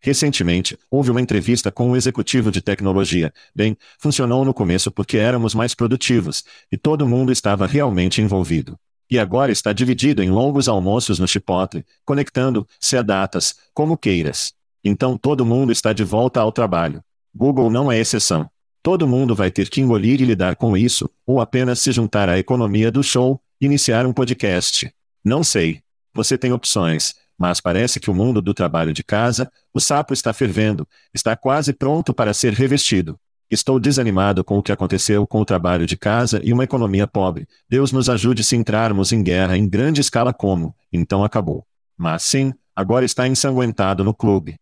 Recentemente, 0.00 0.78
houve 0.90 1.10
uma 1.10 1.20
entrevista 1.20 1.70
com 1.70 1.90
um 1.90 1.94
executivo 1.94 2.50
de 2.50 2.62
tecnologia. 2.62 3.30
Bem, 3.54 3.76
funcionou 3.98 4.46
no 4.46 4.54
começo 4.54 4.90
porque 4.90 5.18
éramos 5.18 5.54
mais 5.54 5.74
produtivos, 5.74 6.42
e 6.72 6.78
todo 6.78 7.06
mundo 7.06 7.30
estava 7.30 7.66
realmente 7.66 8.22
envolvido. 8.22 8.78
E 9.10 9.18
agora 9.18 9.52
está 9.52 9.74
dividido 9.74 10.22
em 10.22 10.30
longos 10.30 10.66
almoços 10.66 11.18
no 11.18 11.28
Chipotle, 11.28 11.84
conectando-se 12.06 12.96
a 12.96 13.02
datas, 13.02 13.56
como 13.74 13.98
queiras. 13.98 14.54
Então 14.82 15.18
todo 15.18 15.44
mundo 15.44 15.70
está 15.70 15.92
de 15.92 16.02
volta 16.02 16.40
ao 16.40 16.50
trabalho. 16.50 17.04
Google 17.34 17.68
não 17.68 17.92
é 17.92 17.98
exceção. 17.98 18.50
Todo 18.82 19.06
mundo 19.06 19.32
vai 19.32 19.48
ter 19.48 19.70
que 19.70 19.80
engolir 19.80 20.20
e 20.20 20.24
lidar 20.24 20.56
com 20.56 20.76
isso, 20.76 21.08
ou 21.24 21.40
apenas 21.40 21.78
se 21.78 21.92
juntar 21.92 22.28
à 22.28 22.36
economia 22.36 22.90
do 22.90 23.00
show, 23.00 23.40
iniciar 23.60 24.04
um 24.04 24.12
podcast. 24.12 24.92
Não 25.24 25.44
sei. 25.44 25.80
Você 26.12 26.36
tem 26.36 26.52
opções, 26.52 27.14
mas 27.38 27.60
parece 27.60 28.00
que 28.00 28.10
o 28.10 28.14
mundo 28.14 28.42
do 28.42 28.52
trabalho 28.52 28.92
de 28.92 29.04
casa, 29.04 29.50
o 29.72 29.78
sapo 29.78 30.12
está 30.12 30.32
fervendo, 30.32 30.86
está 31.14 31.36
quase 31.36 31.72
pronto 31.72 32.12
para 32.12 32.34
ser 32.34 32.52
revestido. 32.54 33.16
Estou 33.48 33.78
desanimado 33.78 34.42
com 34.42 34.58
o 34.58 34.62
que 34.62 34.72
aconteceu 34.72 35.26
com 35.28 35.40
o 35.40 35.44
trabalho 35.44 35.86
de 35.86 35.96
casa 35.96 36.40
e 36.42 36.52
uma 36.52 36.64
economia 36.64 37.06
pobre. 37.06 37.46
Deus 37.68 37.92
nos 37.92 38.10
ajude 38.10 38.42
se 38.42 38.56
entrarmos 38.56 39.12
em 39.12 39.22
guerra 39.22 39.56
em 39.56 39.68
grande 39.68 40.00
escala 40.00 40.34
como, 40.34 40.74
então 40.92 41.22
acabou. 41.22 41.64
Mas 41.96 42.24
sim, 42.24 42.52
agora 42.74 43.04
está 43.04 43.28
ensanguentado 43.28 44.02
no 44.02 44.12
clube. 44.12 44.56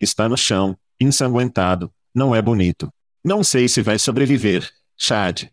Está 0.00 0.28
no 0.28 0.36
chão, 0.36 0.76
ensanguentado, 1.00 1.92
não 2.14 2.34
é 2.36 2.40
bonito. 2.40 2.92
Não 3.24 3.44
sei 3.44 3.68
se 3.68 3.80
vai 3.80 4.00
sobreviver, 4.00 4.68
Chad. 4.96 5.44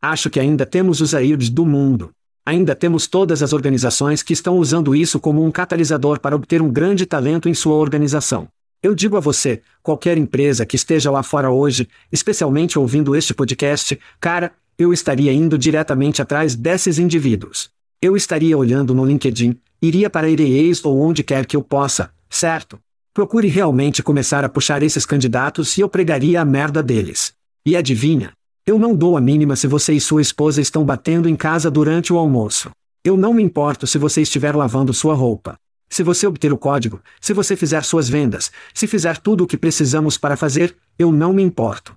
Acho 0.00 0.28
que 0.28 0.38
ainda 0.38 0.66
temos 0.66 1.00
os 1.00 1.14
AIRs 1.14 1.48
do 1.48 1.64
mundo. 1.64 2.10
Ainda 2.44 2.74
temos 2.74 3.06
todas 3.06 3.42
as 3.42 3.54
organizações 3.54 4.22
que 4.22 4.34
estão 4.34 4.58
usando 4.58 4.94
isso 4.94 5.18
como 5.18 5.42
um 5.42 5.50
catalisador 5.50 6.20
para 6.20 6.36
obter 6.36 6.60
um 6.60 6.70
grande 6.70 7.06
talento 7.06 7.48
em 7.48 7.54
sua 7.54 7.76
organização. 7.76 8.46
Eu 8.82 8.94
digo 8.94 9.16
a 9.16 9.20
você, 9.20 9.62
qualquer 9.82 10.18
empresa 10.18 10.66
que 10.66 10.76
esteja 10.76 11.10
lá 11.10 11.22
fora 11.22 11.50
hoje, 11.50 11.88
especialmente 12.10 12.78
ouvindo 12.78 13.16
este 13.16 13.32
podcast, 13.32 13.98
cara, 14.20 14.52
eu 14.76 14.92
estaria 14.92 15.32
indo 15.32 15.56
diretamente 15.56 16.20
atrás 16.20 16.54
desses 16.54 16.98
indivíduos. 16.98 17.70
Eu 18.02 18.16
estaria 18.16 18.58
olhando 18.58 18.94
no 18.94 19.06
LinkedIn, 19.06 19.56
iria 19.80 20.10
para 20.10 20.28
Ireis 20.28 20.84
ou 20.84 21.00
onde 21.00 21.22
quer 21.22 21.46
que 21.46 21.56
eu 21.56 21.62
possa, 21.62 22.10
certo? 22.28 22.78
Procure 23.14 23.46
realmente 23.46 24.02
começar 24.02 24.42
a 24.42 24.48
puxar 24.48 24.82
esses 24.82 25.04
candidatos 25.04 25.76
e 25.76 25.82
eu 25.82 25.88
pregaria 25.88 26.40
a 26.40 26.46
merda 26.46 26.82
deles. 26.82 27.34
E 27.64 27.76
adivinha? 27.76 28.32
Eu 28.64 28.78
não 28.78 28.96
dou 28.96 29.18
a 29.18 29.20
mínima 29.20 29.54
se 29.54 29.66
você 29.66 29.92
e 29.92 30.00
sua 30.00 30.22
esposa 30.22 30.62
estão 30.62 30.82
batendo 30.82 31.28
em 31.28 31.36
casa 31.36 31.70
durante 31.70 32.10
o 32.10 32.16
almoço. 32.16 32.70
Eu 33.04 33.14
não 33.18 33.34
me 33.34 33.42
importo 33.42 33.86
se 33.86 33.98
você 33.98 34.22
estiver 34.22 34.56
lavando 34.56 34.94
sua 34.94 35.14
roupa. 35.14 35.58
Se 35.90 36.02
você 36.02 36.26
obter 36.26 36.54
o 36.54 36.56
código, 36.56 37.02
se 37.20 37.34
você 37.34 37.54
fizer 37.54 37.84
suas 37.84 38.08
vendas, 38.08 38.50
se 38.72 38.86
fizer 38.86 39.18
tudo 39.18 39.44
o 39.44 39.46
que 39.46 39.58
precisamos 39.58 40.16
para 40.16 40.34
fazer, 40.34 40.74
eu 40.98 41.12
não 41.12 41.34
me 41.34 41.42
importo. 41.42 41.94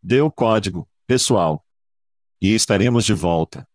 Dê 0.00 0.20
o 0.20 0.30
código, 0.30 0.86
pessoal. 1.04 1.64
E 2.40 2.54
estaremos 2.54 3.04
de 3.04 3.12
volta. 3.12 3.66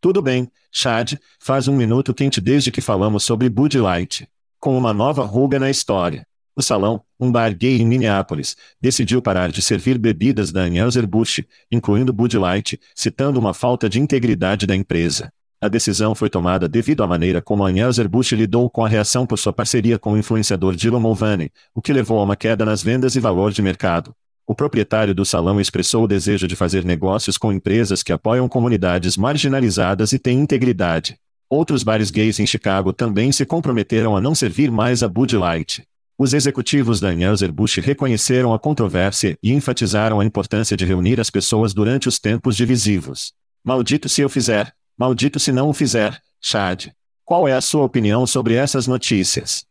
Tudo 0.00 0.20
bem, 0.20 0.50
Chad, 0.72 1.14
faz 1.38 1.68
um 1.68 1.76
minuto 1.76 2.12
quente 2.12 2.40
desde 2.40 2.72
que 2.72 2.80
falamos 2.80 3.22
sobre 3.22 3.48
Bud 3.48 3.78
Light. 3.78 4.28
Com 4.64 4.78
uma 4.78 4.94
nova 4.94 5.26
ruga 5.26 5.58
na 5.58 5.68
história. 5.68 6.26
O 6.56 6.62
salão, 6.62 7.02
um 7.20 7.30
bar 7.30 7.54
gay 7.54 7.82
em 7.82 7.86
Minneapolis, 7.86 8.56
decidiu 8.80 9.20
parar 9.20 9.52
de 9.52 9.60
servir 9.60 9.98
bebidas 9.98 10.50
da 10.50 10.62
Anheuser-Busch, 10.62 11.44
incluindo 11.70 12.14
Bud 12.14 12.38
Light, 12.38 12.80
citando 12.96 13.38
uma 13.38 13.52
falta 13.52 13.90
de 13.90 14.00
integridade 14.00 14.66
da 14.66 14.74
empresa. 14.74 15.30
A 15.60 15.68
decisão 15.68 16.14
foi 16.14 16.30
tomada 16.30 16.66
devido 16.66 17.02
à 17.02 17.06
maneira 17.06 17.42
como 17.42 17.62
a 17.62 17.68
Anheuser-Busch 17.68 18.32
lidou 18.32 18.70
com 18.70 18.82
a 18.82 18.88
reação 18.88 19.26
por 19.26 19.38
sua 19.38 19.52
parceria 19.52 19.98
com 19.98 20.14
o 20.14 20.16
influenciador 20.16 20.74
Dylan 20.74 21.00
Mulvaney, 21.00 21.50
o 21.74 21.82
que 21.82 21.92
levou 21.92 22.18
a 22.18 22.22
uma 22.22 22.34
queda 22.34 22.64
nas 22.64 22.82
vendas 22.82 23.16
e 23.16 23.20
valor 23.20 23.52
de 23.52 23.60
mercado. 23.60 24.14
O 24.46 24.54
proprietário 24.54 25.14
do 25.14 25.26
salão 25.26 25.60
expressou 25.60 26.04
o 26.04 26.08
desejo 26.08 26.48
de 26.48 26.56
fazer 26.56 26.86
negócios 26.86 27.36
com 27.36 27.52
empresas 27.52 28.02
que 28.02 28.14
apoiam 28.14 28.48
comunidades 28.48 29.18
marginalizadas 29.18 30.14
e 30.14 30.18
têm 30.18 30.40
integridade. 30.40 31.18
Outros 31.48 31.82
bares 31.82 32.10
gays 32.10 32.40
em 32.40 32.46
Chicago 32.46 32.92
também 32.92 33.30
se 33.30 33.44
comprometeram 33.44 34.16
a 34.16 34.20
não 34.20 34.34
servir 34.34 34.70
mais 34.70 35.02
a 35.02 35.08
Bud 35.08 35.36
Light. 35.36 35.84
Os 36.16 36.32
executivos 36.32 37.00
da 37.00 37.08
Anheuser-Busch 37.08 37.78
reconheceram 37.78 38.54
a 38.54 38.58
controvérsia 38.58 39.36
e 39.42 39.52
enfatizaram 39.52 40.20
a 40.20 40.24
importância 40.24 40.76
de 40.76 40.84
reunir 40.84 41.20
as 41.20 41.28
pessoas 41.28 41.74
durante 41.74 42.08
os 42.08 42.18
tempos 42.18 42.56
divisivos. 42.56 43.32
Maldito 43.64 44.08
se 44.08 44.20
eu 44.20 44.28
fizer, 44.28 44.72
Maldito 44.96 45.40
se 45.40 45.50
não 45.50 45.68
o 45.68 45.72
fizer, 45.72 46.20
Chad. 46.40 46.88
Qual 47.24 47.48
é 47.48 47.52
a 47.52 47.60
sua 47.60 47.82
opinião 47.82 48.26
sobre 48.26 48.54
essas 48.54 48.86
notícias? 48.86 49.64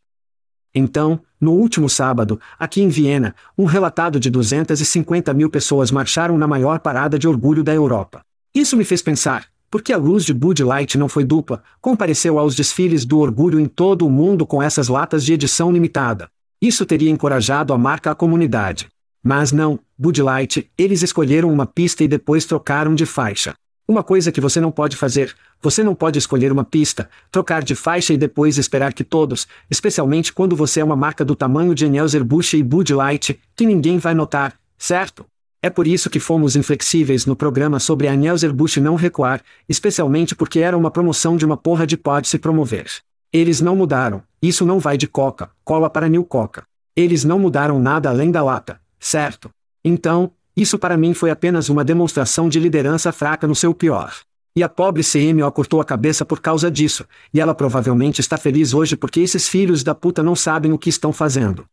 Então, 0.75 1.21
no 1.39 1.53
último 1.53 1.87
sábado, 1.87 2.39
aqui 2.57 2.81
em 2.81 2.89
Viena, 2.89 3.35
um 3.57 3.65
relatado 3.65 4.19
de 4.19 4.29
250 4.29 5.33
mil 5.33 5.49
pessoas 5.49 5.91
marcharam 5.91 6.37
na 6.37 6.47
maior 6.47 6.79
parada 6.79 7.17
de 7.17 7.27
orgulho 7.27 7.63
da 7.63 7.73
Europa. 7.73 8.21
Isso 8.53 8.75
me 8.75 8.83
fez 8.83 9.01
pensar, 9.01 9.47
por 9.73 9.81
que 9.81 9.91
a 9.91 9.97
luz 9.97 10.23
de 10.23 10.35
Bud 10.35 10.63
Light 10.63 10.99
não 10.99 11.09
foi 11.09 11.23
dupla, 11.23 11.63
compareceu 11.81 12.37
aos 12.37 12.53
desfiles 12.53 13.05
do 13.05 13.17
orgulho 13.17 13.59
em 13.59 13.65
todo 13.65 14.05
o 14.05 14.09
mundo 14.11 14.45
com 14.45 14.61
essas 14.61 14.87
latas 14.87 15.25
de 15.25 15.33
edição 15.33 15.71
limitada. 15.71 16.29
Isso 16.61 16.85
teria 16.85 17.09
encorajado 17.09 17.73
a 17.73 17.77
marca 17.77 18.11
à 18.11 18.13
comunidade. 18.13 18.87
Mas 19.23 19.51
não, 19.51 19.79
Bud 19.97 20.21
Light, 20.21 20.69
eles 20.77 21.01
escolheram 21.01 21.51
uma 21.51 21.65
pista 21.65 22.03
e 22.03 22.07
depois 22.07 22.45
trocaram 22.45 22.93
de 22.93 23.07
faixa. 23.07 23.55
Uma 23.87 24.03
coisa 24.03 24.31
que 24.31 24.39
você 24.39 24.61
não 24.61 24.69
pode 24.69 24.95
fazer, 24.95 25.35
você 25.59 25.83
não 25.83 25.95
pode 25.95 26.19
escolher 26.19 26.51
uma 26.51 26.63
pista, 26.63 27.09
trocar 27.31 27.63
de 27.63 27.73
faixa 27.73 28.13
e 28.13 28.17
depois 28.17 28.59
esperar 28.59 28.93
que 28.93 29.03
todos, 29.03 29.47
especialmente 29.71 30.31
quando 30.31 30.55
você 30.55 30.81
é 30.81 30.83
uma 30.83 30.95
marca 30.95 31.25
do 31.25 31.35
tamanho 31.35 31.73
de 31.73 31.87
Anheuser-Busch 31.87 32.53
e 32.53 32.61
Bud 32.61 32.93
Light, 32.93 33.39
que 33.55 33.65
ninguém 33.65 33.97
vai 33.97 34.13
notar, 34.13 34.53
certo? 34.77 35.25
É 35.65 35.69
por 35.69 35.87
isso 35.87 36.09
que 36.09 36.19
fomos 36.19 36.57
inflexíveis 36.57 37.25
no 37.25 37.37
programa 37.37 37.79
sobre 37.79 38.09
a 38.09 38.11
Anheuser-Busch 38.11 38.81
não 38.81 38.95
recuar, 38.95 39.41
especialmente 39.69 40.35
porque 40.35 40.59
era 40.59 40.77
uma 40.77 40.91
promoção 40.91 41.37
de 41.37 41.45
uma 41.45 41.55
porra 41.55 41.87
de 41.87 41.95
pode 41.95 42.27
se 42.27 42.37
promover. 42.37 42.87
Eles 43.31 43.61
não 43.61 43.73
mudaram, 43.73 44.21
isso 44.41 44.65
não 44.65 44.77
vai 44.77 44.97
de 44.97 45.07
Coca, 45.07 45.49
cola 45.63 45.89
para 45.89 46.09
New 46.09 46.25
Coca. 46.25 46.65
Eles 46.93 47.23
não 47.23 47.39
mudaram 47.39 47.79
nada 47.79 48.09
além 48.09 48.29
da 48.29 48.43
lata, 48.43 48.81
certo? 48.99 49.49
Então, 49.85 50.33
isso 50.53 50.77
para 50.77 50.97
mim 50.97 51.13
foi 51.13 51.31
apenas 51.31 51.69
uma 51.69 51.85
demonstração 51.85 52.49
de 52.49 52.59
liderança 52.59 53.13
fraca 53.13 53.47
no 53.47 53.55
seu 53.55 53.73
pior. 53.73 54.13
E 54.57 54.63
a 54.63 54.67
pobre 54.67 55.01
CMO 55.01 55.49
cortou 55.53 55.79
a 55.79 55.85
cabeça 55.85 56.25
por 56.25 56.41
causa 56.41 56.69
disso, 56.69 57.05
e 57.33 57.39
ela 57.39 57.55
provavelmente 57.55 58.19
está 58.19 58.35
feliz 58.35 58.73
hoje 58.73 58.97
porque 58.97 59.21
esses 59.21 59.47
filhos 59.47 59.81
da 59.81 59.95
puta 59.95 60.21
não 60.21 60.35
sabem 60.35 60.73
o 60.73 60.77
que 60.77 60.89
estão 60.89 61.13
fazendo. 61.13 61.63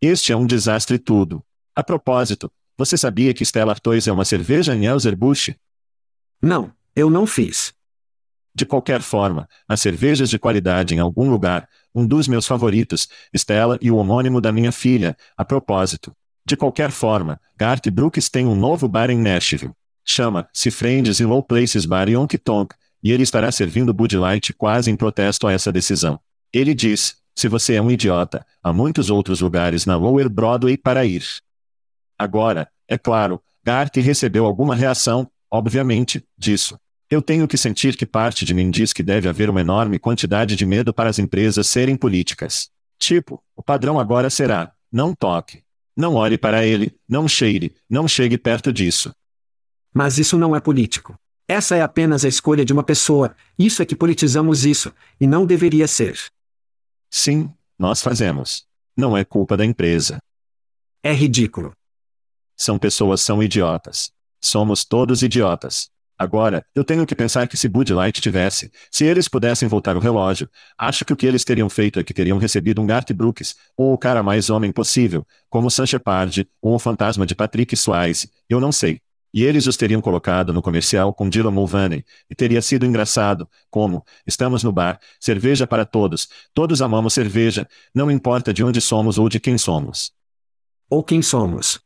Este 0.00 0.32
é 0.32 0.36
um 0.36 0.46
desastre 0.46 0.98
tudo. 0.98 1.42
A 1.76 1.84
propósito, 1.84 2.50
você 2.76 2.96
sabia 2.96 3.34
que 3.34 3.44
Stella 3.44 3.72
Artois 3.72 4.06
é 4.06 4.12
uma 4.12 4.24
cerveja 4.24 4.72
Anheuser-Busch? 4.72 5.54
Não, 6.40 6.72
eu 6.94 7.08
não 7.10 7.26
fiz. 7.26 7.72
De 8.54 8.66
qualquer 8.66 9.00
forma, 9.00 9.48
as 9.66 9.80
cervejas 9.80 10.28
de 10.28 10.38
qualidade 10.38 10.94
em 10.94 10.98
algum 10.98 11.30
lugar, 11.30 11.68
um 11.94 12.06
dos 12.06 12.28
meus 12.28 12.46
favoritos, 12.46 13.08
Stella 13.34 13.78
e 13.80 13.90
o 13.90 13.96
homônimo 13.96 14.40
da 14.40 14.52
minha 14.52 14.72
filha, 14.72 15.16
a 15.36 15.44
propósito. 15.44 16.14
De 16.44 16.56
qualquer 16.56 16.90
forma, 16.90 17.40
Garth 17.56 17.88
Brooks 17.90 18.28
tem 18.28 18.46
um 18.46 18.54
novo 18.54 18.88
bar 18.88 19.10
em 19.10 19.18
Nashville. 19.18 19.72
Chama-se 20.04 20.70
Friends 20.70 21.20
e 21.20 21.24
Low 21.24 21.42
Places 21.42 21.86
Bar 21.86 22.08
Yonk 22.08 22.36
Tonk, 22.38 22.74
e 23.02 23.12
ele 23.12 23.22
estará 23.22 23.50
servindo 23.50 23.94
Bud 23.94 24.16
Light 24.16 24.52
quase 24.52 24.90
em 24.90 24.96
protesto 24.96 25.46
a 25.46 25.52
essa 25.52 25.72
decisão. 25.72 26.20
Ele 26.52 26.74
diz, 26.74 27.16
se 27.34 27.48
você 27.48 27.74
é 27.74 27.82
um 27.82 27.90
idiota, 27.90 28.44
há 28.62 28.72
muitos 28.72 29.10
outros 29.10 29.40
lugares 29.40 29.86
na 29.86 29.96
Lower 29.96 30.28
Broadway 30.28 30.76
para 30.76 31.04
ir. 31.04 31.24
Agora, 32.22 32.70
é 32.86 32.96
claro, 32.96 33.42
Garth 33.64 33.96
recebeu 33.96 34.46
alguma 34.46 34.76
reação, 34.76 35.28
obviamente, 35.50 36.24
disso. 36.38 36.78
Eu 37.10 37.20
tenho 37.20 37.48
que 37.48 37.56
sentir 37.56 37.96
que 37.96 38.06
parte 38.06 38.44
de 38.44 38.54
mim 38.54 38.70
diz 38.70 38.92
que 38.92 39.02
deve 39.02 39.28
haver 39.28 39.50
uma 39.50 39.60
enorme 39.60 39.98
quantidade 39.98 40.54
de 40.54 40.64
medo 40.64 40.94
para 40.94 41.10
as 41.10 41.18
empresas 41.18 41.66
serem 41.66 41.96
políticas. 41.96 42.70
Tipo, 42.96 43.42
o 43.56 43.62
padrão 43.62 43.98
agora 43.98 44.30
será: 44.30 44.72
não 44.90 45.12
toque. 45.12 45.64
Não 45.96 46.14
olhe 46.14 46.38
para 46.38 46.64
ele, 46.64 46.94
não 47.08 47.26
cheire, 47.26 47.74
não 47.90 48.06
chegue 48.06 48.38
perto 48.38 48.72
disso. 48.72 49.12
Mas 49.92 50.16
isso 50.16 50.38
não 50.38 50.54
é 50.54 50.60
político. 50.60 51.16
Essa 51.48 51.74
é 51.74 51.82
apenas 51.82 52.24
a 52.24 52.28
escolha 52.28 52.64
de 52.64 52.72
uma 52.72 52.84
pessoa, 52.84 53.34
isso 53.58 53.82
é 53.82 53.84
que 53.84 53.96
politizamos 53.96 54.64
isso, 54.64 54.94
e 55.20 55.26
não 55.26 55.44
deveria 55.44 55.88
ser. 55.88 56.18
Sim, 57.10 57.52
nós 57.76 58.00
fazemos. 58.00 58.64
Não 58.96 59.16
é 59.16 59.24
culpa 59.24 59.56
da 59.56 59.64
empresa. 59.64 60.18
É 61.02 61.12
ridículo. 61.12 61.72
São 62.56 62.78
pessoas 62.78 63.20
são 63.20 63.42
idiotas. 63.42 64.12
Somos 64.40 64.84
todos 64.84 65.22
idiotas. 65.22 65.92
Agora, 66.22 66.64
eu 66.72 66.84
tenho 66.84 67.04
que 67.04 67.16
pensar 67.16 67.48
que 67.48 67.56
se 67.56 67.68
Bud 67.68 67.92
Light 67.92 68.20
tivesse, 68.20 68.70
se 68.92 69.04
eles 69.04 69.26
pudessem 69.26 69.68
voltar 69.68 69.96
o 69.96 70.00
relógio, 70.00 70.48
acho 70.78 71.04
que 71.04 71.12
o 71.12 71.16
que 71.16 71.26
eles 71.26 71.42
teriam 71.42 71.68
feito 71.68 71.98
é 71.98 72.04
que 72.04 72.14
teriam 72.14 72.38
recebido 72.38 72.80
um 72.80 72.86
Garth 72.86 73.12
Brooks, 73.12 73.56
ou 73.76 73.92
o 73.92 73.98
cara 73.98 74.22
mais 74.22 74.48
homem 74.48 74.70
possível, 74.70 75.26
como 75.50 75.68
Sam 75.68 75.84
Shepard, 75.84 76.48
ou 76.60 76.76
o 76.76 76.78
fantasma 76.78 77.26
de 77.26 77.34
Patrick 77.34 77.76
Swayze, 77.76 78.30
eu 78.48 78.60
não 78.60 78.70
sei. 78.70 79.00
E 79.34 79.42
eles 79.42 79.66
os 79.66 79.76
teriam 79.76 80.00
colocado 80.00 80.52
no 80.52 80.62
comercial 80.62 81.12
com 81.12 81.28
Dylan 81.28 81.50
Mulvaney, 81.50 82.04
e 82.30 82.34
teria 82.36 82.62
sido 82.62 82.86
engraçado, 82.86 83.48
como, 83.68 84.04
estamos 84.24 84.62
no 84.62 84.70
bar, 84.70 85.00
cerveja 85.18 85.66
para 85.66 85.84
todos, 85.84 86.28
todos 86.54 86.80
amamos 86.82 87.14
cerveja, 87.14 87.66
não 87.92 88.08
importa 88.08 88.54
de 88.54 88.62
onde 88.62 88.80
somos 88.80 89.18
ou 89.18 89.28
de 89.28 89.40
quem 89.40 89.58
somos. 89.58 90.12
Ou 90.88 91.02
quem 91.02 91.20
somos. 91.20 91.80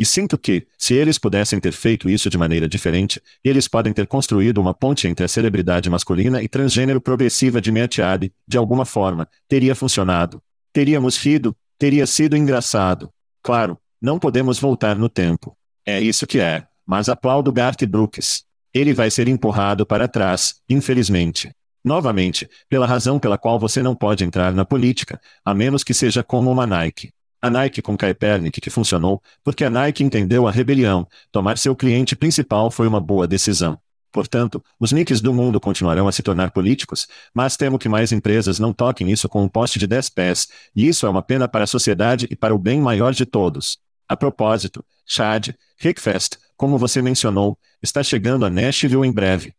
E 0.00 0.06
sinto 0.06 0.38
que, 0.38 0.66
se 0.78 0.94
eles 0.94 1.18
pudessem 1.18 1.60
ter 1.60 1.72
feito 1.72 2.08
isso 2.08 2.30
de 2.30 2.38
maneira 2.38 2.66
diferente, 2.66 3.20
eles 3.44 3.68
podem 3.68 3.92
ter 3.92 4.06
construído 4.06 4.56
uma 4.56 4.72
ponte 4.72 5.06
entre 5.06 5.26
a 5.26 5.28
celebridade 5.28 5.90
masculina 5.90 6.42
e 6.42 6.48
transgênero 6.48 7.02
progressiva 7.02 7.60
de 7.60 7.70
Meatiade, 7.70 8.32
de 8.48 8.56
alguma 8.56 8.86
forma, 8.86 9.28
teria 9.46 9.74
funcionado. 9.74 10.42
Teríamos 10.72 11.18
rido, 11.18 11.54
teria 11.78 12.06
sido 12.06 12.34
engraçado. 12.34 13.12
Claro, 13.42 13.76
não 14.00 14.18
podemos 14.18 14.58
voltar 14.58 14.96
no 14.96 15.06
tempo. 15.06 15.54
É 15.84 16.00
isso 16.00 16.26
que 16.26 16.40
é, 16.40 16.66
mas 16.86 17.10
aplaudo 17.10 17.52
Garth 17.52 17.84
Brooks. 17.84 18.44
Ele 18.72 18.94
vai 18.94 19.10
ser 19.10 19.28
empurrado 19.28 19.84
para 19.84 20.08
trás, 20.08 20.62
infelizmente. 20.66 21.50
Novamente, 21.84 22.48
pela 22.70 22.86
razão 22.86 23.18
pela 23.18 23.36
qual 23.36 23.58
você 23.58 23.82
não 23.82 23.94
pode 23.94 24.24
entrar 24.24 24.54
na 24.54 24.64
política, 24.64 25.20
a 25.44 25.52
menos 25.52 25.84
que 25.84 25.92
seja 25.92 26.22
como 26.22 26.50
uma 26.50 26.66
Nike. 26.66 27.12
A 27.42 27.48
Nike 27.48 27.80
com 27.80 27.96
Kaepernick 27.96 28.60
que 28.60 28.70
funcionou, 28.70 29.22
porque 29.42 29.64
a 29.64 29.70
Nike 29.70 30.04
entendeu 30.04 30.46
a 30.46 30.50
rebelião, 30.50 31.06
tomar 31.32 31.56
seu 31.56 31.74
cliente 31.74 32.14
principal 32.14 32.70
foi 32.70 32.86
uma 32.86 33.00
boa 33.00 33.26
decisão. 33.26 33.78
Portanto, 34.12 34.62
os 34.78 34.92
nicks 34.92 35.20
do 35.20 35.32
mundo 35.32 35.60
continuarão 35.60 36.08
a 36.08 36.12
se 36.12 36.22
tornar 36.22 36.50
políticos, 36.50 37.06
mas 37.32 37.56
temo 37.56 37.78
que 37.78 37.88
mais 37.88 38.10
empresas 38.12 38.58
não 38.58 38.72
toquem 38.72 39.10
isso 39.10 39.28
com 39.28 39.42
um 39.42 39.48
poste 39.48 39.78
de 39.78 39.86
10 39.86 40.08
pés, 40.10 40.48
e 40.74 40.88
isso 40.88 41.06
é 41.06 41.08
uma 41.08 41.22
pena 41.22 41.48
para 41.48 41.64
a 41.64 41.66
sociedade 41.66 42.26
e 42.30 42.36
para 42.36 42.54
o 42.54 42.58
bem 42.58 42.80
maior 42.80 43.14
de 43.14 43.24
todos. 43.24 43.78
A 44.08 44.16
propósito, 44.16 44.84
Chad, 45.06 45.50
Rickfest, 45.78 46.36
como 46.56 46.76
você 46.76 47.00
mencionou, 47.00 47.56
está 47.80 48.02
chegando 48.02 48.44
a 48.44 48.50
Nashville 48.50 49.06
em 49.06 49.12
breve. 49.12 49.54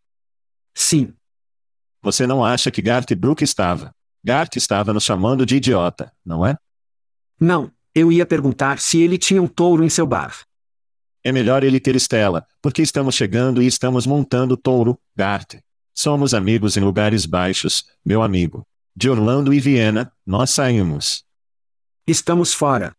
Sim. 0.73 1.13
Você 2.03 2.27
não 2.27 2.43
acha 2.43 2.69
que 2.69 2.81
Garth 2.81 3.15
Brook 3.15 3.43
estava? 3.43 3.95
Garth 4.23 4.55
estava 4.57 4.93
nos 4.93 5.03
chamando 5.03 5.45
de 5.45 5.55
idiota, 5.55 6.11
não 6.25 6.45
é? 6.45 6.57
Não, 7.41 7.71
eu 7.95 8.11
ia 8.11 8.23
perguntar 8.23 8.79
se 8.79 9.01
ele 9.01 9.17
tinha 9.17 9.41
um 9.41 9.47
touro 9.47 9.83
em 9.83 9.89
seu 9.89 10.05
bar. 10.05 10.45
É 11.23 11.31
melhor 11.31 11.63
ele 11.63 11.79
ter 11.79 11.95
Estela, 11.95 12.45
porque 12.61 12.83
estamos 12.83 13.15
chegando 13.15 13.63
e 13.63 13.65
estamos 13.65 14.05
montando 14.05 14.55
touro, 14.55 14.95
Gart. 15.15 15.55
Somos 15.93 16.35
amigos 16.35 16.77
em 16.77 16.81
lugares 16.81 17.25
baixos, 17.25 17.83
meu 18.05 18.21
amigo. 18.21 18.63
De 18.95 19.09
Orlando 19.09 19.51
e 19.53 19.59
Viena, 19.59 20.11
nós 20.23 20.51
saímos. 20.51 21.23
Estamos 22.07 22.53
fora. 22.53 22.95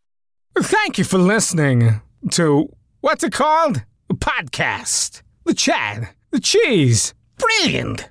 Thank 0.55 1.01
you 1.01 1.05
for 1.05 1.21
listening 1.21 2.01
to 2.33 2.69
what's 3.01 3.23
it 3.23 3.37
called? 3.37 3.85
A 4.11 4.15
podcast. 4.15 5.23
The 5.47 5.55
chat. 5.55 6.15
The 6.33 6.41
cheese. 6.41 7.15
Brilliant. 7.39 8.11